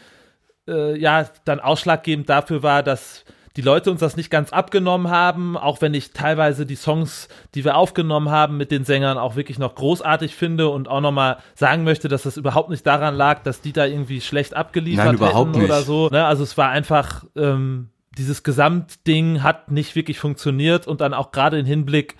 äh, 0.68 0.98
ja, 0.98 1.26
dann 1.44 1.61
ausschlaggebend 1.61 2.29
dafür 2.29 2.62
war, 2.62 2.83
dass 2.83 3.24
die 3.57 3.62
Leute 3.62 3.90
uns 3.90 4.00
das 4.00 4.16
nicht 4.16 4.31
ganz 4.31 4.52
abgenommen 4.52 5.11
haben, 5.11 5.57
auch 5.57 5.81
wenn 5.81 5.94
ich 5.94 6.12
teilweise 6.12 6.66
die 6.66 6.76
Songs, 6.76 7.29
die 7.55 7.64
wir 7.64 7.76
aufgenommen 7.76 8.29
haben 8.31 8.59
mit 8.59 8.70
den 8.70 8.85
Sängern 8.85 9.16
auch 9.16 9.35
wirklich 9.35 9.59
noch 9.59 9.74
großartig 9.74 10.35
finde 10.35 10.68
und 10.68 10.88
auch 10.88 11.00
nochmal 11.00 11.38
sagen 11.55 11.83
möchte, 11.83 12.09
dass 12.09 12.24
das 12.24 12.37
überhaupt 12.37 12.68
nicht 12.68 12.87
daran 12.87 13.14
lag, 13.14 13.42
dass 13.42 13.62
die 13.62 13.72
da 13.72 13.87
irgendwie 13.87 14.20
schlecht 14.20 14.55
abgeliefert 14.55 15.18
Nein, 15.18 15.38
oder 15.64 15.76
nicht. 15.79 15.87
so. 15.87 16.11
Ne? 16.11 16.26
Also 16.26 16.42
es 16.42 16.59
war 16.59 16.68
einfach, 16.68 17.24
ähm, 17.35 17.88
dieses 18.18 18.42
Gesamtding 18.42 19.42
hat 19.42 19.70
nicht 19.70 19.96
wirklich 19.96 20.18
funktioniert 20.18 20.87
und 20.87 21.00
dann 21.00 21.14
auch 21.14 21.33
gerade 21.33 21.59
im 21.59 21.66
Hinblick 21.66 22.16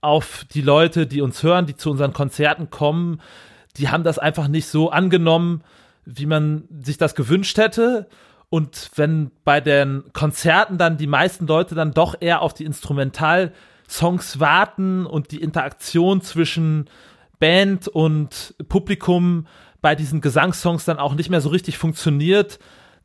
auf 0.00 0.44
die 0.52 0.62
Leute, 0.62 1.08
die 1.08 1.22
uns 1.22 1.42
hören, 1.42 1.66
die 1.66 1.74
zu 1.74 1.90
unseren 1.90 2.12
Konzerten 2.12 2.70
kommen, 2.70 3.20
die 3.76 3.88
haben 3.88 4.04
das 4.04 4.18
einfach 4.18 4.46
nicht 4.46 4.68
so 4.68 4.90
angenommen, 4.90 5.62
wie 6.08 6.26
man 6.26 6.64
sich 6.82 6.96
das 6.96 7.14
gewünscht 7.14 7.58
hätte. 7.58 8.08
Und 8.48 8.90
wenn 8.96 9.30
bei 9.44 9.60
den 9.60 10.04
Konzerten 10.14 10.78
dann 10.78 10.96
die 10.96 11.06
meisten 11.06 11.46
Leute 11.46 11.74
dann 11.74 11.92
doch 11.92 12.14
eher 12.18 12.40
auf 12.40 12.54
die 12.54 12.64
Instrumentalsongs 12.64 14.40
warten 14.40 15.04
und 15.04 15.32
die 15.32 15.42
Interaktion 15.42 16.22
zwischen 16.22 16.88
Band 17.38 17.88
und 17.88 18.54
Publikum 18.68 19.46
bei 19.80 19.94
diesen 19.94 20.20
Gesangssongs 20.20 20.86
dann 20.86 20.98
auch 20.98 21.14
nicht 21.14 21.30
mehr 21.30 21.42
so 21.42 21.50
richtig 21.50 21.78
funktioniert, 21.78 22.58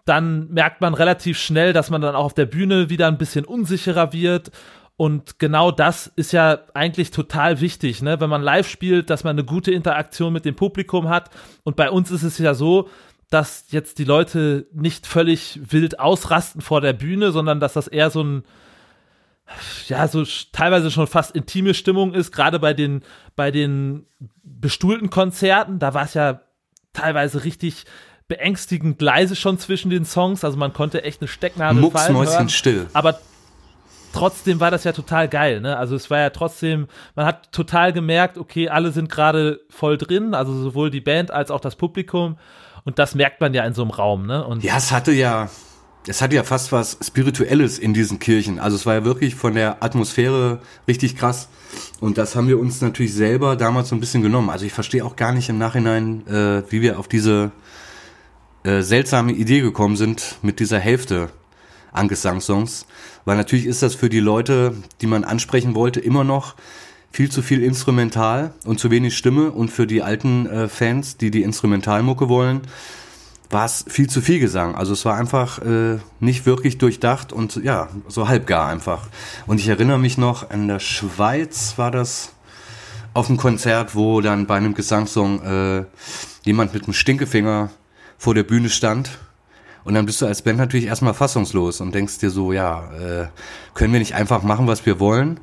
dann 0.06 0.50
merkt 0.50 0.82
man 0.82 0.94
relativ 0.94 1.38
schnell, 1.38 1.74
dass 1.74 1.89
man 1.89 2.02
dann 2.02 2.16
auch 2.16 2.26
auf 2.26 2.34
der 2.34 2.46
Bühne 2.46 2.89
wieder 2.89 3.08
ein 3.08 3.18
bisschen 3.18 3.46
unsicherer 3.46 4.12
wird. 4.13 4.52
Und 4.95 5.39
genau 5.39 5.71
das 5.71 6.12
ist 6.15 6.34
ja 6.34 6.60
eigentlich 6.73 7.12
total 7.12 7.62
wichtig, 7.62 8.01
ne? 8.01 8.19
wenn 8.19 8.29
man 8.29 8.43
live 8.43 8.67
spielt, 8.67 9.10
dass 9.10 9.23
man 9.23 9.32
eine 9.32 9.43
gute 9.43 9.71
Interaktion 9.71 10.32
mit 10.32 10.45
dem 10.45 10.56
Publikum 10.56 11.10
hat. 11.10 11.32
Und 11.63 11.75
bei 11.75 11.89
uns 11.89 12.12
ist 12.12 12.23
es 12.23 12.38
ja 12.38 12.53
so, 12.53 12.89
dass 13.29 13.65
jetzt 13.69 13.97
die 13.97 14.03
Leute 14.03 14.67
nicht 14.71 15.08
völlig 15.08 15.60
wild 15.69 15.99
ausrasten 15.99 16.62
vor 16.62 16.82
der 16.82 16.93
Bühne, 16.93 17.32
sondern 17.32 17.60
dass 17.60 17.73
das 17.73 17.88
eher 17.88 18.12
so 18.12 18.23
ein, 18.23 18.43
ja, 19.88 20.08
so 20.08 20.23
teilweise 20.51 20.91
schon 20.91 21.08
fast 21.08 21.36
intime 21.36 21.73
Stimmung 21.73 22.13
ist, 22.13 22.32
gerade 22.32 22.60
bei 22.60 22.75
den, 22.75 23.01
bei 23.36 23.49
den 23.49 24.06
bestuhlten 24.43 25.10
Konzerten. 25.10 25.79
Da 25.79 25.95
war 25.95 26.03
es 26.03 26.13
ja 26.13 26.41
teilweise 26.93 27.43
richtig 27.43 27.86
beängstigend 28.27 29.01
leise 29.01 29.36
schon 29.36 29.58
zwischen 29.58 29.89
den 29.89 30.06
Songs. 30.06 30.43
Also 30.43 30.58
man 30.58 30.71
konnte 30.71 31.03
echt 31.03 31.21
eine 31.21 31.27
Stecknadel 31.27 31.82
Mucks, 31.82 32.03
fallen 32.03 32.15
hören. 32.15 32.49
still. 32.49 32.88
Aber 32.93 33.19
trotzdem 34.13 34.62
war 34.62 34.71
das 34.71 34.86
ja 34.86 34.93
total 34.93 35.28
geil, 35.28 35.60
ne? 35.60 35.76
Also 35.76 35.95
es 35.95 36.10
war 36.10 36.19
ja 36.19 36.30
trotzdem, 36.30 36.88
man 37.15 37.26
hat 37.26 37.52
total 37.52 37.91
gemerkt, 37.91 38.38
okay, 38.38 38.69
alle 38.69 38.91
sind 38.91 39.10
gerade 39.10 39.60
voll 39.69 39.97
drin, 39.97 40.34
also 40.34 40.54
sowohl 40.54 40.89
die 40.89 41.02
Band 41.02 41.32
als 41.32 41.52
auch 41.52 41.60
das 41.60 41.76
Publikum. 41.76 42.38
Und 42.86 42.99
das 42.99 43.15
merkt 43.15 43.41
man 43.41 43.54
ja 43.54 43.65
in 43.65 43.73
so 43.73 43.82
einem 43.82 43.91
Raum, 43.91 44.26
ne? 44.26 44.45
Und 44.45 44.63
ja, 44.63 44.78
es 44.78 44.91
hatte 44.91 45.12
ja, 45.12 45.49
es 46.08 46.21
hatte 46.21 46.36
ja 46.36 46.43
fast 46.43 46.71
was 46.71 46.97
Spirituelles 47.02 47.80
in 47.80 47.93
diesen 47.93 48.19
Kirchen. 48.19 48.60
Also 48.60 48.76
es 48.76 48.86
war 48.86 48.93
ja 48.93 49.06
wirklich 49.06 49.36
von 49.36 49.56
der 49.56 49.82
Atmosphäre 49.84 50.60
richtig 50.88 51.15
krass. 51.15 51.49
Und 51.99 52.17
das 52.17 52.36
haben 52.36 52.47
wir 52.47 52.60
uns 52.60 52.82
natürlich 52.82 53.13
selber 53.13 53.56
damals 53.56 53.89
so 53.89 53.95
ein 53.95 53.99
bisschen 53.99 54.21
genommen. 54.21 54.49
Also 54.49 54.65
ich 54.65 54.73
verstehe 54.73 55.04
auch 55.04 55.15
gar 55.15 55.32
nicht 55.32 55.49
im 55.49 55.58
Nachhinein, 55.58 56.28
äh, 56.28 56.63
wie 56.69 56.82
wir 56.82 56.99
auf 56.99 57.08
diese 57.08 57.52
äh, 58.63 58.82
seltsame 58.82 59.32
Idee 59.32 59.62
gekommen 59.62 59.95
sind 59.95 60.36
mit 60.41 60.60
dieser 60.60 60.80
Hälfte 60.80 61.30
an 61.93 62.08
Gesangssongs. 62.08 62.86
Weil 63.23 63.38
natürlich 63.38 63.65
ist 63.65 63.82
das 63.82 63.95
für 63.95 64.10
die 64.10 64.19
Leute, 64.19 64.75
die 65.01 65.08
man 65.08 65.23
ansprechen 65.23 65.75
wollte, 65.75 65.99
immer 65.99 66.23
noch 66.23 66.56
viel 67.12 67.29
zu 67.29 67.41
viel 67.41 67.63
Instrumental 67.63 68.53
und 68.65 68.79
zu 68.79 68.89
wenig 68.89 69.15
Stimme 69.15 69.51
und 69.51 69.69
für 69.69 69.86
die 69.86 70.01
alten 70.01 70.47
äh, 70.47 70.67
Fans, 70.67 71.15
die 71.17 71.29
die 71.29 71.43
Instrumentalmucke 71.43 72.27
wollen, 72.27 72.62
war 73.51 73.65
es 73.65 73.86
viel 73.88 74.10
zu 74.10 74.19
viel 74.19 74.39
Gesang. 74.39 74.73
Also 74.73 74.93
es 74.93 75.06
war 75.06 75.15
einfach 75.15 75.60
äh, 75.60 75.99
nicht 76.19 76.47
wirklich 76.47 76.79
durchdacht 76.79 77.32
und 77.32 77.58
ja, 77.58 77.88
so 78.08 78.27
halbgar 78.27 78.67
einfach. 78.67 79.08
Und 79.45 79.60
ich 79.60 79.67
erinnere 79.67 79.99
mich 79.99 80.17
noch, 80.17 80.49
in 80.49 80.67
der 80.67 80.79
Schweiz 80.79 81.75
war 81.77 81.91
das 81.91 82.34
auf 83.13 83.29
einem 83.29 83.38
Konzert, 83.38 83.93
wo 83.93 84.21
dann 84.21 84.47
bei 84.47 84.56
einem 84.56 84.73
Gesangssong 84.73 85.43
äh, 85.43 85.86
jemand 86.41 86.73
mit 86.73 86.86
einem 86.86 86.93
Stinkefinger 86.93 87.69
vor 88.17 88.34
der 88.34 88.43
Bühne 88.43 88.69
stand. 88.69 89.19
Und 89.84 89.96
dann 89.96 90.06
bist 90.06 90.22
du 90.22 90.26
als 90.26 90.41
Band 90.41 90.58
natürlich 90.58 90.86
erstmal 90.86 91.13
fassungslos 91.13 91.82
und 91.82 91.93
denkst 91.93 92.19
dir 92.19 92.30
so, 92.30 92.54
ja, 92.54 92.91
äh, 92.93 93.28
können 93.74 93.93
wir 93.93 94.00
nicht 94.00 94.15
einfach 94.15 94.43
machen, 94.43 94.67
was 94.67 94.86
wir 94.86 95.00
wollen? 95.00 95.39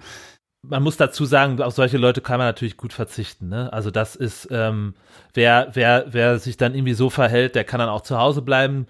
man 0.62 0.82
muss 0.82 0.96
dazu 0.96 1.24
sagen, 1.24 1.60
auf 1.62 1.74
solche 1.74 1.96
Leute 1.96 2.20
kann 2.20 2.38
man 2.38 2.46
natürlich 2.46 2.76
gut 2.76 2.92
verzichten. 2.92 3.48
Ne? 3.48 3.72
Also 3.72 3.90
das 3.90 4.14
ist, 4.16 4.48
ähm, 4.50 4.94
wer, 5.32 5.70
wer, 5.72 6.06
wer 6.08 6.38
sich 6.38 6.56
dann 6.56 6.74
irgendwie 6.74 6.94
so 6.94 7.10
verhält, 7.10 7.54
der 7.54 7.64
kann 7.64 7.80
dann 7.80 7.88
auch 7.88 8.02
zu 8.02 8.18
Hause 8.18 8.42
bleiben. 8.42 8.86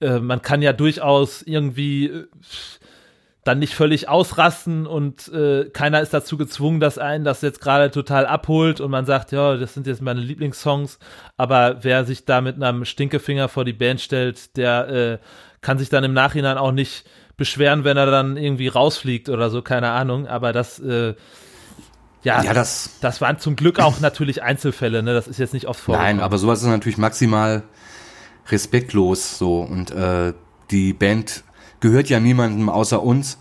Äh, 0.00 0.18
man 0.18 0.42
kann 0.42 0.60
ja 0.60 0.72
durchaus 0.72 1.42
irgendwie 1.42 2.06
äh, 2.06 2.26
dann 3.44 3.58
nicht 3.58 3.74
völlig 3.74 4.08
ausrasten 4.08 4.86
und 4.86 5.28
äh, 5.28 5.68
keiner 5.68 6.00
ist 6.00 6.14
dazu 6.14 6.38
gezwungen, 6.38 6.80
dass 6.80 6.96
einen 6.96 7.24
das 7.24 7.42
jetzt 7.42 7.60
gerade 7.60 7.90
total 7.90 8.24
abholt 8.24 8.80
und 8.80 8.90
man 8.90 9.04
sagt, 9.04 9.32
ja, 9.32 9.56
das 9.56 9.74
sind 9.74 9.86
jetzt 9.86 10.00
meine 10.00 10.20
Lieblingssongs. 10.20 10.98
Aber 11.36 11.84
wer 11.84 12.06
sich 12.06 12.24
da 12.24 12.40
mit 12.40 12.60
einem 12.60 12.86
Stinkefinger 12.86 13.48
vor 13.48 13.66
die 13.66 13.74
Band 13.74 14.00
stellt, 14.00 14.56
der 14.56 14.88
äh, 14.88 15.18
kann 15.60 15.78
sich 15.78 15.90
dann 15.90 16.04
im 16.04 16.14
Nachhinein 16.14 16.56
auch 16.56 16.72
nicht 16.72 17.04
beschweren, 17.36 17.84
wenn 17.84 17.98
er 17.98 18.06
dann 18.06 18.38
irgendwie 18.38 18.68
rausfliegt 18.68 19.28
oder 19.28 19.50
so, 19.50 19.60
keine 19.60 19.90
Ahnung. 19.90 20.26
Aber 20.26 20.54
das, 20.54 20.78
äh, 20.78 21.14
ja, 22.22 22.42
ja 22.42 22.54
das, 22.54 22.98
das 23.02 23.20
waren 23.20 23.38
zum 23.38 23.56
Glück 23.56 23.78
auch 23.78 24.00
natürlich 24.00 24.42
Einzelfälle, 24.42 25.02
ne? 25.02 25.12
Das 25.12 25.28
ist 25.28 25.38
jetzt 25.38 25.52
nicht 25.52 25.66
oft 25.66 25.80
vorgekommen. 25.80 26.16
Nein, 26.16 26.24
aber 26.24 26.38
sowas 26.38 26.62
ist 26.62 26.68
natürlich 26.68 26.98
maximal 26.98 27.62
respektlos 28.48 29.36
so. 29.36 29.60
Und 29.60 29.90
äh, 29.90 30.32
die 30.70 30.94
Band 30.94 31.44
gehört 31.84 32.08
ja 32.08 32.18
niemandem 32.18 32.70
außer 32.70 33.02
uns. 33.02 33.36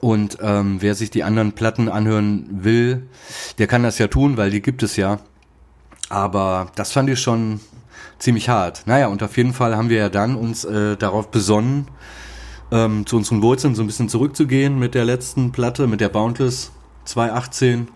Und 0.00 0.38
ähm, 0.40 0.76
wer 0.78 0.94
sich 0.94 1.10
die 1.10 1.24
anderen 1.24 1.50
Platten 1.50 1.88
anhören 1.88 2.46
will, 2.62 3.08
der 3.58 3.66
kann 3.66 3.82
das 3.82 3.98
ja 3.98 4.06
tun, 4.06 4.36
weil 4.36 4.50
die 4.50 4.62
gibt 4.62 4.84
es 4.84 4.94
ja. 4.94 5.18
Aber 6.08 6.70
das 6.76 6.92
fand 6.92 7.10
ich 7.10 7.20
schon 7.20 7.58
ziemlich 8.20 8.48
hart. 8.48 8.84
Naja, 8.86 9.08
und 9.08 9.20
auf 9.24 9.36
jeden 9.36 9.52
Fall 9.52 9.76
haben 9.76 9.88
wir 9.88 9.96
ja 9.98 10.08
dann 10.08 10.36
uns 10.36 10.64
äh, 10.64 10.96
darauf 10.96 11.32
besonnen, 11.32 11.88
ähm, 12.70 13.04
zu 13.04 13.16
unseren 13.16 13.42
Wurzeln 13.42 13.74
so 13.74 13.82
ein 13.82 13.88
bisschen 13.88 14.08
zurückzugehen 14.08 14.78
mit 14.78 14.94
der 14.94 15.04
letzten 15.04 15.50
Platte, 15.50 15.88
mit 15.88 16.00
der 16.00 16.08
Boundless 16.08 16.70
218. 17.06 17.88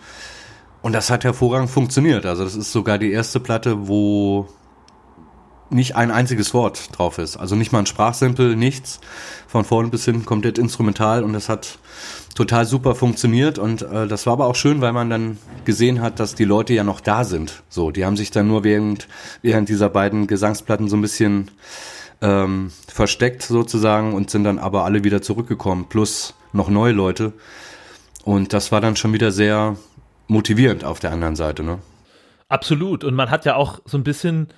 Und 0.83 0.95
das 0.95 1.11
hat 1.11 1.23
hervorragend 1.23 1.71
funktioniert. 1.71 2.27
Also 2.27 2.43
das 2.43 2.57
ist 2.57 2.73
sogar 2.73 2.99
die 2.99 3.13
erste 3.13 3.39
Platte, 3.39 3.87
wo 3.87 4.49
nicht 5.71 5.97
ein 5.97 6.11
einziges 6.11 6.55
Wort 6.55 6.97
drauf 6.97 7.19
ist. 7.19 7.37
Also 7.37 7.57
nicht 7.57 7.73
mal 7.73 7.81
ein 7.81 7.87
Sprachsample, 7.87 8.57
nichts. 8.57 9.01
Von 9.49 9.65
vorne 9.65 9.89
bis 9.89 10.05
hinten 10.05 10.25
komplett 10.25 10.59
instrumental 10.59 11.25
und 11.25 11.33
das 11.33 11.49
hat 11.49 11.79
total 12.35 12.67
super 12.67 12.95
funktioniert 12.95 13.59
und 13.59 13.83
äh, 13.83 14.07
das 14.07 14.27
war 14.27 14.35
aber 14.35 14.47
auch 14.47 14.55
schön, 14.55 14.81
weil 14.81 14.93
man 14.93 15.09
dann 15.09 15.39
gesehen 15.65 16.03
hat, 16.03 16.21
dass 16.21 16.35
die 16.35 16.45
Leute 16.45 16.75
ja 16.75 16.85
noch 16.85 17.01
da 17.01 17.25
sind. 17.25 17.63
So, 17.69 17.91
die 17.91 18.05
haben 18.05 18.17
sich 18.17 18.31
dann 18.31 18.47
nur 18.47 18.65
während, 18.65 19.09
während 19.43 19.69
dieser 19.69 19.89
beiden 19.89 20.27
Gesangsplatten 20.27 20.89
so 20.89 20.97
ein 20.97 21.03
bisschen 21.03 21.51
ähm, 22.21 22.71
versteckt 22.89 23.43
sozusagen 23.43 24.15
und 24.15 24.31
sind 24.31 24.45
dann 24.45 24.59
aber 24.59 24.85
alle 24.85 25.05
wieder 25.05 25.23
zurückgekommen, 25.23 25.87
plus 25.89 26.35
noch 26.53 26.69
neue 26.69 26.93
Leute. 26.93 27.33
Und 28.25 28.53
das 28.53 28.73
war 28.73 28.81
dann 28.81 28.97
schon 28.97 29.13
wieder 29.13 29.33
sehr 29.33 29.77
motivierend 30.27 30.85
auf 30.85 30.99
der 30.99 31.13
anderen 31.13 31.37
Seite, 31.37 31.63
ne? 31.63 31.79
Absolut. 32.49 33.03
Und 33.03 33.15
man 33.15 33.31
hat 33.31 33.45
ja 33.45 33.57
auch 33.57 33.81
so 33.85 33.97
ein 33.99 34.05
bisschen 34.05 34.49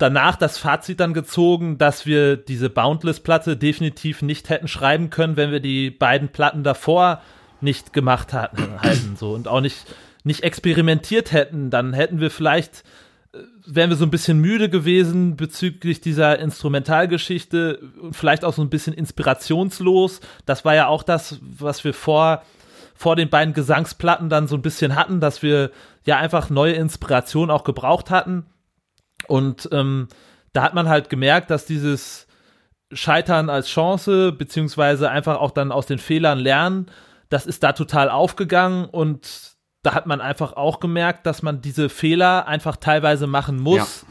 danach 0.00 0.36
das 0.36 0.58
Fazit 0.58 1.00
dann 1.00 1.14
gezogen, 1.14 1.78
dass 1.78 2.06
wir 2.06 2.36
diese 2.36 2.70
Boundless-Platte 2.70 3.56
definitiv 3.56 4.22
nicht 4.22 4.48
hätten 4.48 4.68
schreiben 4.68 5.10
können, 5.10 5.36
wenn 5.36 5.52
wir 5.52 5.60
die 5.60 5.90
beiden 5.90 6.28
Platten 6.28 6.64
davor 6.64 7.20
nicht 7.60 7.92
gemacht 7.92 8.32
hatten, 8.32 8.68
halten, 8.82 9.16
so 9.16 9.32
und 9.32 9.48
auch 9.48 9.60
nicht, 9.60 9.86
nicht 10.24 10.42
experimentiert 10.42 11.32
hätten, 11.32 11.70
dann 11.70 11.92
hätten 11.92 12.20
wir 12.20 12.30
vielleicht 12.30 12.84
wären 13.64 13.90
wir 13.90 13.96
so 13.96 14.04
ein 14.04 14.10
bisschen 14.10 14.40
müde 14.40 14.68
gewesen 14.68 15.36
bezüglich 15.36 16.00
dieser 16.00 16.38
Instrumentalgeschichte 16.38 17.80
vielleicht 18.12 18.44
auch 18.44 18.52
so 18.52 18.62
ein 18.62 18.70
bisschen 18.70 18.94
inspirationslos. 18.94 20.20
Das 20.46 20.64
war 20.64 20.74
ja 20.74 20.88
auch 20.88 21.02
das, 21.02 21.38
was 21.40 21.84
wir 21.84 21.94
vor, 21.94 22.42
vor 22.94 23.16
den 23.16 23.28
beiden 23.28 23.54
Gesangsplatten 23.54 24.28
dann 24.28 24.48
so 24.48 24.56
ein 24.56 24.62
bisschen 24.62 24.96
hatten, 24.96 25.20
dass 25.20 25.42
wir 25.42 25.70
ja 26.04 26.18
einfach 26.18 26.50
neue 26.50 26.72
Inspiration 26.72 27.50
auch 27.50 27.64
gebraucht 27.64 28.10
hatten. 28.10 28.46
Und 29.26 29.68
ähm, 29.72 30.08
da 30.52 30.62
hat 30.62 30.74
man 30.74 30.88
halt 30.88 31.08
gemerkt, 31.08 31.50
dass 31.50 31.66
dieses 31.66 32.26
Scheitern 32.92 33.50
als 33.50 33.68
Chance, 33.68 34.32
beziehungsweise 34.32 35.10
einfach 35.10 35.38
auch 35.38 35.52
dann 35.52 35.72
aus 35.72 35.86
den 35.86 35.98
Fehlern 35.98 36.38
lernen, 36.38 36.86
das 37.28 37.46
ist 37.46 37.62
da 37.62 37.72
total 37.72 38.10
aufgegangen 38.10 38.86
und 38.86 39.56
da 39.82 39.94
hat 39.94 40.06
man 40.06 40.20
einfach 40.20 40.54
auch 40.54 40.80
gemerkt, 40.80 41.26
dass 41.26 41.42
man 41.42 41.60
diese 41.62 41.88
Fehler 41.88 42.46
einfach 42.46 42.76
teilweise 42.76 43.26
machen 43.26 43.58
muss, 43.58 43.76
ja. 43.78 44.08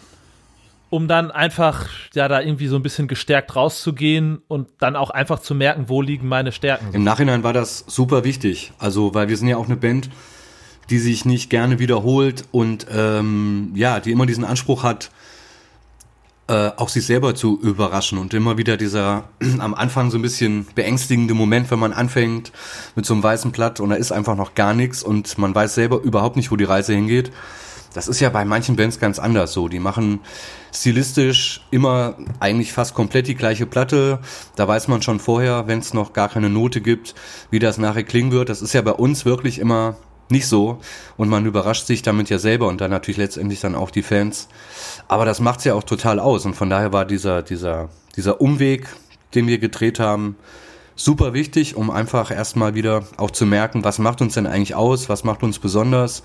um 0.89 1.07
dann 1.07 1.29
einfach 1.29 1.87
ja 2.13 2.27
da 2.27 2.41
irgendwie 2.41 2.67
so 2.67 2.77
ein 2.77 2.81
bisschen 2.81 3.07
gestärkt 3.07 3.55
rauszugehen 3.55 4.41
und 4.47 4.69
dann 4.79 4.95
auch 4.95 5.09
einfach 5.09 5.39
zu 5.39 5.53
merken, 5.53 5.89
wo 5.89 6.01
liegen 6.01 6.27
meine 6.27 6.53
Stärken. 6.53 6.93
Im 6.93 7.03
Nachhinein 7.03 7.43
war 7.43 7.53
das 7.53 7.83
super 7.87 8.23
wichtig, 8.23 8.71
also 8.79 9.13
weil 9.13 9.27
wir 9.27 9.37
sind 9.37 9.49
ja 9.49 9.57
auch 9.57 9.65
eine 9.65 9.77
Band, 9.77 10.09
die 10.89 10.99
sich 10.99 11.25
nicht 11.25 11.49
gerne 11.49 11.79
wiederholt 11.79 12.45
und 12.51 12.87
ähm, 12.93 13.71
ja, 13.75 13.99
die 13.99 14.11
immer 14.11 14.25
diesen 14.25 14.45
Anspruch 14.45 14.83
hat, 14.83 15.11
äh, 16.47 16.71
auch 16.77 16.89
sich 16.89 17.05
selber 17.05 17.35
zu 17.35 17.59
überraschen 17.61 18.17
und 18.17 18.33
immer 18.33 18.57
wieder 18.57 18.75
dieser 18.75 19.25
am 19.59 19.75
Anfang 19.75 20.09
so 20.09 20.17
ein 20.17 20.23
bisschen 20.23 20.65
beängstigende 20.73 21.35
Moment, 21.35 21.69
wenn 21.69 21.79
man 21.79 21.93
anfängt 21.93 22.51
mit 22.95 23.05
so 23.05 23.13
einem 23.13 23.21
weißen 23.21 23.51
Blatt 23.51 23.79
und 23.79 23.91
da 23.91 23.95
ist 23.95 24.11
einfach 24.11 24.35
noch 24.35 24.55
gar 24.55 24.73
nichts 24.73 25.03
und 25.03 25.37
man 25.37 25.53
weiß 25.53 25.75
selber 25.75 26.01
überhaupt 26.01 26.35
nicht, 26.35 26.49
wo 26.51 26.55
die 26.55 26.63
Reise 26.63 26.93
hingeht. 26.93 27.31
Das 27.93 28.07
ist 28.07 28.19
ja 28.19 28.29
bei 28.29 28.45
manchen 28.45 28.75
Bands 28.75 28.99
ganz 28.99 29.17
anders 29.17 29.53
so. 29.53 29.67
Die 29.67 29.79
machen 29.79 30.19
stilistisch 30.71 31.61
immer 31.71 32.15
eigentlich 32.39 32.71
fast 32.71 32.93
komplett 32.93 33.27
die 33.27 33.35
gleiche 33.35 33.65
Platte. 33.65 34.19
Da 34.55 34.67
weiß 34.67 34.87
man 34.87 35.01
schon 35.01 35.19
vorher, 35.19 35.67
wenn 35.67 35.79
es 35.79 35.93
noch 35.93 36.13
gar 36.13 36.29
keine 36.29 36.49
Note 36.49 36.81
gibt, 36.81 37.15
wie 37.49 37.59
das 37.59 37.79
nachher 37.79 38.03
klingen 38.03 38.31
wird. 38.31 38.49
Das 38.49 38.61
ist 38.61 38.73
ja 38.73 38.81
bei 38.81 38.91
uns 38.91 39.25
wirklich 39.25 39.57
immer 39.57 39.97
nicht 40.29 40.47
so. 40.47 40.79
Und 41.17 41.29
man 41.29 41.45
überrascht 41.45 41.87
sich 41.87 42.01
damit 42.01 42.29
ja 42.29 42.39
selber 42.39 42.67
und 42.67 42.81
dann 42.81 42.91
natürlich 42.91 43.17
letztendlich 43.17 43.59
dann 43.59 43.75
auch 43.75 43.91
die 43.91 44.03
Fans. 44.03 44.47
Aber 45.07 45.25
das 45.25 45.39
macht's 45.39 45.63
ja 45.63 45.73
auch 45.73 45.83
total 45.83 46.19
aus. 46.19 46.45
Und 46.45 46.55
von 46.55 46.69
daher 46.69 46.93
war 46.93 47.05
dieser 47.05 47.41
dieser 47.41 47.89
dieser 48.15 48.41
Umweg, 48.41 48.87
den 49.35 49.47
wir 49.47 49.59
gedreht 49.59 49.99
haben, 49.99 50.35
super 50.95 51.33
wichtig, 51.33 51.75
um 51.75 51.89
einfach 51.89 52.31
erstmal 52.31 52.75
wieder 52.75 53.03
auch 53.17 53.31
zu 53.31 53.45
merken, 53.45 53.83
was 53.83 53.99
macht 53.99 54.21
uns 54.21 54.33
denn 54.33 54.47
eigentlich 54.47 54.75
aus, 54.75 55.09
was 55.09 55.23
macht 55.23 55.43
uns 55.43 55.59
besonders, 55.59 56.23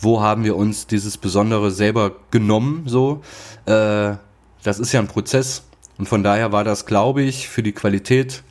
wo 0.00 0.20
haben 0.20 0.44
wir 0.44 0.56
uns 0.56 0.86
dieses 0.86 1.16
Besondere 1.16 1.70
selber 1.70 2.12
genommen, 2.30 2.82
so. 2.86 3.22
Äh, 3.66 4.16
das 4.64 4.78
ist 4.78 4.92
ja 4.92 5.00
ein 5.00 5.08
Prozess. 5.08 5.64
Und 5.98 6.08
von 6.08 6.22
daher 6.22 6.52
war 6.52 6.64
das, 6.64 6.86
glaube 6.86 7.22
ich, 7.22 7.48
für 7.48 7.62
die 7.62 7.72
Qualität 7.72 8.42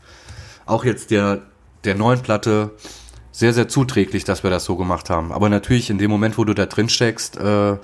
auch 0.65 0.85
jetzt 0.85 1.11
der 1.11 1.41
der 1.83 1.95
neuen 1.95 2.21
Platte 2.21 2.71
sehr, 3.31 3.53
sehr 3.53 3.67
zuträglich, 3.67 4.23
dass 4.23 4.43
wir 4.43 4.49
das 4.49 4.65
so 4.65 4.75
gemacht 4.75 5.09
haben. 5.09 5.31
Aber 5.31 5.49
natürlich 5.49 5.89
in 5.89 5.97
dem 5.97 6.11
Moment, 6.11 6.37
wo 6.37 6.43
du 6.43 6.53
da 6.53 6.65
drin 6.65 6.89
steckst, 6.89 7.37
äh, 7.37 7.77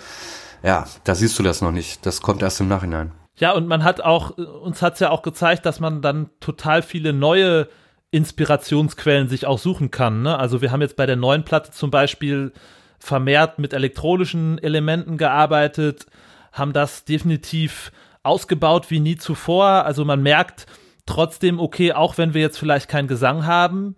ja, 0.63 0.85
da 1.03 1.15
siehst 1.15 1.37
du 1.39 1.43
das 1.43 1.61
noch 1.61 1.71
nicht. 1.71 2.05
Das 2.05 2.21
kommt 2.21 2.41
erst 2.41 2.59
im 2.59 2.67
Nachhinein. 2.67 3.11
Ja, 3.37 3.51
und 3.53 3.67
man 3.67 3.83
hat 3.83 4.01
auch, 4.01 4.31
uns 4.31 4.81
hat 4.81 4.95
es 4.95 4.99
ja 4.99 5.11
auch 5.11 5.21
gezeigt, 5.21 5.65
dass 5.65 5.79
man 5.79 6.01
dann 6.01 6.29
total 6.39 6.81
viele 6.81 7.13
neue 7.13 7.67
Inspirationsquellen 8.09 9.29
sich 9.29 9.45
auch 9.45 9.59
suchen 9.59 9.91
kann. 9.91 10.23
Ne? 10.23 10.37
Also 10.37 10.61
wir 10.61 10.71
haben 10.71 10.81
jetzt 10.81 10.95
bei 10.95 11.05
der 11.05 11.17
neuen 11.17 11.45
Platte 11.45 11.71
zum 11.71 11.91
Beispiel 11.91 12.51
vermehrt 12.99 13.59
mit 13.59 13.73
elektronischen 13.73 14.57
Elementen 14.57 15.17
gearbeitet, 15.17 16.07
haben 16.51 16.73
das 16.73 17.05
definitiv 17.05 17.91
ausgebaut 18.23 18.89
wie 18.89 18.99
nie 18.99 19.17
zuvor. 19.17 19.85
Also 19.85 20.03
man 20.03 20.23
merkt 20.23 20.65
trotzdem, 21.05 21.59
okay, 21.59 21.93
auch 21.93 22.17
wenn 22.17 22.33
wir 22.33 22.41
jetzt 22.41 22.57
vielleicht 22.57 22.89
keinen 22.89 23.07
Gesang 23.07 23.45
haben, 23.45 23.95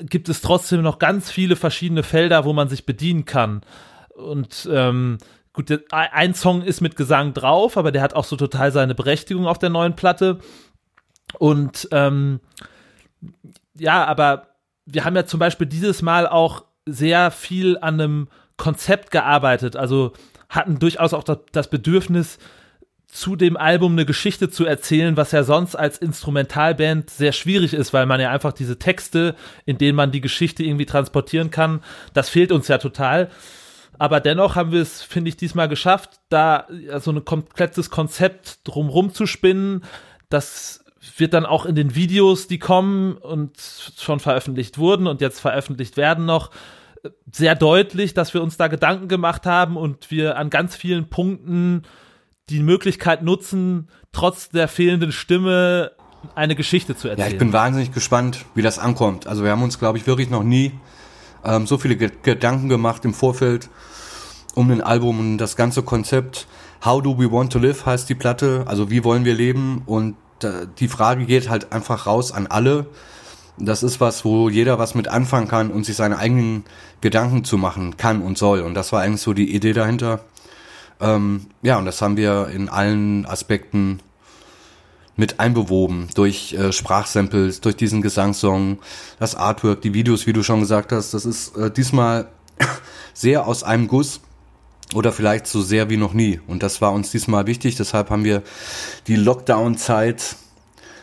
gibt 0.00 0.28
es 0.28 0.40
trotzdem 0.40 0.82
noch 0.82 0.98
ganz 0.98 1.30
viele 1.30 1.56
verschiedene 1.56 2.02
Felder, 2.02 2.44
wo 2.44 2.52
man 2.52 2.68
sich 2.68 2.86
bedienen 2.86 3.24
kann. 3.24 3.62
Und 4.14 4.68
ähm, 4.72 5.18
gut, 5.52 5.70
ein 5.90 6.34
Song 6.34 6.62
ist 6.62 6.80
mit 6.80 6.96
Gesang 6.96 7.34
drauf, 7.34 7.76
aber 7.76 7.92
der 7.92 8.02
hat 8.02 8.14
auch 8.14 8.24
so 8.24 8.36
total 8.36 8.72
seine 8.72 8.94
Berechtigung 8.94 9.46
auf 9.46 9.58
der 9.58 9.70
neuen 9.70 9.96
Platte. 9.96 10.38
Und 11.38 11.88
ähm, 11.92 12.40
ja, 13.78 14.04
aber 14.04 14.48
wir 14.86 15.04
haben 15.04 15.16
ja 15.16 15.26
zum 15.26 15.40
Beispiel 15.40 15.66
dieses 15.66 16.02
Mal 16.02 16.26
auch 16.26 16.64
sehr 16.86 17.30
viel 17.30 17.78
an 17.80 18.00
einem 18.00 18.28
Konzept 18.56 19.10
gearbeitet, 19.10 19.76
also 19.76 20.12
hatten 20.48 20.78
durchaus 20.78 21.14
auch 21.14 21.22
das 21.22 21.70
Bedürfnis, 21.70 22.38
zu 23.12 23.36
dem 23.36 23.56
Album 23.56 23.92
eine 23.92 24.06
Geschichte 24.06 24.50
zu 24.50 24.64
erzählen, 24.64 25.16
was 25.16 25.32
ja 25.32 25.42
sonst 25.42 25.74
als 25.74 25.98
Instrumentalband 25.98 27.10
sehr 27.10 27.32
schwierig 27.32 27.74
ist, 27.74 27.92
weil 27.92 28.06
man 28.06 28.20
ja 28.20 28.30
einfach 28.30 28.52
diese 28.52 28.78
Texte, 28.78 29.34
in 29.66 29.78
denen 29.78 29.96
man 29.96 30.12
die 30.12 30.20
Geschichte 30.20 30.62
irgendwie 30.62 30.86
transportieren 30.86 31.50
kann, 31.50 31.82
das 32.14 32.28
fehlt 32.28 32.52
uns 32.52 32.68
ja 32.68 32.78
total. 32.78 33.30
Aber 33.98 34.20
dennoch 34.20 34.56
haben 34.56 34.72
wir 34.72 34.80
es, 34.80 35.02
finde 35.02 35.28
ich, 35.28 35.36
diesmal 35.36 35.68
geschafft, 35.68 36.20
da 36.30 36.66
so 36.98 37.10
ein 37.12 37.24
komplettes 37.24 37.90
Konzept 37.90 38.60
drumrum 38.64 39.12
zu 39.12 39.26
spinnen. 39.26 39.84
Das 40.30 40.84
wird 41.18 41.34
dann 41.34 41.44
auch 41.44 41.66
in 41.66 41.74
den 41.74 41.94
Videos, 41.94 42.46
die 42.46 42.58
kommen 42.58 43.14
und 43.14 43.52
schon 43.98 44.20
veröffentlicht 44.20 44.78
wurden 44.78 45.06
und 45.06 45.20
jetzt 45.20 45.40
veröffentlicht 45.40 45.96
werden 45.96 46.24
noch, 46.24 46.50
sehr 47.32 47.54
deutlich, 47.54 48.14
dass 48.14 48.34
wir 48.34 48.42
uns 48.42 48.56
da 48.56 48.68
Gedanken 48.68 49.08
gemacht 49.08 49.46
haben 49.46 49.76
und 49.76 50.10
wir 50.10 50.36
an 50.36 50.50
ganz 50.50 50.76
vielen 50.76 51.08
Punkten 51.08 51.82
die 52.50 52.62
Möglichkeit 52.62 53.22
nutzen, 53.22 53.88
trotz 54.12 54.48
der 54.48 54.68
fehlenden 54.68 55.12
Stimme 55.12 55.92
eine 56.34 56.54
Geschichte 56.54 56.96
zu 56.96 57.08
erzählen. 57.08 57.28
Ja, 57.28 57.32
ich 57.32 57.38
bin 57.38 57.52
wahnsinnig 57.52 57.92
gespannt, 57.92 58.44
wie 58.54 58.62
das 58.62 58.78
ankommt. 58.78 59.26
Also 59.26 59.42
wir 59.42 59.50
haben 59.50 59.62
uns, 59.62 59.78
glaube 59.78 59.98
ich, 59.98 60.06
wirklich 60.06 60.30
noch 60.30 60.42
nie 60.42 60.72
ähm, 61.44 61.66
so 61.66 61.78
viele 61.78 61.96
Ge 61.96 62.10
Gedanken 62.22 62.68
gemacht 62.68 63.04
im 63.04 63.14
Vorfeld 63.14 63.68
um 64.54 64.68
den 64.68 64.82
Album 64.82 65.18
und 65.20 65.38
das 65.38 65.56
ganze 65.56 65.82
Konzept. 65.82 66.46
How 66.84 67.02
do 67.02 67.18
we 67.18 67.30
want 67.30 67.52
to 67.52 67.58
live 67.58 67.86
heißt 67.86 68.08
die 68.08 68.14
Platte. 68.14 68.64
Also 68.66 68.90
wie 68.90 69.04
wollen 69.04 69.24
wir 69.24 69.34
leben? 69.34 69.82
Und 69.86 70.16
äh, 70.42 70.66
die 70.78 70.88
Frage 70.88 71.24
geht 71.24 71.48
halt 71.48 71.72
einfach 71.72 72.06
raus 72.06 72.32
an 72.32 72.46
alle. 72.46 72.86
Das 73.58 73.82
ist 73.82 74.00
was, 74.00 74.24
wo 74.24 74.48
jeder 74.48 74.78
was 74.78 74.94
mit 74.94 75.08
anfangen 75.08 75.46
kann 75.46 75.70
und 75.70 75.84
sich 75.84 75.96
seine 75.96 76.18
eigenen 76.18 76.64
Gedanken 77.00 77.44
zu 77.44 77.58
machen 77.58 77.96
kann 77.96 78.22
und 78.22 78.38
soll. 78.38 78.60
Und 78.60 78.74
das 78.74 78.92
war 78.92 79.02
eigentlich 79.02 79.20
so 79.20 79.34
die 79.34 79.54
Idee 79.54 79.74
dahinter. 79.74 80.20
Ähm, 81.00 81.46
ja, 81.62 81.78
und 81.78 81.86
das 81.86 82.02
haben 82.02 82.16
wir 82.16 82.48
in 82.48 82.68
allen 82.68 83.26
Aspekten 83.26 84.00
mit 85.16 85.38
einbewoben 85.38 86.08
durch 86.14 86.54
äh, 86.54 86.72
Sprachsamples, 86.72 87.60
durch 87.60 87.76
diesen 87.76 88.02
Gesangssong, 88.02 88.78
das 89.18 89.34
Artwork, 89.34 89.82
die 89.82 89.94
Videos, 89.94 90.26
wie 90.26 90.32
du 90.32 90.42
schon 90.42 90.60
gesagt 90.60 90.92
hast. 90.92 91.12
Das 91.12 91.24
ist 91.24 91.56
äh, 91.56 91.70
diesmal 91.70 92.28
sehr 93.14 93.46
aus 93.46 93.62
einem 93.62 93.86
Guss 93.86 94.20
oder 94.94 95.12
vielleicht 95.12 95.46
so 95.46 95.62
sehr 95.62 95.90
wie 95.90 95.96
noch 95.96 96.14
nie. 96.14 96.40
Und 96.46 96.62
das 96.62 96.80
war 96.80 96.92
uns 96.92 97.10
diesmal 97.10 97.46
wichtig. 97.46 97.76
Deshalb 97.76 98.10
haben 98.10 98.24
wir 98.24 98.42
die 99.06 99.16
Lockdown-Zeit 99.16 100.36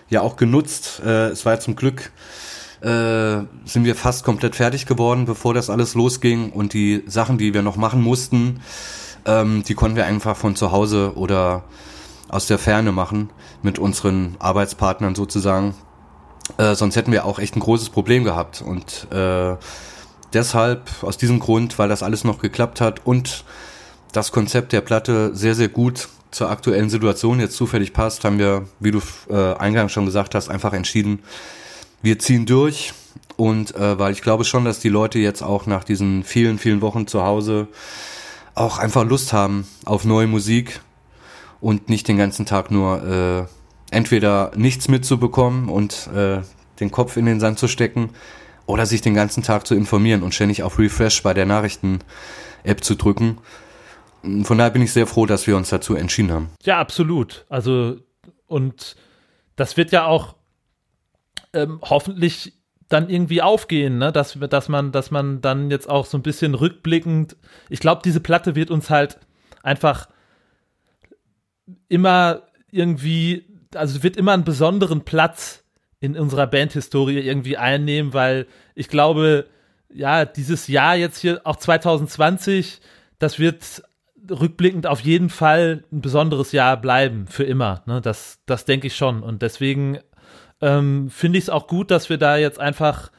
ja 0.10 0.22
auch 0.22 0.36
genutzt. 0.36 1.02
Äh, 1.06 1.30
es 1.30 1.46
war 1.46 1.60
zum 1.60 1.76
Glück 1.76 2.12
äh, 2.82 3.42
sind 3.66 3.86
wir 3.86 3.96
fast 3.96 4.24
komplett 4.24 4.56
fertig 4.56 4.86
geworden, 4.86 5.26
bevor 5.26 5.54
das 5.54 5.70
alles 5.70 5.96
losging 5.96 6.52
und 6.52 6.74
die 6.74 7.04
Sachen, 7.08 7.38
die 7.38 7.54
wir 7.54 7.64
noch 7.64 7.76
machen 7.76 8.02
mussten, 8.02 8.60
ähm, 9.28 9.64
die 9.64 9.76
konnten 9.76 9.96
wir 9.96 10.06
einfach 10.06 10.36
von 10.36 10.56
zu 10.56 10.72
Hause 10.72 11.14
oder 11.16 11.64
aus 12.30 12.48
der 12.48 12.58
Ferne 12.58 12.92
machen 12.92 13.30
mit 13.62 13.80
unseren 13.80 14.36
Arbeitspartnern 14.40 15.16
sozusagen. 15.16 15.76
Äh, 16.58 16.76
sonst 16.76 16.96
hätten 16.96 17.12
wir 17.12 17.26
auch 17.26 17.40
echt 17.40 17.56
ein 17.56 17.60
großes 17.60 17.90
Problem 17.90 18.24
gehabt. 18.24 18.62
Und 18.62 19.08
äh, 19.12 19.56
deshalb, 20.34 20.90
aus 21.02 21.18
diesem 21.18 21.40
Grund, 21.40 21.78
weil 21.78 21.90
das 21.90 22.04
alles 22.04 22.24
noch 22.24 22.40
geklappt 22.40 22.82
hat 22.82 23.06
und 23.06 23.44
das 24.14 24.32
Konzept 24.32 24.74
der 24.74 24.82
Platte 24.82 25.36
sehr, 25.36 25.56
sehr 25.56 25.68
gut 25.68 26.08
zur 26.32 26.50
aktuellen 26.50 26.90
Situation 26.90 27.40
jetzt 27.40 27.56
zufällig 27.56 27.94
passt, 27.94 28.24
haben 28.24 28.40
wir, 28.40 28.66
wie 28.80 28.92
du 28.92 29.02
äh, 29.30 29.54
eingangs 29.56 29.92
schon 29.92 30.06
gesagt 30.06 30.36
hast, 30.36 30.50
einfach 30.50 30.74
entschieden, 30.74 31.20
wir 32.02 32.20
ziehen 32.20 32.46
durch. 32.46 32.94
Und 33.36 33.76
äh, 33.76 34.00
weil 34.00 34.14
ich 34.14 34.22
glaube 34.22 34.46
schon, 34.46 34.66
dass 34.66 34.80
die 34.80 34.90
Leute 34.90 35.20
jetzt 35.20 35.44
auch 35.44 35.68
nach 35.68 35.84
diesen 35.84 36.24
vielen, 36.24 36.58
vielen 36.58 36.82
Wochen 36.82 37.08
zu 37.08 37.24
Hause 37.24 37.68
auch 38.58 38.78
einfach 38.78 39.06
Lust 39.06 39.34
haben 39.34 39.68
auf 39.86 40.06
neue 40.06 40.28
Musik 40.28 40.82
und 41.62 41.90
nicht 41.90 42.08
den 42.08 42.18
ganzen 42.18 42.46
Tag 42.46 42.72
nur 42.72 43.04
äh, 43.04 43.96
entweder 43.96 44.52
nichts 44.56 44.88
mitzubekommen 44.88 45.70
und 45.70 46.08
äh, 46.08 46.42
den 46.80 46.92
Kopf 46.92 47.18
in 47.18 47.26
den 47.26 47.40
Sand 47.40 47.60
zu 47.60 47.68
stecken 47.68 48.12
oder 48.66 48.86
sich 48.86 49.02
den 49.02 49.14
ganzen 49.14 49.44
Tag 49.44 49.66
zu 49.66 49.76
informieren 49.76 50.24
und 50.24 50.36
ständig 50.36 50.64
auf 50.64 50.78
Refresh 50.78 51.24
bei 51.24 51.34
der 51.34 51.46
Nachrichten-App 51.46 52.84
zu 52.84 52.96
drücken. 52.96 53.38
Von 54.44 54.58
daher 54.58 54.72
bin 54.72 54.82
ich 54.82 54.92
sehr 54.92 55.08
froh, 55.08 55.26
dass 55.26 55.48
wir 55.48 55.56
uns 55.56 55.70
dazu 55.70 55.96
entschieden 55.96 56.32
haben. 56.32 56.50
Ja, 56.64 56.80
absolut. 56.80 57.46
Also, 57.50 57.98
und 58.46 58.96
das 59.56 59.78
wird 59.78 59.92
ja 59.92 60.06
auch 60.06 60.36
ähm, 61.54 61.80
hoffentlich 61.82 62.57
dann 62.90 63.10
irgendwie 63.10 63.42
aufgehen, 63.42 63.98
ne? 63.98 64.12
dass, 64.12 64.38
dass, 64.40 64.70
man, 64.70 64.92
dass 64.92 65.12
man 65.12 65.42
dann 65.42 65.70
jetzt 65.70 65.90
auch 65.90 66.06
so 66.06 66.18
ein 66.18 66.24
bisschen 66.24 66.54
rückblickend, 66.54 67.36
ich 67.70 67.80
glaube, 67.80 68.02
diese 68.04 68.22
Platte 68.22 68.56
wird 68.56 68.72
uns 68.72 68.90
halt 68.90 69.20
einfach 69.62 70.08
immer 71.90 72.44
irgendwie, 72.72 73.46
also 73.76 74.04
wird 74.04 74.16
immer 74.16 74.34
einen 74.34 74.46
besonderen 74.46 75.02
Platz 75.02 75.64
in 76.00 76.18
unserer 76.18 76.48
Bandhistorie 76.48 77.20
irgendwie 77.20 77.58
einnehmen, 77.58 78.14
weil 78.14 78.48
ich 78.76 78.88
glaube, 78.88 79.48
ja, 79.94 80.26
dieses 80.26 80.68
Jahr 80.68 80.96
jetzt 80.96 81.20
hier, 81.20 81.42
auch 81.44 81.56
2020, 81.56 82.80
das 83.20 83.40
wird 83.40 83.84
rückblickend 84.30 84.88
auf 84.88 85.00
jeden 85.00 85.30
Fall 85.30 85.84
ein 85.92 86.02
besonderes 86.02 86.52
Jahr 86.52 86.78
bleiben, 86.78 87.28
für 87.28 87.44
immer. 87.44 87.84
Ne? 87.86 88.02
Das, 88.02 88.40
das 88.46 88.66
denke 88.66 88.88
ich 88.88 88.96
schon. 88.96 89.24
Und 89.24 89.42
deswegen 89.42 90.00
ähm, 90.62 91.10
finde 91.10 91.38
ich 91.38 91.46
es 91.46 91.50
auch 91.50 91.68
gut, 91.68 91.92
dass 91.92 92.10
wir 92.10 92.18
da 92.18 92.38
jetzt 92.38 92.60
einfach 92.60 93.12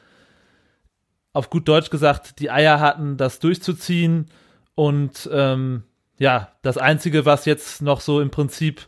auf 1.33 1.49
gut 1.49 1.67
Deutsch 1.67 1.89
gesagt 1.89 2.39
die 2.39 2.51
Eier 2.51 2.79
hatten, 2.79 3.17
das 3.17 3.39
durchzuziehen. 3.39 4.29
Und 4.75 5.29
ähm, 5.31 5.83
ja, 6.17 6.49
das 6.61 6.77
Einzige, 6.77 7.25
was 7.25 7.45
jetzt 7.45 7.81
noch 7.81 8.01
so 8.01 8.21
im 8.21 8.29
Prinzip 8.29 8.81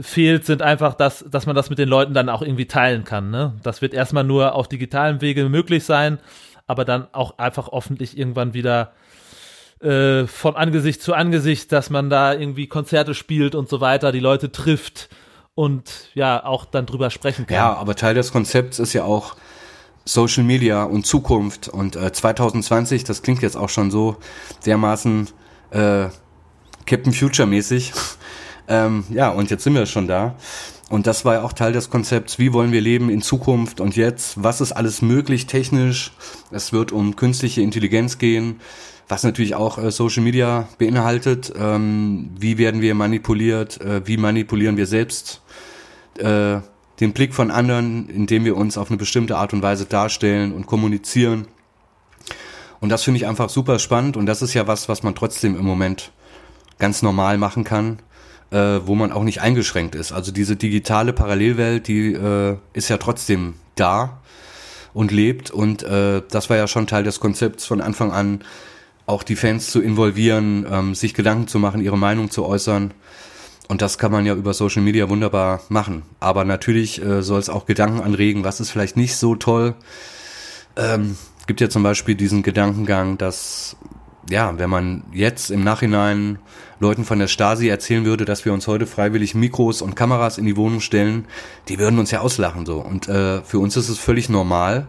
fehlt, 0.00 0.44
sind 0.44 0.62
einfach, 0.62 0.94
dass, 0.94 1.24
dass 1.28 1.46
man 1.46 1.54
das 1.54 1.70
mit 1.70 1.78
den 1.78 1.88
Leuten 1.88 2.14
dann 2.14 2.28
auch 2.28 2.42
irgendwie 2.42 2.66
teilen 2.66 3.04
kann. 3.04 3.30
Ne? 3.30 3.54
Das 3.62 3.82
wird 3.82 3.94
erstmal 3.94 4.24
nur 4.24 4.54
auf 4.54 4.68
digitalem 4.68 5.20
Wege 5.20 5.48
möglich 5.48 5.84
sein, 5.84 6.18
aber 6.66 6.84
dann 6.84 7.08
auch 7.12 7.38
einfach 7.38 7.68
hoffentlich 7.68 8.18
irgendwann 8.18 8.54
wieder 8.54 8.92
äh, 9.80 10.26
von 10.26 10.56
Angesicht 10.56 11.02
zu 11.02 11.14
Angesicht, 11.14 11.70
dass 11.72 11.90
man 11.90 12.10
da 12.10 12.32
irgendwie 12.32 12.66
Konzerte 12.66 13.14
spielt 13.14 13.54
und 13.54 13.68
so 13.68 13.80
weiter, 13.80 14.12
die 14.12 14.20
Leute 14.20 14.50
trifft 14.50 15.08
und 15.56 16.10
ja 16.14 16.44
auch 16.44 16.66
dann 16.66 16.86
drüber 16.86 17.10
sprechen 17.10 17.46
kann. 17.46 17.56
Ja, 17.56 17.74
aber 17.74 17.96
Teil 17.96 18.14
des 18.14 18.30
Konzepts 18.30 18.78
ist 18.78 18.92
ja 18.92 19.02
auch 19.02 19.34
Social 20.04 20.44
Media 20.44 20.84
und 20.84 21.06
Zukunft 21.06 21.68
und 21.68 21.96
äh, 21.96 22.12
2020, 22.12 23.02
das 23.02 23.22
klingt 23.22 23.42
jetzt 23.42 23.56
auch 23.56 23.70
schon 23.70 23.90
so 23.90 24.16
dermaßen 24.66 25.28
äh, 25.70 26.06
Captain 26.84 27.12
Future 27.12 27.48
mäßig. 27.48 27.92
ähm, 28.68 29.04
ja, 29.08 29.30
und 29.30 29.50
jetzt 29.50 29.64
sind 29.64 29.74
wir 29.74 29.86
schon 29.86 30.06
da. 30.06 30.36
Und 30.90 31.06
das 31.08 31.24
war 31.24 31.34
ja 31.34 31.42
auch 31.42 31.54
Teil 31.54 31.72
des 31.72 31.90
Konzepts, 31.90 32.38
wie 32.38 32.52
wollen 32.52 32.70
wir 32.70 32.80
leben 32.80 33.10
in 33.10 33.22
Zukunft 33.22 33.80
und 33.80 33.96
jetzt, 33.96 34.40
was 34.40 34.60
ist 34.60 34.72
alles 34.72 35.02
möglich 35.02 35.46
technisch. 35.46 36.12
Es 36.52 36.72
wird 36.72 36.92
um 36.92 37.16
künstliche 37.16 37.62
Intelligenz 37.62 38.18
gehen, 38.18 38.60
was 39.08 39.24
natürlich 39.24 39.54
auch 39.54 39.78
äh, 39.78 39.90
Social 39.90 40.22
Media 40.22 40.68
beinhaltet. 40.78 41.50
Ähm, 41.58 42.30
wie 42.38 42.58
werden 42.58 42.82
wir 42.82 42.94
manipuliert, 42.94 43.80
äh, 43.80 44.06
wie 44.06 44.18
manipulieren 44.18 44.76
wir 44.76 44.86
selbst 44.86 45.40
äh, 46.18 46.60
den 47.00 47.12
Blick 47.12 47.34
von 47.34 47.50
anderen, 47.50 48.08
indem 48.08 48.44
wir 48.44 48.56
uns 48.56 48.78
auf 48.78 48.90
eine 48.90 48.96
bestimmte 48.96 49.36
Art 49.36 49.52
und 49.52 49.62
Weise 49.62 49.86
darstellen 49.86 50.52
und 50.52 50.66
kommunizieren. 50.66 51.46
Und 52.80 52.88
das 52.90 53.02
finde 53.02 53.18
ich 53.18 53.26
einfach 53.26 53.48
super 53.48 53.78
spannend 53.78 54.16
und 54.16 54.26
das 54.26 54.42
ist 54.42 54.54
ja 54.54 54.66
was, 54.66 54.88
was 54.88 55.02
man 55.02 55.14
trotzdem 55.14 55.58
im 55.58 55.64
Moment 55.64 56.12
ganz 56.78 57.02
normal 57.02 57.38
machen 57.38 57.64
kann 57.64 57.98
äh, 58.50 58.80
wo 58.86 58.94
man 58.94 59.12
auch 59.12 59.24
nicht 59.24 59.40
eingeschränkt 59.40 59.94
ist. 59.94 60.12
Also 60.12 60.32
diese 60.32 60.56
digitale 60.56 61.12
Parallelwelt, 61.12 61.88
die 61.88 62.12
äh, 62.12 62.56
ist 62.72 62.88
ja 62.88 62.98
trotzdem 62.98 63.54
da 63.74 64.20
und 64.94 65.10
lebt 65.10 65.50
und 65.50 65.82
äh, 65.82 66.22
das 66.30 66.48
war 66.48 66.56
ja 66.56 66.66
schon 66.66 66.86
Teil 66.86 67.04
des 67.04 67.20
Konzepts 67.20 67.66
von 67.66 67.80
Anfang 67.80 68.12
an, 68.12 68.40
auch 69.06 69.22
die 69.22 69.36
Fans 69.36 69.70
zu 69.70 69.80
involvieren, 69.80 70.66
ähm, 70.70 70.94
sich 70.94 71.14
Gedanken 71.14 71.48
zu 71.48 71.58
machen, 71.58 71.80
ihre 71.80 71.98
Meinung 71.98 72.30
zu 72.30 72.44
äußern. 72.44 72.92
Und 73.68 73.82
das 73.82 73.98
kann 73.98 74.12
man 74.12 74.24
ja 74.26 74.34
über 74.34 74.54
Social 74.54 74.82
Media 74.82 75.08
wunderbar 75.08 75.60
machen. 75.68 76.02
Aber 76.20 76.44
natürlich 76.44 77.02
äh, 77.02 77.22
soll 77.22 77.40
es 77.40 77.48
auch 77.48 77.66
Gedanken 77.66 78.00
anregen, 78.00 78.44
was 78.44 78.60
ist 78.60 78.70
vielleicht 78.70 78.96
nicht 78.96 79.16
so 79.16 79.34
toll. 79.34 79.74
Ähm, 80.76 81.16
gibt 81.46 81.60
ja 81.60 81.68
zum 81.68 81.82
Beispiel 81.82 82.14
diesen 82.14 82.42
Gedankengang, 82.42 83.18
dass 83.18 83.76
ja, 84.28 84.58
wenn 84.58 84.70
man 84.70 85.04
jetzt 85.12 85.50
im 85.50 85.62
Nachhinein 85.62 86.38
Leuten 86.80 87.04
von 87.04 87.18
der 87.18 87.28
Stasi 87.28 87.68
erzählen 87.68 88.04
würde, 88.04 88.24
dass 88.24 88.44
wir 88.44 88.52
uns 88.52 88.66
heute 88.66 88.86
freiwillig 88.86 89.34
Mikros 89.34 89.82
und 89.82 89.94
Kameras 89.94 90.36
in 90.36 90.44
die 90.44 90.56
Wohnung 90.56 90.80
stellen, 90.80 91.26
die 91.68 91.78
würden 91.78 91.98
uns 91.98 92.10
ja 92.10 92.20
auslachen 92.20 92.66
so. 92.66 92.80
Und 92.80 93.08
äh, 93.08 93.42
für 93.42 93.58
uns 93.58 93.76
ist 93.76 93.88
es 93.88 93.98
völlig 93.98 94.28
normal. 94.28 94.88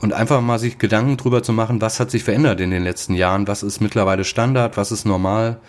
Und 0.00 0.14
einfach 0.14 0.40
mal 0.40 0.58
sich 0.58 0.78
Gedanken 0.78 1.18
drüber 1.18 1.42
zu 1.42 1.52
machen, 1.52 1.80
was 1.80 2.00
hat 2.00 2.10
sich 2.10 2.24
verändert 2.24 2.60
in 2.60 2.70
den 2.70 2.82
letzten 2.82 3.14
Jahren, 3.14 3.46
was 3.46 3.62
ist 3.62 3.80
mittlerweile 3.80 4.24
Standard, 4.24 4.76
was 4.76 4.92
ist 4.92 5.04
normal, 5.04 5.60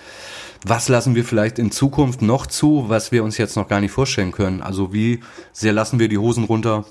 was 0.66 0.88
lassen 0.88 1.16
wir 1.16 1.26
vielleicht 1.26 1.60
in 1.60 1.72
Zukunft 1.72 2.22
noch 2.22 2.48
zu, 2.48 2.86
was 2.88 3.12
wir 3.12 3.24
uns 3.24 3.38
jetzt 3.38 3.58
noch 3.58 3.68
gar 3.68 3.82
nicht 3.82 3.92
vorstellen 3.92 4.32
können. 4.32 4.62
Also 4.62 4.94
wie 4.94 5.20
sehr 5.52 5.74
lassen 5.74 6.00
wir 6.00 6.08
die 6.08 6.18
Hosen 6.18 6.46
runter 6.46 6.86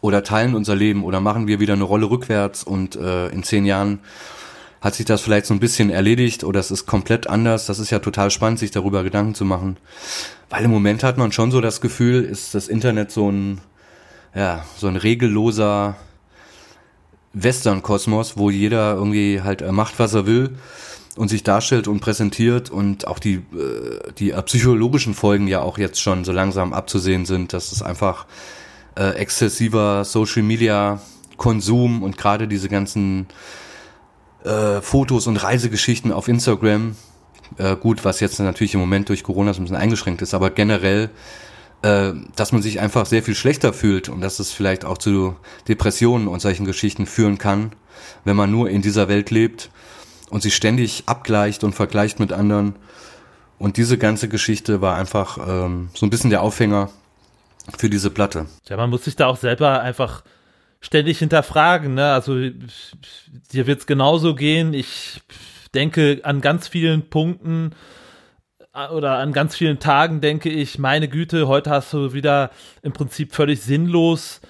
oder 0.00 0.22
teilen 0.22 0.54
unser 0.54 0.76
Leben 0.76 1.04
oder 1.04 1.20
machen 1.20 1.46
wir 1.46 1.60
wieder 1.60 1.74
eine 1.74 1.84
Rolle 1.84 2.08
rückwärts 2.08 2.64
und 2.64 2.96
äh, 2.96 3.28
in 3.28 3.42
zehn 3.42 3.66
Jahren 3.66 4.00
hat 4.80 4.94
sich 4.94 5.04
das 5.04 5.20
vielleicht 5.20 5.46
so 5.46 5.52
ein 5.52 5.60
bisschen 5.60 5.90
erledigt 5.90 6.42
oder 6.42 6.58
es 6.58 6.70
ist 6.70 6.86
komplett 6.86 7.26
anders. 7.26 7.66
Das 7.66 7.78
ist 7.78 7.90
ja 7.90 7.98
total 7.98 8.30
spannend, 8.30 8.58
sich 8.58 8.70
darüber 8.70 9.02
Gedanken 9.02 9.34
zu 9.34 9.44
machen. 9.44 9.76
Weil 10.48 10.64
im 10.64 10.70
Moment 10.70 11.04
hat 11.04 11.18
man 11.18 11.32
schon 11.32 11.50
so 11.50 11.60
das 11.60 11.82
Gefühl, 11.82 12.24
ist 12.24 12.54
das 12.54 12.68
Internet 12.68 13.10
so 13.10 13.30
ein, 13.30 13.60
ja, 14.34 14.64
so 14.78 14.86
ein 14.86 14.96
regelloser 14.96 15.96
Western-Kosmos, 17.32 18.36
wo 18.36 18.50
jeder 18.50 18.94
irgendwie 18.94 19.40
halt 19.42 19.68
macht, 19.70 19.98
was 19.98 20.14
er 20.14 20.26
will 20.26 20.56
und 21.16 21.28
sich 21.28 21.42
darstellt 21.42 21.88
und 21.88 22.00
präsentiert 22.00 22.70
und 22.70 23.06
auch 23.06 23.18
die, 23.18 23.34
äh, 23.34 24.12
die 24.18 24.32
psychologischen 24.46 25.14
Folgen 25.14 25.48
ja 25.48 25.60
auch 25.62 25.78
jetzt 25.78 26.00
schon 26.00 26.24
so 26.24 26.32
langsam 26.32 26.72
abzusehen 26.72 27.26
sind, 27.26 27.52
dass 27.52 27.72
es 27.72 27.82
einfach 27.82 28.26
äh, 28.96 29.10
exzessiver 29.16 30.04
Social 30.04 30.42
Media 30.42 31.00
Konsum 31.36 32.02
und 32.02 32.18
gerade 32.18 32.48
diese 32.48 32.68
ganzen 32.68 33.26
äh, 34.44 34.80
Fotos 34.80 35.26
und 35.26 35.36
Reisegeschichten 35.36 36.12
auf 36.12 36.28
Instagram. 36.28 36.96
Äh, 37.56 37.76
gut, 37.76 38.04
was 38.04 38.20
jetzt 38.20 38.38
natürlich 38.38 38.74
im 38.74 38.80
Moment 38.80 39.08
durch 39.08 39.22
Corona 39.22 39.52
so 39.52 39.60
ein 39.60 39.64
bisschen 39.64 39.76
eingeschränkt 39.76 40.22
ist, 40.22 40.34
aber 40.34 40.50
generell, 40.50 41.10
äh, 41.82 42.12
dass 42.36 42.52
man 42.52 42.62
sich 42.62 42.80
einfach 42.80 43.06
sehr 43.06 43.22
viel 43.22 43.34
schlechter 43.34 43.72
fühlt 43.72 44.08
und 44.08 44.20
dass 44.20 44.38
es 44.38 44.52
vielleicht 44.52 44.84
auch 44.84 44.98
zu 44.98 45.36
Depressionen 45.68 46.28
und 46.28 46.40
solchen 46.40 46.66
Geschichten 46.66 47.06
führen 47.06 47.38
kann, 47.38 47.72
wenn 48.24 48.36
man 48.36 48.50
nur 48.50 48.68
in 48.68 48.82
dieser 48.82 49.08
Welt 49.08 49.30
lebt 49.30 49.70
und 50.30 50.42
sich 50.42 50.54
ständig 50.54 51.04
abgleicht 51.06 51.64
und 51.64 51.74
vergleicht 51.74 52.20
mit 52.20 52.32
anderen. 52.32 52.76
Und 53.58 53.76
diese 53.76 53.98
ganze 53.98 54.28
Geschichte 54.28 54.80
war 54.80 54.96
einfach 54.96 55.38
ähm, 55.46 55.90
so 55.94 56.06
ein 56.06 56.10
bisschen 56.10 56.30
der 56.30 56.42
Aufhänger 56.42 56.90
für 57.76 57.90
diese 57.90 58.10
Platte. 58.10 58.46
Ja, 58.68 58.76
man 58.76 58.90
muss 58.90 59.04
sich 59.04 59.16
da 59.16 59.26
auch 59.26 59.36
selber 59.36 59.80
einfach 59.80 60.22
ständig 60.80 61.18
hinterfragen. 61.18 61.94
Ne? 61.94 62.12
Also 62.12 62.34
dir 62.36 63.66
wird 63.66 63.80
es 63.80 63.86
genauso 63.86 64.34
gehen. 64.34 64.72
Ich 64.72 65.20
denke 65.74 66.20
an 66.24 66.40
ganz 66.40 66.68
vielen 66.68 67.08
Punkten 67.10 67.72
oder 68.88 69.18
an 69.18 69.32
ganz 69.32 69.56
vielen 69.56 69.78
Tagen 69.78 70.20
denke 70.20 70.48
ich, 70.48 70.78
meine 70.78 71.08
Güte, 71.08 71.48
heute 71.48 71.70
hast 71.70 71.92
du 71.92 72.12
wieder 72.12 72.50
im 72.82 72.92
Prinzip 72.92 73.34
völlig 73.34 73.60
sinnlos 73.62 74.40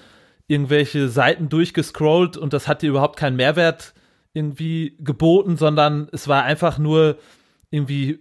irgendwelche 0.47 1.09
Seiten 1.09 1.49
durchgescrollt 1.49 2.37
und 2.37 2.53
das 2.53 2.67
hat 2.67 2.81
dir 2.81 2.89
überhaupt 2.89 3.17
keinen 3.17 3.35
Mehrwert 3.35 3.93
irgendwie 4.33 4.95
geboten, 4.99 5.57
sondern 5.57 6.07
es 6.11 6.27
war 6.27 6.43
einfach 6.43 6.77
nur 6.77 7.17
irgendwie 7.69 8.19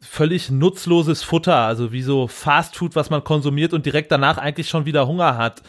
völlig 0.00 0.50
nutzloses 0.50 1.22
Futter, 1.22 1.56
also 1.56 1.92
wie 1.92 2.02
so 2.02 2.26
Fastfood, 2.26 2.96
was 2.96 3.08
man 3.08 3.22
konsumiert 3.22 3.72
und 3.72 3.86
direkt 3.86 4.10
danach 4.10 4.36
eigentlich 4.36 4.68
schon 4.68 4.84
wieder 4.84 5.06
Hunger 5.06 5.38
hat. 5.38 5.62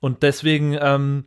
Und 0.00 0.22
deswegen, 0.22 0.78
ähm, 0.80 1.24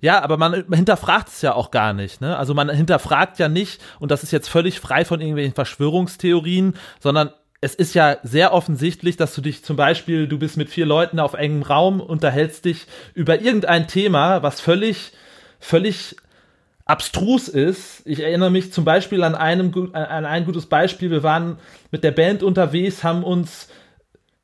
ja, 0.00 0.22
aber 0.22 0.36
man, 0.36 0.64
man 0.66 0.76
hinterfragt 0.76 1.28
es 1.28 1.40
ja 1.40 1.54
auch 1.54 1.70
gar 1.70 1.94
nicht. 1.94 2.20
Ne? 2.20 2.36
Also 2.36 2.52
man 2.52 2.68
hinterfragt 2.68 3.38
ja 3.38 3.48
nicht, 3.48 3.80
und 4.00 4.10
das 4.10 4.22
ist 4.22 4.32
jetzt 4.32 4.48
völlig 4.48 4.80
frei 4.80 5.06
von 5.06 5.20
irgendwelchen 5.20 5.54
Verschwörungstheorien, 5.54 6.74
sondern 7.00 7.30
es 7.62 7.76
ist 7.76 7.94
ja 7.94 8.16
sehr 8.24 8.52
offensichtlich, 8.52 9.16
dass 9.16 9.34
du 9.34 9.40
dich 9.40 9.64
zum 9.64 9.76
Beispiel, 9.76 10.26
du 10.26 10.36
bist 10.36 10.56
mit 10.56 10.68
vier 10.68 10.84
Leuten 10.84 11.20
auf 11.20 11.34
engem 11.34 11.62
Raum, 11.62 12.00
unterhältst 12.00 12.64
dich 12.64 12.86
über 13.14 13.40
irgendein 13.40 13.86
Thema, 13.86 14.42
was 14.42 14.60
völlig, 14.60 15.12
völlig 15.60 16.16
abstrus 16.86 17.46
ist. 17.46 18.02
Ich 18.04 18.18
erinnere 18.18 18.50
mich 18.50 18.72
zum 18.72 18.84
Beispiel 18.84 19.22
an, 19.22 19.36
einem, 19.36 19.72
an 19.94 20.26
ein 20.26 20.44
gutes 20.44 20.66
Beispiel. 20.66 21.12
Wir 21.12 21.22
waren 21.22 21.56
mit 21.92 22.02
der 22.02 22.10
Band 22.10 22.42
unterwegs, 22.42 23.04
haben 23.04 23.22
uns 23.22 23.68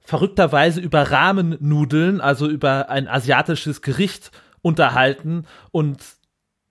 verrückterweise 0.01 0.81
über 0.81 1.11
Rahmennudeln, 1.11 2.21
also 2.21 2.49
über 2.49 2.89
ein 2.89 3.09
asiatisches 3.09 3.83
Gericht 3.83 4.31
unterhalten 4.63 5.45
und 5.73 5.99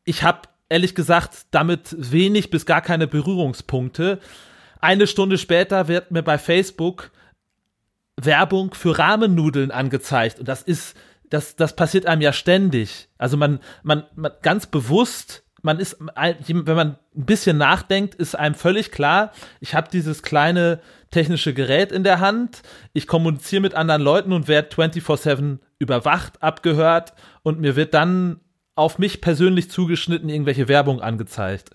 ich 0.06 0.24
habe 0.24 0.44
ehrlich 0.70 0.96
gesagt 0.96 1.48
damit 1.52 1.94
wenig 1.98 2.50
bis 2.50 2.66
gar 2.66 2.82
keine 2.82 3.06
Berührungspunkte. 3.06 4.20
Eine 4.88 5.06
Stunde 5.06 5.38
später 5.38 5.90
wird 5.90 6.12
mir 6.12 6.24
bei 6.24 6.38
Facebook 6.38 7.12
Werbung 8.16 8.74
für 8.74 8.98
Rahmennudeln 8.98 9.70
angezeigt 9.70 10.40
und 10.40 10.48
das 10.48 10.62
ist 10.62 10.96
das 11.30 11.58
das 11.58 11.76
passiert 11.76 12.06
einem 12.06 12.22
ja 12.22 12.32
ständig. 12.32 13.10
Also 13.18 13.36
man 13.36 13.60
man, 13.84 14.06
man 14.16 14.32
ganz 14.42 14.66
bewusst 14.66 15.44
man 15.62 15.80
ist, 15.80 15.98
wenn 16.00 16.76
man 16.78 16.98
ein 17.18 17.26
bisschen 17.26 17.58
nachdenkt, 17.58 18.16
ist 18.16 18.38
einem 18.38 18.56
völlig 18.56 18.94
klar, 18.94 19.34
ich 19.60 19.76
habe 19.76 19.90
dieses 19.92 20.24
kleine 20.24 20.80
technische 21.12 21.54
Gerät 21.54 21.92
in 21.92 22.06
der 22.06 22.22
Hand, 22.22 22.62
ich 22.94 23.08
kommuniziere 23.08 23.64
mit 23.64 23.76
anderen 23.76 24.02
Leuten 24.02 24.32
und 24.32 24.48
werde 24.48 24.74
24-7 24.74 25.60
überwacht, 25.80 26.42
abgehört 26.42 27.12
und 27.44 27.60
mir 27.60 27.76
wird 27.76 27.94
dann 27.94 28.40
auf 28.76 29.00
mich 29.00 29.20
persönlich 29.20 29.70
zugeschnitten 29.70 30.30
irgendwelche 30.30 30.70
Werbung 30.70 31.02
angezeigt. 31.02 31.72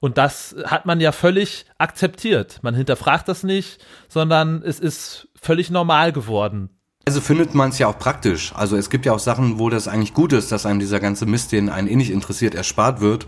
Und 0.00 0.16
das 0.16 0.54
hat 0.64 0.86
man 0.86 1.00
ja 1.00 1.12
völlig 1.12 1.66
akzeptiert. 1.78 2.60
Man 2.62 2.74
hinterfragt 2.74 3.28
das 3.28 3.42
nicht, 3.42 3.84
sondern 4.08 4.62
es 4.62 4.78
ist 4.78 5.28
völlig 5.40 5.70
normal 5.70 6.12
geworden. 6.12 6.70
Also 7.04 7.20
findet 7.20 7.54
man 7.54 7.70
es 7.70 7.78
ja 7.78 7.86
auch 7.88 7.98
praktisch. 7.98 8.52
Also 8.54 8.76
es 8.76 8.90
gibt 8.90 9.06
ja 9.06 9.12
auch 9.12 9.18
Sachen, 9.18 9.58
wo 9.58 9.70
das 9.70 9.88
eigentlich 9.88 10.14
gut 10.14 10.32
ist, 10.32 10.52
dass 10.52 10.66
einem 10.66 10.78
dieser 10.78 11.00
ganze 11.00 11.26
Mist, 11.26 11.52
den 11.52 11.70
einen 11.70 11.88
eh 11.88 11.96
nicht 11.96 12.10
interessiert, 12.10 12.54
erspart 12.54 13.00
wird. 13.00 13.26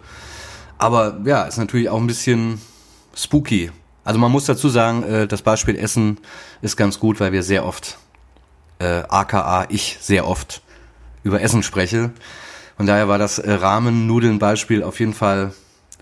Aber 0.79 1.19
ja, 1.25 1.45
ist 1.45 1.57
natürlich 1.57 1.89
auch 1.89 1.99
ein 1.99 2.07
bisschen 2.07 2.61
spooky. 3.15 3.71
Also 4.05 4.19
man 4.19 4.31
muss 4.31 4.45
dazu 4.45 4.69
sagen, 4.69 5.03
äh, 5.03 5.27
das 5.27 5.43
Beispiel 5.43 5.77
Essen 5.77 6.19
ist 6.63 6.77
ganz 6.77 7.01
gut, 7.01 7.21
weil 7.21 7.33
wir 7.33 7.43
sehr 7.43 7.65
oft, 7.65 7.99
äh, 8.79 9.03
aka 9.09 9.67
ich 9.69 9.99
sehr 10.01 10.27
oft, 10.27 10.63
über 11.23 11.41
Essen 11.41 11.63
spreche. 11.63 12.11
Von 12.77 12.87
daher 12.87 13.09
war 13.09 13.19
das 13.19 13.39
äh, 13.39 13.53
Ramen-Nudeln-Beispiel 13.53 14.83
auf 14.83 15.01
jeden 15.01 15.13
Fall, 15.13 15.53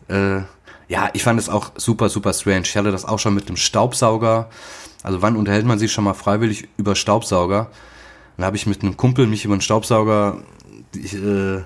äh, 0.09 0.41
ja, 0.89 1.11
ich 1.13 1.23
fand 1.23 1.39
es 1.39 1.49
auch 1.49 1.73
super, 1.77 2.09
super 2.09 2.33
strange. 2.33 2.63
Ich 2.63 2.77
hatte 2.77 2.91
das 2.91 3.05
auch 3.05 3.19
schon 3.19 3.35
mit 3.35 3.49
einem 3.49 3.57
Staubsauger. 3.57 4.49
Also 5.03 5.23
wann 5.23 5.37
unterhält 5.37 5.67
man 5.67 5.79
sich 5.79 5.93
schon 5.93 6.05
mal 6.05 6.15
freiwillig 6.15 6.69
über 6.77 6.95
Staubsauger? 6.95 7.71
Dann 8.37 8.47
habe 8.47 8.57
ich 8.57 8.67
mit 8.67 8.83
einem 8.83 8.97
Kumpel 8.97 9.27
mich 9.27 9.45
über 9.45 9.55
einen 9.55 9.61
Staubsauger 9.61 10.39
äh, 10.95 11.63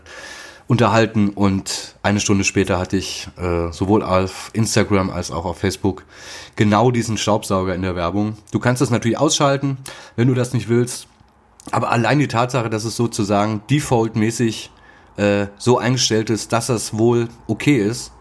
unterhalten 0.67 1.29
und 1.31 1.97
eine 2.03 2.19
Stunde 2.19 2.45
später 2.45 2.79
hatte 2.79 2.97
ich 2.97 3.29
äh, 3.37 3.71
sowohl 3.73 4.03
auf 4.03 4.51
Instagram 4.55 5.11
als 5.11 5.31
auch 5.31 5.45
auf 5.45 5.59
Facebook 5.59 6.05
genau 6.57 6.91
diesen 6.91 7.17
Staubsauger 7.17 7.75
in 7.75 7.83
der 7.83 7.95
Werbung. 7.95 8.37
Du 8.51 8.59
kannst 8.59 8.83
das 8.83 8.91
natürlich 8.91 9.19
ausschalten, 9.19 9.77
wenn 10.17 10.29
du 10.29 10.35
das 10.35 10.53
nicht 10.53 10.69
willst. 10.69 11.07
Aber 11.71 11.91
allein 11.91 12.19
die 12.19 12.29
Tatsache, 12.29 12.71
dass 12.71 12.85
es 12.85 12.97
sozusagen 12.97 13.63
defaultmäßig 13.71 14.71
äh, 15.17 15.47
so 15.59 15.79
eingestellt 15.79 16.31
ist, 16.31 16.53
dass 16.53 16.67
das 16.67 16.97
wohl 16.99 17.29
okay 17.47 17.77
ist, 17.77 18.13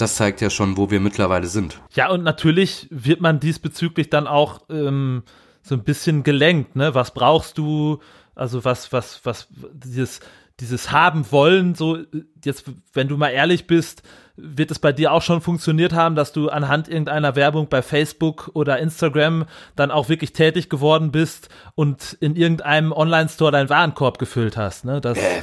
das 0.00 0.16
zeigt 0.16 0.40
ja 0.40 0.50
schon, 0.50 0.76
wo 0.76 0.90
wir 0.90 1.00
mittlerweile 1.00 1.46
sind. 1.46 1.80
Ja, 1.92 2.10
und 2.10 2.22
natürlich 2.22 2.86
wird 2.90 3.20
man 3.20 3.40
diesbezüglich 3.40 4.10
dann 4.10 4.26
auch 4.26 4.62
ähm, 4.70 5.22
so 5.62 5.74
ein 5.74 5.84
bisschen 5.84 6.22
gelenkt, 6.22 6.76
ne? 6.76 6.94
Was 6.94 7.12
brauchst 7.12 7.58
du? 7.58 8.00
Also 8.34 8.64
was, 8.64 8.92
was, 8.92 9.20
was, 9.24 9.48
dieses, 9.72 10.20
dieses 10.60 10.92
haben 10.92 11.30
wollen, 11.32 11.74
so 11.74 11.98
jetzt, 12.44 12.64
wenn 12.92 13.08
du 13.08 13.16
mal 13.16 13.30
ehrlich 13.30 13.66
bist, 13.66 14.02
wird 14.36 14.70
es 14.70 14.78
bei 14.78 14.92
dir 14.92 15.12
auch 15.12 15.22
schon 15.22 15.40
funktioniert 15.40 15.92
haben, 15.92 16.14
dass 16.14 16.32
du 16.32 16.48
anhand 16.48 16.88
irgendeiner 16.88 17.34
Werbung 17.34 17.68
bei 17.68 17.82
Facebook 17.82 18.50
oder 18.54 18.78
Instagram 18.78 19.46
dann 19.74 19.90
auch 19.90 20.08
wirklich 20.08 20.32
tätig 20.32 20.68
geworden 20.68 21.10
bist 21.10 21.48
und 21.74 22.16
in 22.20 22.36
irgendeinem 22.36 22.92
Online-Store 22.92 23.50
deinen 23.50 23.68
Warenkorb 23.68 24.18
gefüllt 24.18 24.56
hast, 24.56 24.84
ne? 24.84 25.00
Das 25.00 25.18
äh, 25.18 25.42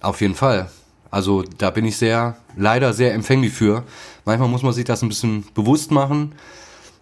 auf 0.00 0.20
jeden 0.20 0.34
Fall. 0.34 0.68
Also 1.16 1.44
da 1.56 1.70
bin 1.70 1.86
ich 1.86 1.96
sehr, 1.96 2.36
leider 2.56 2.92
sehr 2.92 3.14
empfänglich 3.14 3.50
für. 3.50 3.84
Manchmal 4.26 4.50
muss 4.50 4.62
man 4.62 4.74
sich 4.74 4.84
das 4.84 5.00
ein 5.00 5.08
bisschen 5.08 5.46
bewusst 5.54 5.90
machen. 5.90 6.34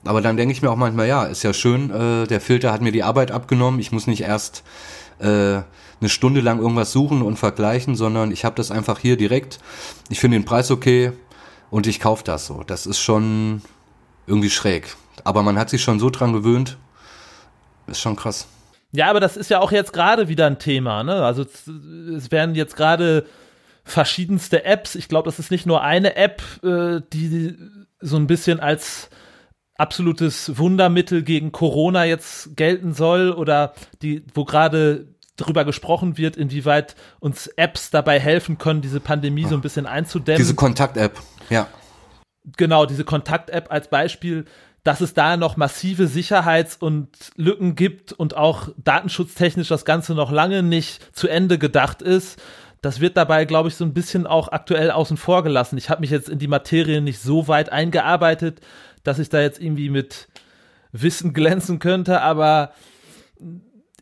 Aber 0.04 0.20
dann 0.20 0.36
denke 0.36 0.52
ich 0.52 0.62
mir 0.62 0.70
auch 0.70 0.76
manchmal, 0.76 1.08
ja, 1.08 1.24
ist 1.24 1.42
ja 1.42 1.52
schön, 1.52 1.90
äh, 1.90 2.24
der 2.28 2.40
Filter 2.40 2.72
hat 2.72 2.80
mir 2.80 2.92
die 2.92 3.02
Arbeit 3.02 3.32
abgenommen. 3.32 3.80
Ich 3.80 3.90
muss 3.90 4.06
nicht 4.06 4.20
erst 4.20 4.62
äh, 5.18 5.24
eine 5.24 5.64
Stunde 6.06 6.42
lang 6.42 6.60
irgendwas 6.60 6.92
suchen 6.92 7.22
und 7.22 7.40
vergleichen, 7.40 7.96
sondern 7.96 8.30
ich 8.30 8.44
habe 8.44 8.54
das 8.54 8.70
einfach 8.70 9.00
hier 9.00 9.16
direkt. 9.16 9.58
Ich 10.08 10.20
finde 10.20 10.38
den 10.38 10.44
Preis 10.44 10.70
okay 10.70 11.10
und 11.72 11.88
ich 11.88 11.98
kaufe 11.98 12.22
das 12.22 12.46
so. 12.46 12.62
Das 12.64 12.86
ist 12.86 13.00
schon 13.00 13.62
irgendwie 14.28 14.50
schräg. 14.50 14.94
Aber 15.24 15.42
man 15.42 15.58
hat 15.58 15.70
sich 15.70 15.82
schon 15.82 15.98
so 15.98 16.08
dran 16.08 16.32
gewöhnt. 16.32 16.78
Ist 17.88 18.00
schon 18.00 18.14
krass. 18.14 18.46
Ja, 18.92 19.10
aber 19.10 19.18
das 19.18 19.36
ist 19.36 19.50
ja 19.50 19.58
auch 19.58 19.72
jetzt 19.72 19.92
gerade 19.92 20.28
wieder 20.28 20.46
ein 20.46 20.60
Thema, 20.60 21.02
ne? 21.02 21.24
Also 21.24 21.44
es 22.16 22.30
werden 22.30 22.54
jetzt 22.54 22.76
gerade 22.76 23.26
verschiedenste 23.84 24.64
Apps. 24.64 24.94
Ich 24.94 25.08
glaube, 25.08 25.26
das 25.26 25.38
ist 25.38 25.50
nicht 25.50 25.66
nur 25.66 25.82
eine 25.82 26.16
App, 26.16 26.42
äh, 26.62 27.00
die 27.12 27.56
so 28.00 28.16
ein 28.16 28.26
bisschen 28.26 28.60
als 28.60 29.10
absolutes 29.76 30.56
Wundermittel 30.58 31.22
gegen 31.22 31.52
Corona 31.52 32.04
jetzt 32.04 32.56
gelten 32.56 32.94
soll 32.94 33.30
oder 33.32 33.74
die, 34.02 34.24
wo 34.34 34.44
gerade 34.44 35.08
darüber 35.36 35.64
gesprochen 35.64 36.16
wird, 36.16 36.36
inwieweit 36.36 36.94
uns 37.18 37.48
Apps 37.48 37.90
dabei 37.90 38.20
helfen 38.20 38.56
können, 38.56 38.82
diese 38.82 39.00
Pandemie 39.00 39.44
so 39.44 39.54
ein 39.56 39.60
bisschen 39.60 39.86
einzudämmen. 39.86 40.38
Diese 40.38 40.54
Kontakt-App, 40.54 41.20
ja. 41.50 41.66
Genau, 42.56 42.86
diese 42.86 43.04
Kontakt-App 43.04 43.72
als 43.72 43.88
Beispiel, 43.88 44.44
dass 44.84 45.00
es 45.00 45.14
da 45.14 45.36
noch 45.36 45.56
massive 45.56 46.06
Sicherheits- 46.06 46.76
und 46.76 47.08
Lücken 47.36 47.74
gibt 47.74 48.12
und 48.12 48.36
auch 48.36 48.68
datenschutztechnisch 48.76 49.68
das 49.68 49.84
Ganze 49.84 50.14
noch 50.14 50.30
lange 50.30 50.62
nicht 50.62 51.16
zu 51.16 51.26
Ende 51.26 51.58
gedacht 51.58 52.00
ist 52.00 52.40
das 52.84 53.00
wird 53.00 53.16
dabei, 53.16 53.46
glaube 53.46 53.70
ich, 53.70 53.76
so 53.76 53.84
ein 53.84 53.94
bisschen 53.94 54.26
auch 54.26 54.48
aktuell 54.48 54.90
außen 54.90 55.16
vor 55.16 55.42
gelassen. 55.42 55.78
Ich 55.78 55.88
habe 55.88 56.02
mich 56.02 56.10
jetzt 56.10 56.28
in 56.28 56.38
die 56.38 56.48
Materie 56.48 57.00
nicht 57.00 57.18
so 57.18 57.48
weit 57.48 57.72
eingearbeitet, 57.72 58.60
dass 59.04 59.18
ich 59.18 59.30
da 59.30 59.40
jetzt 59.40 59.58
irgendwie 59.58 59.88
mit 59.88 60.28
Wissen 60.92 61.32
glänzen 61.32 61.78
könnte, 61.78 62.20
aber 62.20 62.72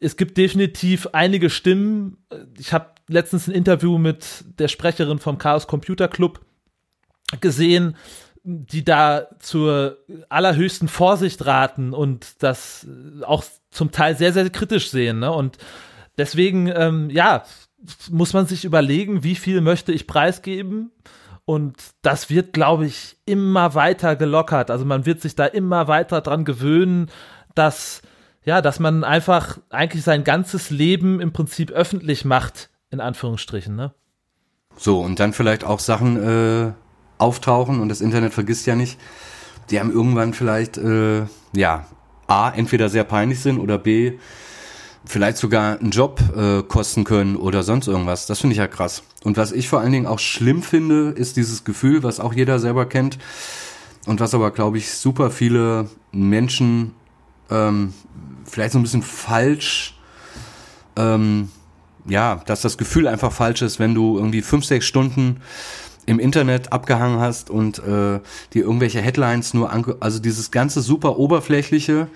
es 0.00 0.16
gibt 0.16 0.36
definitiv 0.36 1.08
einige 1.12 1.48
Stimmen. 1.48 2.16
Ich 2.58 2.72
habe 2.72 2.88
letztens 3.06 3.46
ein 3.46 3.54
Interview 3.54 3.98
mit 3.98 4.44
der 4.58 4.66
Sprecherin 4.66 5.20
vom 5.20 5.38
Chaos 5.38 5.68
Computer 5.68 6.08
Club 6.08 6.40
gesehen, 7.40 7.96
die 8.42 8.84
da 8.84 9.28
zur 9.38 9.98
allerhöchsten 10.28 10.88
Vorsicht 10.88 11.46
raten 11.46 11.92
und 11.92 12.42
das 12.42 12.84
auch 13.22 13.44
zum 13.70 13.92
Teil 13.92 14.16
sehr, 14.16 14.32
sehr 14.32 14.50
kritisch 14.50 14.90
sehen. 14.90 15.20
Ne? 15.20 15.30
Und 15.30 15.58
deswegen, 16.18 16.66
ähm, 16.66 17.10
ja, 17.10 17.44
muss 18.10 18.32
man 18.32 18.46
sich 18.46 18.64
überlegen, 18.64 19.24
wie 19.24 19.34
viel 19.34 19.60
möchte 19.60 19.92
ich 19.92 20.06
preisgeben. 20.06 20.90
Und 21.44 21.76
das 22.02 22.30
wird, 22.30 22.52
glaube 22.52 22.86
ich, 22.86 23.16
immer 23.26 23.74
weiter 23.74 24.14
gelockert. 24.16 24.70
Also 24.70 24.84
man 24.84 25.06
wird 25.06 25.20
sich 25.20 25.34
da 25.34 25.46
immer 25.46 25.88
weiter 25.88 26.20
dran 26.20 26.44
gewöhnen, 26.44 27.10
dass, 27.54 28.02
ja, 28.44 28.62
dass 28.62 28.78
man 28.78 29.02
einfach 29.02 29.58
eigentlich 29.70 30.04
sein 30.04 30.24
ganzes 30.24 30.70
Leben 30.70 31.20
im 31.20 31.32
Prinzip 31.32 31.70
öffentlich 31.70 32.24
macht, 32.24 32.70
in 32.90 33.00
Anführungsstrichen, 33.00 33.74
ne? 33.74 33.92
So, 34.76 35.00
und 35.00 35.20
dann 35.20 35.32
vielleicht 35.32 35.64
auch 35.64 35.80
Sachen 35.80 36.16
äh, 36.16 36.72
auftauchen 37.18 37.80
und 37.80 37.88
das 37.88 38.00
Internet 38.00 38.32
vergisst 38.32 38.66
ja 38.66 38.74
nicht. 38.74 38.98
Die 39.70 39.78
haben 39.80 39.92
irgendwann 39.92 40.32
vielleicht, 40.34 40.78
äh, 40.78 41.26
ja, 41.54 41.86
A, 42.26 42.50
entweder 42.50 42.88
sehr 42.88 43.04
peinlich 43.04 43.40
sind 43.40 43.58
oder 43.58 43.78
B, 43.78 44.18
vielleicht 45.04 45.36
sogar 45.36 45.78
einen 45.78 45.90
Job 45.90 46.20
äh, 46.36 46.62
kosten 46.62 47.04
können 47.04 47.36
oder 47.36 47.62
sonst 47.62 47.88
irgendwas. 47.88 48.26
Das 48.26 48.40
finde 48.40 48.52
ich 48.52 48.58
ja 48.58 48.68
krass. 48.68 49.02
Und 49.24 49.36
was 49.36 49.52
ich 49.52 49.68
vor 49.68 49.80
allen 49.80 49.92
Dingen 49.92 50.06
auch 50.06 50.18
schlimm 50.18 50.62
finde, 50.62 51.10
ist 51.10 51.36
dieses 51.36 51.64
Gefühl, 51.64 52.02
was 52.02 52.20
auch 52.20 52.32
jeder 52.32 52.58
selber 52.58 52.86
kennt 52.86 53.18
und 54.06 54.20
was 54.20 54.34
aber, 54.34 54.50
glaube 54.50 54.78
ich, 54.78 54.92
super 54.92 55.30
viele 55.30 55.88
Menschen 56.12 56.92
ähm, 57.50 57.94
vielleicht 58.44 58.72
so 58.72 58.78
ein 58.78 58.82
bisschen 58.82 59.02
falsch, 59.02 59.96
ähm, 60.96 61.50
ja, 62.06 62.42
dass 62.46 62.62
das 62.62 62.78
Gefühl 62.78 63.06
einfach 63.06 63.32
falsch 63.32 63.62
ist, 63.62 63.78
wenn 63.78 63.94
du 63.94 64.16
irgendwie 64.16 64.42
fünf, 64.42 64.64
sechs 64.64 64.86
Stunden 64.86 65.40
im 66.06 66.18
Internet 66.18 66.72
abgehangen 66.72 67.20
hast 67.20 67.48
und 67.48 67.78
äh, 67.78 68.18
dir 68.52 68.64
irgendwelche 68.64 69.00
Headlines 69.00 69.54
nur 69.54 69.72
ange 69.72 69.96
also 70.00 70.18
dieses 70.18 70.50
ganze 70.50 70.80
super 70.80 71.16
oberflächliche 71.16 72.08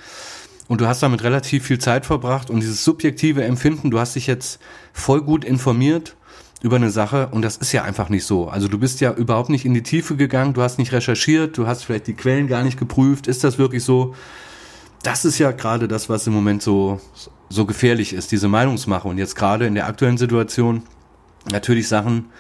und 0.68 0.80
du 0.80 0.86
hast 0.86 1.02
damit 1.02 1.22
relativ 1.22 1.64
viel 1.64 1.78
Zeit 1.78 2.06
verbracht 2.06 2.50
und 2.50 2.60
dieses 2.60 2.84
subjektive 2.84 3.44
Empfinden, 3.44 3.90
du 3.90 3.98
hast 3.98 4.16
dich 4.16 4.26
jetzt 4.26 4.58
voll 4.92 5.22
gut 5.22 5.44
informiert 5.44 6.16
über 6.62 6.76
eine 6.76 6.90
Sache 6.90 7.28
und 7.30 7.42
das 7.42 7.56
ist 7.56 7.72
ja 7.72 7.82
einfach 7.84 8.08
nicht 8.08 8.24
so. 8.24 8.48
Also 8.48 8.68
du 8.68 8.78
bist 8.78 9.00
ja 9.00 9.12
überhaupt 9.12 9.50
nicht 9.50 9.64
in 9.64 9.74
die 9.74 9.82
Tiefe 9.82 10.16
gegangen, 10.16 10.54
du 10.54 10.62
hast 10.62 10.78
nicht 10.78 10.92
recherchiert, 10.92 11.58
du 11.58 11.66
hast 11.66 11.84
vielleicht 11.84 12.06
die 12.06 12.14
Quellen 12.14 12.48
gar 12.48 12.62
nicht 12.62 12.78
geprüft, 12.78 13.26
ist 13.26 13.44
das 13.44 13.58
wirklich 13.58 13.84
so? 13.84 14.14
Das 15.02 15.24
ist 15.24 15.38
ja 15.38 15.52
gerade 15.52 15.86
das, 15.86 16.08
was 16.08 16.26
im 16.26 16.32
Moment 16.32 16.62
so, 16.62 17.00
so 17.48 17.66
gefährlich 17.66 18.12
ist, 18.12 18.32
diese 18.32 18.48
Meinungsmache. 18.48 19.06
Und 19.06 19.18
jetzt 19.18 19.36
gerade 19.36 19.66
in 19.66 19.74
der 19.74 19.86
aktuellen 19.86 20.18
Situation 20.18 20.82
natürlich 21.52 21.86
Sachen 21.86 22.30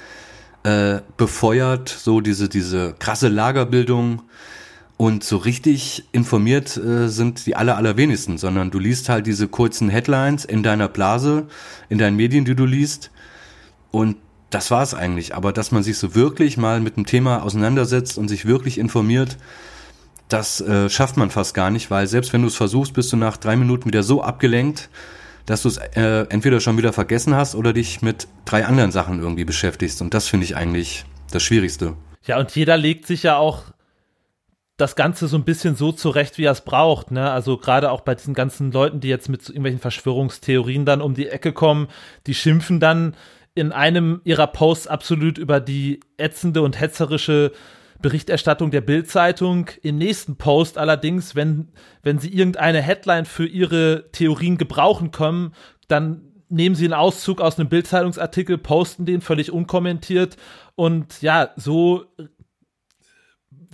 äh, 0.64 1.00
befeuert, 1.16 1.88
so 1.88 2.20
diese, 2.20 2.48
diese 2.48 2.94
krasse 2.98 3.28
Lagerbildung, 3.28 4.22
und 4.96 5.24
so 5.24 5.36
richtig 5.36 6.04
informiert 6.12 6.76
äh, 6.76 7.08
sind 7.08 7.46
die 7.46 7.54
aller, 7.54 7.76
allerwenigsten, 7.76 8.38
sondern 8.38 8.70
du 8.70 8.78
liest 8.78 9.08
halt 9.08 9.26
diese 9.26 9.46
kurzen 9.46 9.90
Headlines 9.90 10.44
in 10.44 10.62
deiner 10.62 10.88
Blase, 10.88 11.48
in 11.88 11.98
deinen 11.98 12.16
Medien, 12.16 12.44
die 12.44 12.54
du 12.54 12.64
liest. 12.64 13.10
Und 13.90 14.16
das 14.50 14.70
war's 14.70 14.94
eigentlich. 14.94 15.34
Aber 15.34 15.52
dass 15.52 15.70
man 15.70 15.82
sich 15.82 15.98
so 15.98 16.14
wirklich 16.14 16.56
mal 16.56 16.80
mit 16.80 16.96
dem 16.96 17.04
Thema 17.04 17.42
auseinandersetzt 17.42 18.16
und 18.16 18.28
sich 18.28 18.46
wirklich 18.46 18.78
informiert, 18.78 19.36
das 20.28 20.60
äh, 20.60 20.88
schafft 20.88 21.16
man 21.16 21.30
fast 21.30 21.54
gar 21.54 21.70
nicht, 21.70 21.90
weil 21.90 22.06
selbst 22.06 22.32
wenn 22.32 22.42
du 22.42 22.48
es 22.48 22.56
versuchst, 22.56 22.94
bist 22.94 23.12
du 23.12 23.16
nach 23.16 23.36
drei 23.36 23.56
Minuten 23.56 23.86
wieder 23.86 24.02
so 24.02 24.22
abgelenkt, 24.22 24.88
dass 25.44 25.62
du 25.62 25.68
es 25.68 25.76
äh, 25.76 26.26
entweder 26.30 26.60
schon 26.60 26.78
wieder 26.78 26.92
vergessen 26.92 27.34
hast 27.34 27.54
oder 27.54 27.72
dich 27.72 28.02
mit 28.02 28.26
drei 28.44 28.64
anderen 28.64 28.90
Sachen 28.90 29.20
irgendwie 29.20 29.44
beschäftigst. 29.44 30.00
Und 30.00 30.14
das 30.14 30.26
finde 30.26 30.44
ich 30.44 30.56
eigentlich 30.56 31.04
das 31.30 31.42
Schwierigste. 31.42 31.94
Ja, 32.24 32.38
und 32.38 32.54
jeder 32.56 32.76
legt 32.76 33.06
sich 33.06 33.22
ja 33.22 33.36
auch 33.36 33.64
das 34.76 34.94
Ganze 34.94 35.26
so 35.26 35.36
ein 35.36 35.44
bisschen 35.44 35.74
so 35.74 35.90
zurecht, 35.92 36.36
wie 36.36 36.44
er 36.44 36.52
es 36.52 36.60
braucht. 36.60 37.10
Ne? 37.10 37.30
Also 37.30 37.56
gerade 37.56 37.90
auch 37.90 38.02
bei 38.02 38.14
diesen 38.14 38.34
ganzen 38.34 38.72
Leuten, 38.72 39.00
die 39.00 39.08
jetzt 39.08 39.28
mit 39.28 39.48
irgendwelchen 39.48 39.80
Verschwörungstheorien 39.80 40.84
dann 40.84 41.00
um 41.00 41.14
die 41.14 41.28
Ecke 41.28 41.52
kommen, 41.52 41.88
die 42.26 42.34
schimpfen 42.34 42.78
dann 42.78 43.14
in 43.54 43.72
einem 43.72 44.20
ihrer 44.24 44.46
Posts 44.46 44.86
absolut 44.86 45.38
über 45.38 45.60
die 45.60 46.00
ätzende 46.18 46.60
und 46.60 46.78
hetzerische 46.78 47.52
Berichterstattung 48.02 48.70
der 48.70 48.82
Bildzeitung. 48.82 49.70
Im 49.82 49.96
nächsten 49.96 50.36
Post 50.36 50.76
allerdings, 50.76 51.34
wenn, 51.34 51.68
wenn 52.02 52.18
sie 52.18 52.28
irgendeine 52.28 52.82
Headline 52.82 53.24
für 53.24 53.46
ihre 53.46 54.10
Theorien 54.12 54.58
gebrauchen 54.58 55.10
können, 55.10 55.54
dann 55.88 56.20
nehmen 56.50 56.74
sie 56.74 56.84
einen 56.84 56.92
Auszug 56.92 57.40
aus 57.40 57.58
einem 57.58 57.70
Bildzeitungsartikel, 57.70 58.58
posten 58.58 59.06
den 59.06 59.22
völlig 59.22 59.50
unkommentiert 59.50 60.36
und 60.74 61.22
ja, 61.22 61.50
so 61.56 62.04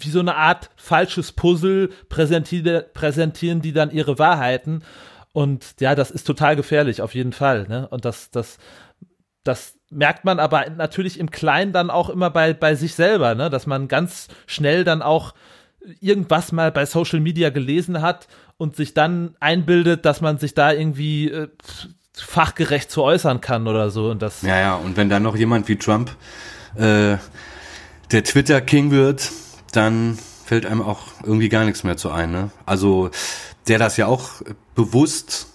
wie 0.05 0.11
so 0.11 0.21
eine 0.21 0.37
Art 0.37 0.71
falsches 0.77 1.33
Puzzle 1.33 1.91
präsentieren, 2.09 2.85
präsentieren 2.95 3.63
die 3.63 3.73
dann 3.73 3.91
ihre 3.91 4.19
Wahrheiten. 4.19 4.83
Und 5.33 5.81
ja, 5.81 5.95
das 5.95 6.11
ist 6.11 6.27
total 6.27 6.57
gefährlich, 6.57 7.01
auf 7.03 7.15
jeden 7.15 7.33
Fall. 7.33 7.67
Ne? 7.69 7.89
Und 7.89 8.05
das, 8.05 8.31
das, 8.31 8.59
das 9.45 9.75
merkt 9.91 10.25
man 10.25 10.39
aber 10.39 10.69
natürlich 10.71 11.19
im 11.19 11.31
Kleinen 11.31 11.73
dann 11.73 11.91
auch 11.91 12.11
immer 12.11 12.31
bei, 12.31 12.53
bei 12.55 12.75
sich 12.75 12.95
selber, 12.95 13.35
ne? 13.35 13.51
dass 13.51 13.67
man 13.67 13.89
ganz 13.89 14.29
schnell 14.47 14.85
dann 14.85 15.03
auch 15.03 15.35
irgendwas 16.01 16.53
mal 16.53 16.71
bei 16.71 16.87
Social 16.87 17.21
Media 17.21 17.51
gelesen 17.51 18.03
hat 18.03 18.29
und 18.57 18.77
sich 18.77 18.95
dann 18.95 19.35
einbildet, 19.41 20.05
dass 20.05 20.21
man 20.21 20.39
sich 20.39 20.55
da 20.55 20.73
irgendwie 20.73 21.31
äh, 21.31 21.49
fachgerecht 22.15 22.91
zu 22.91 23.03
äußern 23.03 23.41
kann 23.41 23.67
oder 23.67 23.91
so. 23.91 24.11
Und 24.11 24.23
das 24.23 24.43
ja, 24.43 24.59
ja, 24.59 24.75
und 24.77 24.97
wenn 24.97 25.09
dann 25.09 25.23
noch 25.23 25.37
jemand 25.37 25.69
wie 25.69 25.77
Trump 25.77 26.11
äh, 26.77 27.17
der 28.13 28.25
Twitter-King 28.25 28.91
wird, 28.91 29.31
dann 29.73 30.19
fällt 30.45 30.67
einem 30.67 30.83
auch 30.83 31.01
irgendwie 31.25 31.49
gar 31.49 31.65
nichts 31.65 31.85
mehr 31.85 31.97
zu 31.97 32.11
ein. 32.11 32.31
Ne? 32.31 32.51
Also 32.67 33.11
der 33.69 33.79
das 33.79 33.97
ja 33.97 34.07
auch 34.07 34.43
bewusst 34.75 35.49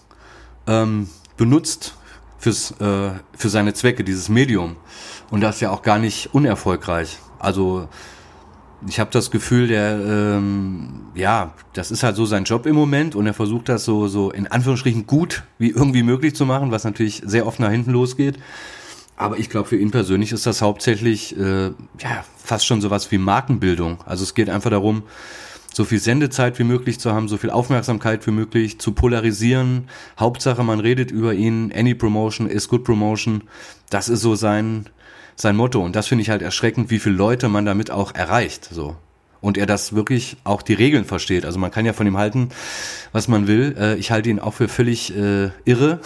ähm, 0.65 1.09
benutzt 1.37 1.95
fürs, 2.39 2.71
äh, 2.79 3.11
für 3.35 3.49
seine 3.49 3.73
Zwecke, 3.73 4.03
dieses 4.03 4.29
Medium. 4.29 4.75
Und 5.29 5.41
das 5.41 5.59
ja 5.59 5.71
auch 5.71 5.81
gar 5.81 5.99
nicht 5.99 6.33
unerfolgreich. 6.33 7.17
Also 7.39 7.87
ich 8.87 8.99
habe 8.99 9.09
das 9.11 9.31
Gefühl, 9.31 9.67
der 9.67 9.99
ähm, 9.99 11.01
ja, 11.15 11.53
das 11.73 11.91
ist 11.91 12.03
halt 12.03 12.15
so 12.15 12.25
sein 12.25 12.43
Job 12.43 12.65
im 12.65 12.75
Moment 12.75 13.15
und 13.15 13.25
er 13.25 13.33
versucht 13.33 13.69
das 13.69 13.85
so 13.85 14.07
so 14.07 14.31
in 14.31 14.47
Anführungsstrichen 14.47 15.07
gut 15.07 15.43
wie 15.57 15.71
irgendwie 15.71 16.03
möglich 16.03 16.35
zu 16.35 16.45
machen, 16.45 16.71
was 16.71 16.83
natürlich 16.83 17.21
sehr 17.25 17.47
oft 17.47 17.59
nach 17.59 17.71
hinten 17.71 17.91
losgeht. 17.91 18.37
Aber 19.17 19.39
ich 19.39 19.49
glaube, 19.49 19.67
für 19.67 19.77
ihn 19.77 19.91
persönlich 19.91 20.31
ist 20.31 20.45
das 20.45 20.61
hauptsächlich 20.61 21.37
äh, 21.37 21.71
ja 21.99 22.23
fast 22.37 22.65
schon 22.65 22.81
sowas 22.81 23.11
wie 23.11 23.17
Markenbildung. 23.17 23.97
Also 24.05 24.23
es 24.23 24.35
geht 24.35 24.49
einfach 24.49 24.69
darum, 24.69 25.03
so 25.73 25.83
viel 25.83 25.99
Sendezeit 25.99 26.57
wie 26.59 26.63
möglich 26.63 26.99
zu 26.99 27.13
haben, 27.13 27.27
so 27.27 27.37
viel 27.37 27.49
Aufmerksamkeit 27.49 28.25
wie 28.25 28.31
möglich 28.31 28.79
zu 28.79 28.93
polarisieren. 28.93 29.89
Hauptsache, 30.19 30.63
man 30.63 30.79
redet 30.79 31.11
über 31.11 31.33
ihn. 31.33 31.73
Any 31.75 31.93
Promotion 31.93 32.47
is 32.47 32.69
good 32.69 32.83
Promotion. 32.83 33.43
Das 33.89 34.07
ist 34.07 34.21
so 34.21 34.35
sein 34.35 34.87
sein 35.37 35.55
Motto. 35.55 35.83
Und 35.83 35.95
das 35.95 36.07
finde 36.07 36.23
ich 36.23 36.29
halt 36.29 36.41
erschreckend, 36.41 36.89
wie 36.89 36.99
viele 36.99 37.15
Leute 37.15 37.47
man 37.47 37.65
damit 37.65 37.91
auch 37.91 38.13
erreicht. 38.13 38.69
So. 38.71 38.95
Und 39.39 39.57
er 39.57 39.67
das 39.67 39.93
wirklich 39.93 40.37
auch 40.43 40.63
die 40.63 40.73
Regeln 40.73 41.05
versteht. 41.05 41.45
Also 41.45 41.59
man 41.59 41.71
kann 41.71 41.85
ja 41.85 41.93
von 41.93 42.07
ihm 42.07 42.17
halten, 42.17 42.49
was 43.11 43.27
man 43.27 43.47
will. 43.47 43.75
Äh, 43.79 43.95
ich 43.95 44.11
halte 44.11 44.29
ihn 44.29 44.39
auch 44.39 44.55
für 44.55 44.67
völlig 44.67 45.15
äh, 45.15 45.51
irre. 45.63 45.99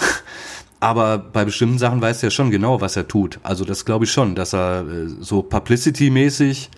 Aber 0.82 1.20
bei 1.20 1.46
bestimmten 1.46 1.78
Sachen 1.78 2.02
weiß 2.02 2.24
er 2.24 2.32
schon 2.32 2.50
genau, 2.50 2.82
was 2.82 2.98
er 2.98 3.08
tut. 3.08 3.40
Also 3.44 3.66
das 3.66 3.86
glaube 3.86 4.06
ich 4.06 4.12
schon, 4.12 4.34
dass 4.34 4.54
er 4.54 4.82
äh, 4.82 5.08
so 5.20 5.44
publicity-mäßig 5.44 6.72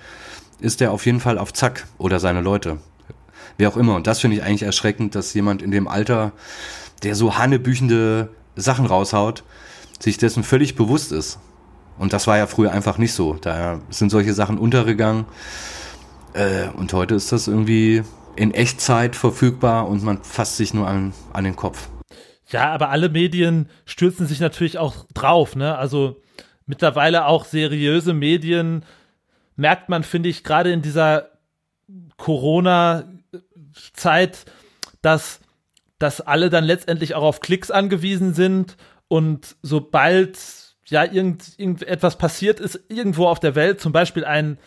ist 0.60 0.82
er 0.82 0.92
auf 0.92 1.06
jeden 1.06 1.22
Fall 1.22 1.38
auf 1.38 1.54
Zack 1.54 1.88
oder 1.98 2.20
seine 2.20 2.42
Leute. 2.42 2.78
Wer 3.58 3.70
auch 3.70 3.78
immer. 3.78 3.96
Und 3.96 4.06
das 4.06 4.20
finde 4.20 4.38
ich 4.38 4.44
eigentlich 4.44 4.64
erschreckend, 4.64 5.16
dass 5.16 5.34
jemand 5.34 5.62
in 5.62 5.72
dem 5.72 5.88
Alter, 5.88 6.34
der 7.04 7.16
so 7.16 7.38
hannebüchende 7.38 8.30
Sachen 8.58 8.86
raushaut, 8.86 9.44
sich 10.00 10.18
dessen 10.18 10.44
völlig 10.44 10.76
bewusst 10.76 11.14
ist. 11.14 11.40
Und 11.98 12.12
das 12.12 12.28
war 12.28 12.38
ja 12.38 12.48
früher 12.48 12.74
einfach 12.74 12.98
nicht 12.98 13.14
so. 13.14 13.36
Da 13.40 13.80
sind 13.90 14.10
solche 14.10 14.34
Sachen 14.34 14.58
untergegangen. 14.58 15.26
Äh, 16.34 16.68
und 16.76 16.92
heute 16.92 17.16
ist 17.16 17.32
das 17.32 17.48
irgendwie 17.48 18.04
in 18.36 18.54
Echtzeit 18.54 19.16
verfügbar 19.16 19.88
und 19.88 20.04
man 20.04 20.24
fasst 20.24 20.58
sich 20.58 20.74
nur 20.74 20.88
an, 20.88 21.14
an 21.32 21.46
den 21.46 21.56
Kopf. 21.56 21.88
Ja, 22.54 22.72
aber 22.72 22.90
alle 22.90 23.10
Medien 23.10 23.68
stürzen 23.86 24.26
sich 24.28 24.40
natürlich 24.40 24.78
auch 24.78 25.08
drauf, 25.14 25.56
ne? 25.56 25.76
Also 25.76 26.22
mittlerweile 26.68 27.26
auch 27.26 27.46
seriöse 27.46 28.14
Medien 28.14 28.86
merkt 29.56 29.90
man, 29.90 30.04
finde 30.04 30.30
ich, 30.30 30.44
gerade 30.44 30.72
in 30.72 30.84
dieser 30.84 31.32
Corona-Zeit, 32.18 34.46
dass, 35.02 35.40
dass 35.98 36.22
alle 36.22 36.52
dann 36.52 36.64
letztendlich 36.64 37.16
auch 37.16 37.24
auf 37.24 37.40
Klicks 37.40 37.72
angewiesen 37.72 38.36
sind 38.36 38.78
und 39.08 39.56
sobald 39.64 40.38
ja 40.86 41.04
irgend, 41.04 41.58
irgendetwas 41.58 42.20
passiert 42.20 42.60
ist 42.60 42.80
irgendwo 42.88 43.26
auf 43.28 43.40
der 43.40 43.56
Welt, 43.56 43.82
zum 43.82 43.94
Beispiel 43.94 44.26
ein 44.26 44.60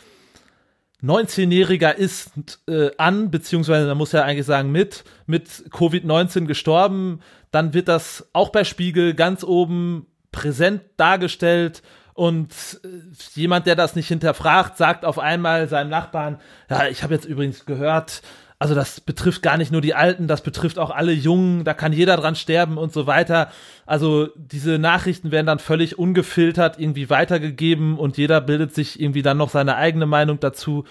19-Jähriger 1.03 1.94
ist 1.94 2.32
äh, 2.68 2.90
an, 2.97 3.30
beziehungsweise 3.30 3.86
man 3.86 3.99
muss 3.99 4.12
ja 4.12 4.22
eigentlich 4.22 4.47
sagen 4.47 4.72
mit, 4.72 5.05
mit 5.26 5.49
Covid-19 5.70 6.47
gestorben, 6.47 7.20
dann 7.51 7.74
wird 7.74 7.88
das 7.88 8.28
auch 8.32 8.49
bei 8.49 8.64
Spiegel 8.64 9.14
ganz 9.14 9.44
oben 9.44 10.07
präsent 10.32 10.82
dargestellt. 10.97 11.82
Und 12.14 12.80
äh, 12.82 12.88
jemand, 13.34 13.66
der 13.66 13.76
das 13.76 13.94
nicht 13.94 14.09
hinterfragt, 14.09 14.78
sagt 14.78 15.05
auf 15.05 15.18
einmal 15.18 15.68
seinem 15.68 15.90
Nachbarn, 15.90 16.40
ja, 16.70 16.88
ich 16.88 17.03
habe 17.03 17.14
jetzt 17.14 17.26
übrigens 17.26 17.66
gehört, 17.66 18.22
also 18.59 18.74
das 18.74 19.00
betrifft 19.00 19.42
gar 19.42 19.59
nicht 19.59 19.70
nur 19.70 19.82
die 19.82 19.94
Alten, 19.94 20.28
das 20.28 20.40
betrifft 20.40 20.78
auch 20.78 20.90
alle 20.90 21.12
Jungen, 21.12 21.64
da 21.64 21.74
kann 21.74 21.92
jeder 21.92 22.16
dran 22.16 22.34
sterben 22.34 22.78
und 22.78 22.92
so 22.92 23.07
weiter. 23.07 23.50
Also 23.84 24.28
diese 24.34 24.78
Nachrichten 24.78 25.30
werden 25.30 25.46
dann 25.46 25.59
völlig 25.59 25.98
ungefiltert 25.98 26.78
irgendwie 26.78 27.11
weitergegeben 27.11 27.98
und 27.98 28.16
jeder 28.16 28.40
bildet 28.40 28.74
sich 28.74 28.98
irgendwie 28.98 29.22
dann 29.22 29.36
noch 29.36 29.50
seine 29.50 29.76
eigene 29.76 30.07
Meinung 30.07 30.40
dazu. 30.40 30.84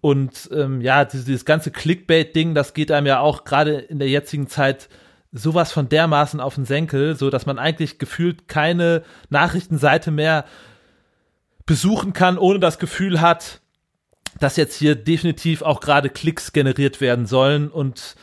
Und 0.00 0.50
ähm, 0.52 0.80
ja, 0.80 1.04
dieses, 1.04 1.24
dieses 1.24 1.44
ganze 1.44 1.70
Clickbait-Ding, 1.70 2.54
das 2.54 2.74
geht 2.74 2.90
einem 2.90 3.06
ja 3.06 3.20
auch 3.20 3.44
gerade 3.44 3.78
in 3.78 4.00
der 4.00 4.08
jetzigen 4.08 4.48
Zeit 4.48 4.88
sowas 5.32 5.72
von 5.72 5.88
dermaßen 5.88 6.40
auf 6.40 6.56
den 6.56 6.64
Senkel, 6.64 7.16
so 7.16 7.30
dass 7.30 7.46
man 7.46 7.58
eigentlich 7.58 7.98
gefühlt 7.98 8.48
keine 8.48 9.02
Nachrichtenseite 9.30 10.10
mehr 10.10 10.44
besuchen 11.64 12.12
kann, 12.12 12.38
ohne 12.38 12.58
das 12.58 12.78
Gefühl 12.78 13.20
hat, 13.20 13.60
dass 14.40 14.56
jetzt 14.56 14.76
hier 14.76 14.94
definitiv 14.94 15.62
auch 15.62 15.80
gerade 15.80 16.10
Klicks 16.10 16.52
generiert 16.52 17.00
werden 17.00 17.26
sollen 17.26 17.68
und 17.68 18.16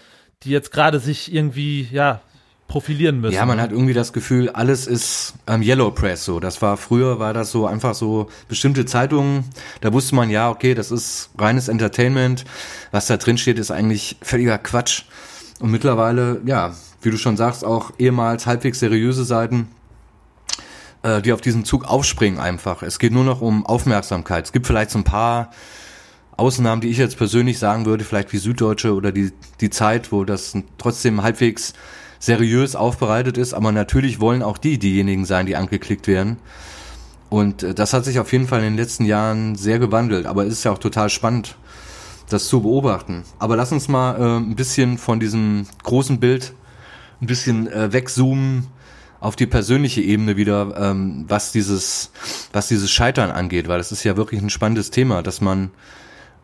die 0.43 0.49
jetzt 0.49 0.71
gerade 0.71 0.99
sich 0.99 1.33
irgendwie, 1.33 1.87
ja, 1.91 2.21
profilieren 2.71 3.19
müssen. 3.19 3.35
Ja, 3.35 3.45
man 3.45 3.59
hat 3.59 3.71
irgendwie 3.71 3.93
das 3.93 4.13
Gefühl, 4.13 4.49
alles 4.49 4.87
ist 4.87 5.33
ähm, 5.45 5.61
Yellow 5.61 5.91
Press 5.91 6.23
so. 6.23 6.39
Das 6.39 6.61
war 6.61 6.77
früher 6.77 7.19
war 7.19 7.33
das 7.33 7.51
so 7.51 7.67
einfach 7.67 7.93
so 7.93 8.29
bestimmte 8.47 8.85
Zeitungen, 8.85 9.43
da 9.81 9.91
wusste 9.91 10.15
man 10.15 10.29
ja, 10.29 10.49
okay, 10.49 10.73
das 10.73 10.89
ist 10.89 11.31
reines 11.37 11.67
Entertainment. 11.67 12.45
Was 12.91 13.07
da 13.07 13.17
drin 13.17 13.37
steht, 13.37 13.59
ist 13.59 13.71
eigentlich 13.71 14.15
völliger 14.21 14.57
Quatsch. 14.57 15.03
Und 15.59 15.69
mittlerweile, 15.69 16.41
ja, 16.45 16.73
wie 17.01 17.11
du 17.11 17.17
schon 17.17 17.35
sagst, 17.37 17.65
auch 17.65 17.91
ehemals 17.99 18.47
halbwegs 18.47 18.79
seriöse 18.79 19.25
Seiten, 19.25 19.67
äh, 21.03 21.21
die 21.21 21.33
auf 21.33 21.41
diesen 21.41 21.65
Zug 21.65 21.85
aufspringen 21.85 22.39
einfach. 22.39 22.83
Es 22.83 22.99
geht 22.99 23.11
nur 23.11 23.25
noch 23.25 23.41
um 23.41 23.65
Aufmerksamkeit. 23.65 24.45
Es 24.45 24.51
gibt 24.53 24.65
vielleicht 24.65 24.91
so 24.91 24.99
ein 24.99 25.03
paar 25.03 25.51
Ausnahmen, 26.37 26.81
die 26.81 26.89
ich 26.89 26.97
jetzt 26.97 27.17
persönlich 27.17 27.59
sagen 27.59 27.85
würde, 27.85 28.03
vielleicht 28.03 28.33
wie 28.33 28.37
Süddeutsche 28.37 28.93
oder 28.93 29.11
die, 29.11 29.31
die 29.59 29.69
Zeit, 29.69 30.11
wo 30.11 30.23
das 30.23 30.53
trotzdem 30.77 31.23
halbwegs 31.23 31.73
seriös 32.19 32.75
aufbereitet 32.75 33.37
ist, 33.37 33.53
aber 33.53 33.71
natürlich 33.71 34.19
wollen 34.19 34.43
auch 34.43 34.57
die 34.57 34.77
diejenigen 34.77 35.25
sein, 35.25 35.45
die 35.45 35.55
angeklickt 35.55 36.07
werden. 36.07 36.37
Und 37.29 37.63
äh, 37.63 37.73
das 37.73 37.93
hat 37.93 38.05
sich 38.05 38.19
auf 38.19 38.31
jeden 38.31 38.47
Fall 38.47 38.59
in 38.59 38.65
den 38.65 38.77
letzten 38.77 39.05
Jahren 39.05 39.55
sehr 39.55 39.79
gewandelt, 39.79 40.25
aber 40.25 40.45
es 40.45 40.53
ist 40.53 40.63
ja 40.63 40.71
auch 40.71 40.77
total 40.77 41.09
spannend, 41.09 41.55
das 42.29 42.47
zu 42.47 42.61
beobachten. 42.61 43.23
Aber 43.39 43.55
lass 43.55 43.71
uns 43.71 43.87
mal 43.87 44.15
äh, 44.19 44.37
ein 44.37 44.55
bisschen 44.55 44.97
von 44.97 45.19
diesem 45.19 45.65
großen 45.83 46.19
Bild 46.19 46.53
ein 47.21 47.27
bisschen 47.27 47.67
äh, 47.67 47.91
wegzoomen 47.91 48.67
auf 49.19 49.35
die 49.35 49.45
persönliche 49.45 50.01
Ebene 50.01 50.35
wieder, 50.35 50.73
ähm, 50.77 51.25
was 51.27 51.51
dieses, 51.51 52.11
was 52.51 52.67
dieses 52.67 52.89
Scheitern 52.91 53.31
angeht, 53.31 53.67
weil 53.67 53.77
das 53.77 53.91
ist 53.91 54.03
ja 54.03 54.17
wirklich 54.17 54.41
ein 54.41 54.49
spannendes 54.49 54.89
Thema, 54.89 55.21
dass 55.21 55.41
man 55.41 55.69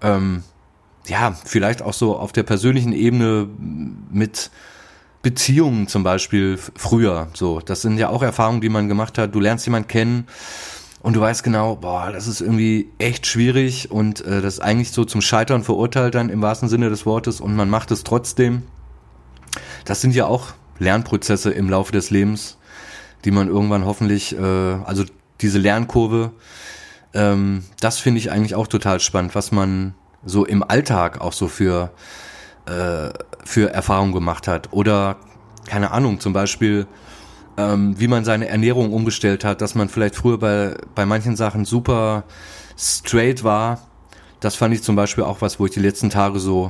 ähm, 0.01 0.43
ja, 1.07 1.35
vielleicht 1.45 1.81
auch 1.81 1.93
so 1.93 2.17
auf 2.17 2.31
der 2.31 2.43
persönlichen 2.43 2.93
Ebene 2.93 3.47
mit 4.11 4.51
Beziehungen 5.21 5.87
zum 5.87 6.03
Beispiel 6.03 6.57
früher. 6.57 7.27
So, 7.33 7.59
das 7.59 7.81
sind 7.81 7.97
ja 7.97 8.09
auch 8.09 8.23
Erfahrungen, 8.23 8.61
die 8.61 8.69
man 8.69 8.87
gemacht 8.87 9.17
hat. 9.17 9.33
Du 9.33 9.39
lernst 9.39 9.65
jemanden 9.65 9.87
kennen 9.87 10.27
und 11.01 11.15
du 11.15 11.21
weißt 11.21 11.43
genau, 11.43 11.75
boah, 11.75 12.11
das 12.11 12.27
ist 12.27 12.41
irgendwie 12.41 12.89
echt 12.97 13.27
schwierig 13.27 13.91
und 13.91 14.21
äh, 14.21 14.41
das 14.41 14.55
ist 14.55 14.59
eigentlich 14.59 14.91
so 14.91 15.05
zum 15.05 15.21
Scheitern 15.21 15.63
verurteilt 15.63 16.15
dann 16.15 16.29
im 16.29 16.41
wahrsten 16.41 16.69
Sinne 16.69 16.89
des 16.89 17.05
Wortes 17.05 17.41
und 17.41 17.55
man 17.55 17.69
macht 17.69 17.91
es 17.91 18.03
trotzdem. 18.03 18.63
Das 19.85 20.01
sind 20.01 20.13
ja 20.15 20.25
auch 20.25 20.53
Lernprozesse 20.79 21.51
im 21.51 21.69
Laufe 21.69 21.91
des 21.91 22.09
Lebens, 22.09 22.57
die 23.25 23.31
man 23.31 23.47
irgendwann 23.47 23.85
hoffentlich, 23.85 24.37
äh, 24.37 24.41
also 24.41 25.03
diese 25.41 25.59
Lernkurve, 25.59 26.31
ähm, 27.18 27.63
das 27.80 27.97
finde 27.99 28.20
ich 28.20 28.32
eigentlich 28.32 28.53
auch 28.53 28.68
total 28.68 28.99
spannend, 28.99 29.34
was 29.34 29.51
man 29.51 29.95
so 30.24 30.45
im 30.45 30.61
Alltag 30.63 31.20
auch 31.20 31.34
so 31.34 31.47
für, 31.47 31.91
äh, 32.68 33.09
für 33.43 33.74
Erfahrungen 33.74 34.13
gemacht 34.13 34.47
hat. 34.47 34.72
Oder, 34.72 35.18
keine 35.65 35.91
Ahnung, 35.91 36.20
zum 36.20 36.34
Beispiel, 36.34 36.86
ähm, 37.57 37.99
wie 37.99 38.07
man 38.07 38.24
seine 38.24 38.47
Ernährung 38.47 38.93
umgestellt 38.93 39.43
hat, 39.43 39.61
dass 39.61 39.74
man 39.74 39.89
vielleicht 39.89 40.15
früher 40.15 40.38
bei, 40.38 40.76
bei 40.93 41.07
manchen 41.07 41.36
Sachen 41.36 41.65
super 41.65 42.24
straight 42.78 43.43
war. 43.43 43.82
Das 44.39 44.55
fand 44.55 44.76
ich 44.76 44.84
zum 44.84 44.95
Beispiel 44.95 45.24
auch 45.24 45.41
was, 45.41 45.59
wo 45.59 45.65
ich 45.65 45.72
die 45.72 45.80
letzten 45.80 46.11
Tage 46.11 46.39
so 46.39 46.70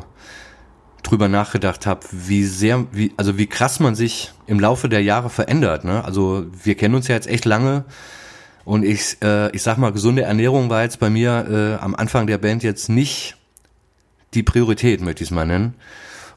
drüber 1.04 1.28
nachgedacht 1.28 1.86
habe, 1.86 2.02
wie 2.12 2.46
sehr, 2.46 2.86
wie, 2.94 3.14
also 3.18 3.38
wie 3.38 3.48
krass 3.48 3.82
man 3.82 3.96
sich 3.96 4.32
im 4.46 4.62
Laufe 4.62 4.88
der 4.88 5.04
Jahre 5.04 5.30
verändert. 5.30 5.84
Ne? 5.84 6.06
Also 6.06 6.46
wir 6.64 6.76
kennen 6.76 6.96
uns 6.96 7.10
ja 7.10 7.16
jetzt 7.16 7.28
echt 7.28 7.44
lange 7.44 7.84
und 8.68 8.84
ich, 8.84 9.16
äh, 9.24 9.50
ich 9.56 9.64
sag 9.64 9.78
mal, 9.78 9.94
gesunde 9.94 10.24
Ernährung 10.24 10.70
war 10.70 10.84
jetzt 10.84 11.00
bei 11.00 11.10
mir 11.10 11.80
äh, 11.80 11.82
am 11.82 11.96
Anfang 11.96 12.28
der 12.28 12.38
Band 12.38 12.64
jetzt 12.64 12.90
nicht 12.90 13.38
die 14.34 14.44
Priorität, 14.44 15.00
möchte 15.00 15.24
ich 15.24 15.30
es 15.30 15.34
mal 15.34 15.48
nennen. 15.48 15.76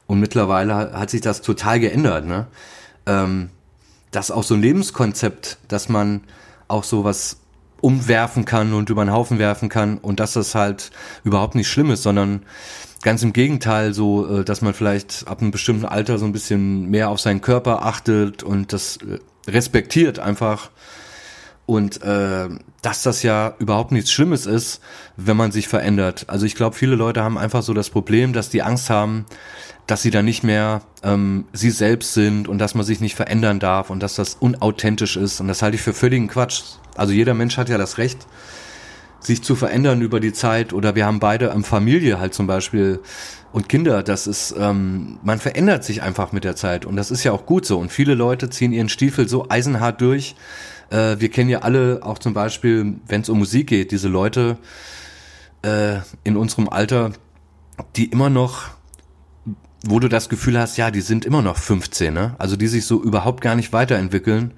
Und 0.07 0.21
mittlerweile 0.21 0.93
hat 0.93 1.09
sich 1.09 1.19
das 1.19 1.41
total 1.41 1.81
geändert. 1.81 2.25
Ne? 2.25 2.47
Ähm, 3.05 3.49
das 4.11 4.29
ist 4.29 4.31
auch 4.31 4.43
so 4.43 4.53
ein 4.53 4.61
Lebenskonzept, 4.61 5.57
dass 5.67 5.89
man 5.89 6.21
auch 6.69 6.85
so 6.85 7.03
was 7.03 7.35
umwerfen 7.81 8.45
kann 8.45 8.73
und 8.73 8.89
über 8.89 9.03
den 9.03 9.11
Haufen 9.11 9.37
werfen 9.37 9.67
kann 9.67 9.97
und 9.97 10.21
dass 10.21 10.31
das 10.31 10.55
halt 10.55 10.91
überhaupt 11.25 11.55
nicht 11.55 11.67
schlimm 11.67 11.91
ist, 11.91 12.01
sondern 12.01 12.43
ganz 13.01 13.23
im 13.23 13.33
Gegenteil 13.33 13.93
so, 13.93 14.39
äh, 14.39 14.45
dass 14.45 14.61
man 14.61 14.73
vielleicht 14.73 15.25
ab 15.27 15.41
einem 15.41 15.51
bestimmten 15.51 15.85
Alter 15.85 16.17
so 16.17 16.23
ein 16.23 16.31
bisschen 16.31 16.89
mehr 16.89 17.09
auf 17.09 17.19
seinen 17.19 17.41
Körper 17.41 17.85
achtet 17.85 18.41
und 18.41 18.71
das 18.71 18.99
äh, 18.99 19.19
respektiert 19.51 20.19
einfach 20.19 20.69
und 21.71 22.01
äh, 22.03 22.49
dass 22.81 23.01
das 23.01 23.23
ja 23.23 23.55
überhaupt 23.57 23.93
nichts 23.93 24.11
Schlimmes 24.11 24.45
ist, 24.45 24.81
wenn 25.15 25.37
man 25.37 25.53
sich 25.53 25.69
verändert. 25.69 26.25
Also 26.27 26.45
ich 26.45 26.55
glaube, 26.55 26.75
viele 26.75 26.97
Leute 26.97 27.23
haben 27.23 27.37
einfach 27.37 27.63
so 27.63 27.73
das 27.73 27.89
Problem, 27.89 28.33
dass 28.33 28.49
die 28.49 28.61
Angst 28.61 28.89
haben, 28.89 29.25
dass 29.87 30.01
sie 30.01 30.11
dann 30.11 30.25
nicht 30.25 30.43
mehr 30.43 30.81
ähm, 31.01 31.45
sie 31.53 31.69
selbst 31.69 32.13
sind 32.13 32.49
und 32.49 32.57
dass 32.57 32.75
man 32.75 32.85
sich 32.85 32.99
nicht 32.99 33.15
verändern 33.15 33.61
darf 33.61 33.89
und 33.89 34.03
dass 34.03 34.15
das 34.15 34.35
unauthentisch 34.37 35.15
ist. 35.15 35.39
Und 35.39 35.47
das 35.47 35.61
halte 35.61 35.75
ich 35.75 35.81
für 35.81 35.93
völligen 35.93 36.27
Quatsch. 36.27 36.63
Also 36.97 37.13
jeder 37.13 37.35
Mensch 37.35 37.55
hat 37.55 37.69
ja 37.69 37.77
das 37.77 37.97
Recht, 37.97 38.27
sich 39.21 39.41
zu 39.41 39.55
verändern 39.55 40.01
über 40.01 40.19
die 40.19 40.33
Zeit. 40.33 40.73
Oder 40.73 40.95
wir 40.95 41.05
haben 41.05 41.21
beide 41.21 41.51
ähm, 41.55 41.63
Familie 41.63 42.19
halt 42.19 42.33
zum 42.33 42.47
Beispiel 42.47 42.99
und 43.53 43.69
Kinder. 43.69 44.03
Das 44.03 44.27
ist, 44.27 44.53
ähm, 44.59 45.19
man 45.23 45.39
verändert 45.39 45.85
sich 45.85 46.01
einfach 46.01 46.33
mit 46.33 46.43
der 46.43 46.57
Zeit 46.57 46.85
und 46.85 46.97
das 46.97 47.11
ist 47.11 47.23
ja 47.23 47.31
auch 47.31 47.45
gut 47.45 47.65
so. 47.65 47.79
Und 47.79 47.93
viele 47.93 48.13
Leute 48.13 48.49
ziehen 48.49 48.73
ihren 48.73 48.89
Stiefel 48.89 49.29
so 49.29 49.45
eisenhart 49.47 50.01
durch. 50.01 50.35
Äh, 50.91 51.19
wir 51.19 51.29
kennen 51.29 51.49
ja 51.49 51.59
alle 51.59 52.01
auch 52.03 52.19
zum 52.19 52.33
Beispiel, 52.33 52.95
wenn 53.07 53.21
es 53.21 53.29
um 53.29 53.39
Musik 53.39 53.67
geht, 53.67 53.91
diese 53.91 54.07
Leute 54.07 54.57
äh, 55.63 55.97
in 56.23 56.37
unserem 56.37 56.69
Alter, 56.69 57.13
die 57.95 58.05
immer 58.05 58.29
noch 58.29 58.69
wo 59.83 59.99
du 59.99 60.07
das 60.07 60.29
Gefühl 60.29 60.59
hast, 60.59 60.77
ja, 60.77 60.91
die 60.91 61.01
sind 61.01 61.25
immer 61.25 61.41
noch 61.41 61.57
15, 61.57 62.13
ne? 62.13 62.35
Also 62.37 62.55
die 62.55 62.67
sich 62.67 62.85
so 62.85 63.01
überhaupt 63.01 63.41
gar 63.41 63.55
nicht 63.55 63.73
weiterentwickeln. 63.73 64.53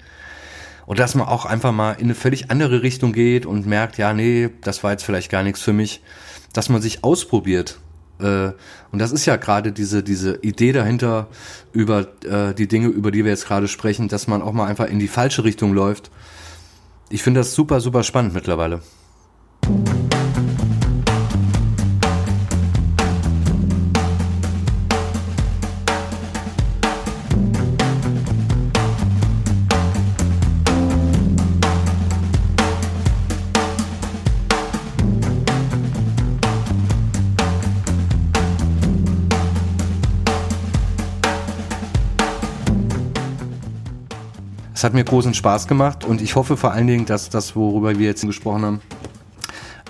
Und 0.86 0.98
dass 0.98 1.14
man 1.14 1.26
auch 1.26 1.46
einfach 1.46 1.72
mal 1.72 1.92
in 1.92 2.04
eine 2.04 2.14
völlig 2.14 2.50
andere 2.50 2.82
Richtung 2.82 3.14
geht 3.14 3.46
und 3.46 3.66
merkt, 3.66 3.96
ja, 3.96 4.12
nee, 4.12 4.50
das 4.60 4.84
war 4.84 4.90
jetzt 4.90 5.04
vielleicht 5.04 5.30
gar 5.30 5.42
nichts 5.42 5.62
für 5.62 5.72
mich. 5.72 6.02
Dass 6.52 6.68
man 6.68 6.82
sich 6.82 7.04
ausprobiert. 7.04 7.78
Äh, 8.20 8.52
und 8.92 8.98
das 8.98 9.12
ist 9.12 9.26
ja 9.26 9.36
gerade 9.36 9.72
diese, 9.72 10.02
diese 10.02 10.36
Idee 10.42 10.72
dahinter 10.72 11.28
über 11.72 12.06
äh, 12.24 12.54
die 12.54 12.68
Dinge, 12.68 12.88
über 12.88 13.10
die 13.10 13.24
wir 13.24 13.30
jetzt 13.30 13.46
gerade 13.46 13.68
sprechen, 13.68 14.08
dass 14.08 14.28
man 14.28 14.42
auch 14.42 14.52
mal 14.52 14.66
einfach 14.66 14.86
in 14.86 14.98
die 14.98 15.08
falsche 15.08 15.44
Richtung 15.44 15.72
läuft. 15.74 16.10
Ich 17.10 17.22
finde 17.22 17.40
das 17.40 17.54
super, 17.54 17.80
super 17.80 18.02
spannend 18.02 18.34
mittlerweile. 18.34 18.80
Hat 44.84 44.94
mir 44.94 45.02
großen 45.02 45.34
Spaß 45.34 45.66
gemacht 45.66 46.04
und 46.04 46.20
ich 46.20 46.36
hoffe 46.36 46.56
vor 46.56 46.72
allen 46.72 46.86
Dingen, 46.86 47.06
dass 47.06 47.30
das, 47.30 47.56
worüber 47.56 47.98
wir 47.98 48.06
jetzt 48.06 48.24
gesprochen 48.24 48.64
haben, 48.64 48.80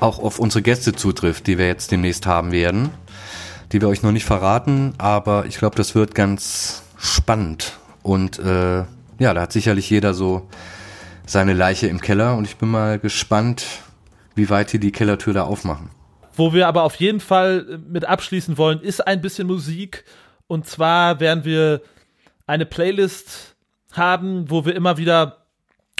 auch 0.00 0.20
auf 0.20 0.38
unsere 0.38 0.62
Gäste 0.62 0.92
zutrifft, 0.92 1.46
die 1.46 1.58
wir 1.58 1.66
jetzt 1.66 1.90
demnächst 1.90 2.26
haben 2.26 2.52
werden, 2.52 2.90
die 3.72 3.80
wir 3.80 3.88
euch 3.88 4.02
noch 4.02 4.12
nicht 4.12 4.24
verraten, 4.24 4.94
aber 4.98 5.46
ich 5.46 5.58
glaube, 5.58 5.76
das 5.76 5.94
wird 5.94 6.14
ganz 6.14 6.82
spannend 6.96 7.78
und 8.02 8.38
äh, 8.38 8.84
ja, 9.18 9.34
da 9.34 9.40
hat 9.42 9.52
sicherlich 9.52 9.90
jeder 9.90 10.14
so 10.14 10.48
seine 11.26 11.54
Leiche 11.54 11.88
im 11.88 12.00
Keller 12.00 12.36
und 12.36 12.44
ich 12.44 12.56
bin 12.56 12.70
mal 12.70 12.98
gespannt, 12.98 13.64
wie 14.34 14.48
weit 14.48 14.72
die 14.72 14.78
die 14.78 14.92
Kellertür 14.92 15.34
da 15.34 15.42
aufmachen. 15.42 15.90
Wo 16.36 16.52
wir 16.52 16.68
aber 16.68 16.82
auf 16.82 16.96
jeden 16.96 17.20
Fall 17.20 17.80
mit 17.88 18.04
abschließen 18.04 18.58
wollen, 18.58 18.80
ist 18.80 19.06
ein 19.06 19.20
bisschen 19.20 19.46
Musik 19.46 20.04
und 20.46 20.66
zwar 20.66 21.20
werden 21.20 21.44
wir 21.44 21.82
eine 22.46 22.66
Playlist 22.66 23.53
haben, 23.98 24.50
wo 24.50 24.64
wir 24.64 24.74
immer 24.74 24.96
wieder 24.96 25.44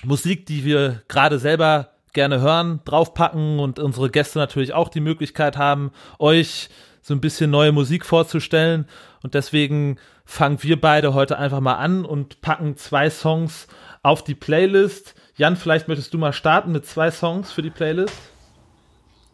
Musik, 0.05 0.47
die 0.47 0.65
wir 0.65 1.03
gerade 1.09 1.39
selber 1.39 1.91
gerne 2.13 2.41
hören, 2.41 2.81
draufpacken 2.85 3.59
und 3.59 3.79
unsere 3.79 4.11
Gäste 4.11 4.39
natürlich 4.39 4.73
auch 4.73 4.89
die 4.89 5.01
Möglichkeit 5.01 5.57
haben, 5.57 5.91
euch 6.19 6.71
so 7.03 7.13
ein 7.13 7.21
bisschen 7.21 7.51
neue 7.51 7.73
Musik 7.73 8.07
vorzustellen. 8.07 8.87
Und 9.23 9.35
deswegen 9.35 9.99
fangen 10.25 10.63
wir 10.63 10.81
beide 10.81 11.13
heute 11.13 11.39
einfach 11.39 11.61
mal 11.61 11.75
an 11.75 12.05
und 12.05 12.41
packen 12.41 12.77
zwei 12.77 13.11
Songs 13.11 13.67
auf 14.03 14.25
die 14.25 14.35
Playlist. 14.35 15.15
Jan, 15.37 15.57
vielleicht 15.57 15.89
möchtest 15.89 16.15
du 16.15 16.19
mal 16.19 16.33
starten 16.33 16.73
mit 16.73 16.87
zwei 16.87 17.11
Songs 17.11 17.53
für 17.53 17.63
die 17.63 17.71
Playlist? 17.71 18.15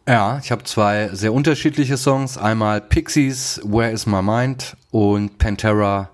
Ja, 0.07 0.39
ich 0.43 0.51
habe 0.51 0.63
zwei 0.63 1.09
sehr 1.13 1.31
unterschiedliche 1.31 1.95
Songs. 1.95 2.37
Einmal 2.37 2.81
Pixies, 2.81 3.61
Where 3.63 3.91
is 3.91 4.05
My 4.05 4.21
Mind 4.21 4.75
und 4.89 5.37
Pantera, 5.37 6.09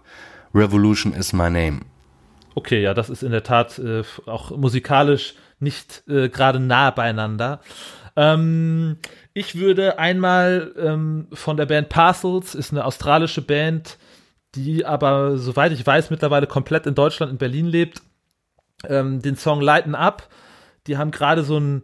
Revolution 0.54 1.14
is 1.14 1.34
My 1.34 1.50
Name. 1.50 1.80
Okay, 2.58 2.82
ja, 2.82 2.96
das 2.96 3.12
ist 3.12 3.22
in 3.22 3.32
der 3.32 3.44
Tat 3.44 3.78
äh, 3.78 4.02
auch 4.26 4.50
musikalisch 4.50 5.36
nicht 5.60 6.02
äh, 6.08 6.28
gerade 6.28 6.60
nah 6.60 6.90
beieinander. 6.90 7.62
Ähm, 8.16 8.98
ich 9.36 9.54
würde 9.60 10.00
einmal 10.00 10.74
ähm, 10.76 11.28
von 11.34 11.56
der 11.56 11.68
Band 11.68 11.90
Parcels, 11.90 12.56
ist 12.56 12.72
eine 12.72 12.84
australische 12.84 13.44
Band, 13.44 14.00
die 14.56 14.88
aber, 14.88 15.38
soweit 15.38 15.72
ich 15.72 15.86
weiß, 15.86 16.10
mittlerweile 16.10 16.48
komplett 16.48 16.88
in 16.88 16.96
Deutschland, 16.96 17.32
in 17.32 17.38
Berlin 17.38 17.68
lebt, 17.68 18.02
ähm, 18.88 19.22
den 19.22 19.36
Song 19.36 19.62
Lighten 19.62 19.94
Up. 19.94 20.28
Die 20.88 20.98
haben 20.98 21.12
gerade 21.12 21.44
so 21.44 21.60
ein, 21.60 21.84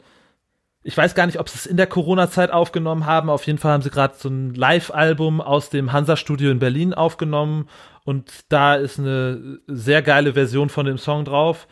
ich 0.84 0.98
weiß 0.98 1.16
gar 1.16 1.26
nicht, 1.26 1.40
ob 1.40 1.48
sie 1.48 1.58
es 1.58 1.66
in 1.66 1.78
der 1.78 1.88
Corona-Zeit 1.88 2.52
aufgenommen 2.52 3.06
haben. 3.06 3.30
Auf 3.30 3.48
jeden 3.48 3.58
Fall 3.58 3.72
haben 3.72 3.84
sie 3.84 3.90
gerade 3.90 4.16
so 4.18 4.30
ein 4.30 4.54
Live-Album 4.54 5.40
aus 5.40 5.70
dem 5.70 5.94
Hansa-Studio 5.94 6.52
in 6.52 6.60
Berlin 6.60 6.94
aufgenommen 6.94 7.70
und 8.04 8.32
da 8.50 8.76
ist 8.76 9.00
eine 9.00 9.60
sehr 9.68 10.02
geile 10.02 10.34
Version 10.34 10.70
von 10.70 10.86
dem 10.86 10.98
Song 10.98 11.24
drauf. 11.24 11.68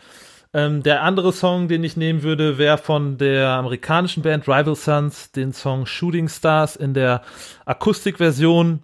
Ähm, 0.53 0.83
der 0.83 1.03
andere 1.03 1.33
Song, 1.33 1.67
den 1.67 1.83
ich 1.83 1.97
nehmen 1.97 2.23
würde, 2.23 2.57
wäre 2.57 2.77
von 2.77 3.17
der 3.17 3.49
amerikanischen 3.49 4.23
Band 4.23 4.47
Rival 4.47 4.75
Sons, 4.75 5.31
den 5.31 5.53
Song 5.53 5.85
Shooting 5.85 6.29
Stars 6.29 6.75
in 6.75 6.93
der 6.93 7.21
Akustikversion. 7.65 8.81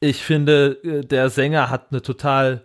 Ich 0.00 0.22
finde, 0.22 0.78
äh, 0.82 1.04
der 1.04 1.30
Sänger 1.30 1.70
hat 1.70 1.88
eine 1.90 2.02
total, 2.02 2.64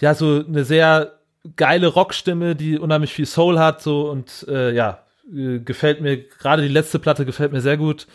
ja, 0.00 0.14
so 0.14 0.44
eine 0.46 0.64
sehr 0.64 1.18
geile 1.56 1.88
Rockstimme, 1.88 2.54
die 2.54 2.78
unheimlich 2.78 3.12
viel 3.12 3.26
Soul 3.26 3.58
hat, 3.58 3.80
so 3.80 4.10
und 4.10 4.46
äh, 4.48 4.72
ja, 4.72 5.04
äh, 5.34 5.58
gefällt 5.60 6.00
mir, 6.00 6.16
gerade 6.16 6.62
die 6.62 6.68
letzte 6.68 6.98
Platte 6.98 7.24
gefällt 7.24 7.52
mir 7.52 7.60
sehr 7.60 7.76
gut. 7.76 8.06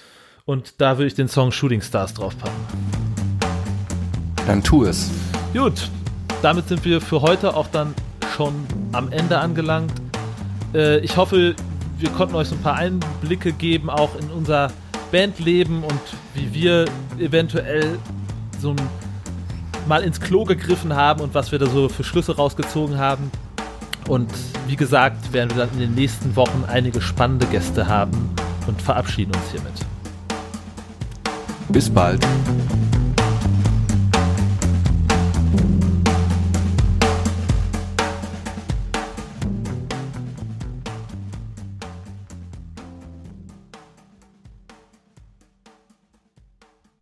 Und 0.46 0.82
da 0.82 0.98
würde 0.98 1.08
ich 1.08 1.16
den 1.16 1.30
Song 1.30 1.52
Shooting 1.52 1.82
Stars 1.82 2.14
draufpacken. 2.14 2.58
Dann 4.46 4.62
tu 4.62 4.84
es. 4.84 5.10
Gut, 5.54 5.90
damit 6.42 6.68
sind 6.68 6.84
wir 6.84 7.00
für 7.00 7.22
heute 7.22 7.56
auch 7.56 7.68
dann 7.68 7.94
schon 8.36 8.54
am 8.92 9.12
Ende 9.12 9.38
angelangt. 9.38 9.94
Äh, 10.74 11.00
ich 11.00 11.16
hoffe, 11.16 11.56
wir 11.98 12.10
konnten 12.10 12.36
euch 12.36 12.50
so 12.50 12.56
ein 12.56 12.62
paar 12.62 12.76
Einblicke 12.76 13.54
geben, 13.54 13.90
auch 13.90 14.16
in 14.20 14.30
unser 14.32 14.72
Bandleben 15.12 15.84
und 15.84 16.02
wie 16.34 16.54
wir 16.54 16.86
eventuell 17.20 18.00
so 18.60 18.72
ein, 18.72 18.78
mal 19.88 20.04
ins 20.04 20.20
Klo 20.20 20.44
gegriffen 20.44 20.94
haben 20.94 21.22
und 21.22 21.34
was 21.34 21.52
wir 21.52 21.60
da 21.60 21.68
so 21.68 21.88
für 21.88 22.04
Schlüsse 22.04 22.36
rausgezogen 22.36 22.98
haben. 22.98 23.32
Und 24.08 24.32
wie 24.68 24.76
gesagt, 24.76 25.32
werden 25.34 25.50
wir 25.52 25.66
dann 25.66 25.74
in 25.74 25.80
den 25.80 25.96
nächsten 25.96 26.36
Wochen 26.36 26.66
einige 26.68 27.02
spannende 27.02 27.46
Gäste 27.48 27.88
haben 27.88 28.30
und 28.68 28.82
verabschieden 28.82 29.34
uns 29.36 29.52
hiermit. 29.52 29.74
Bis 31.70 31.90
bald. 31.90 32.26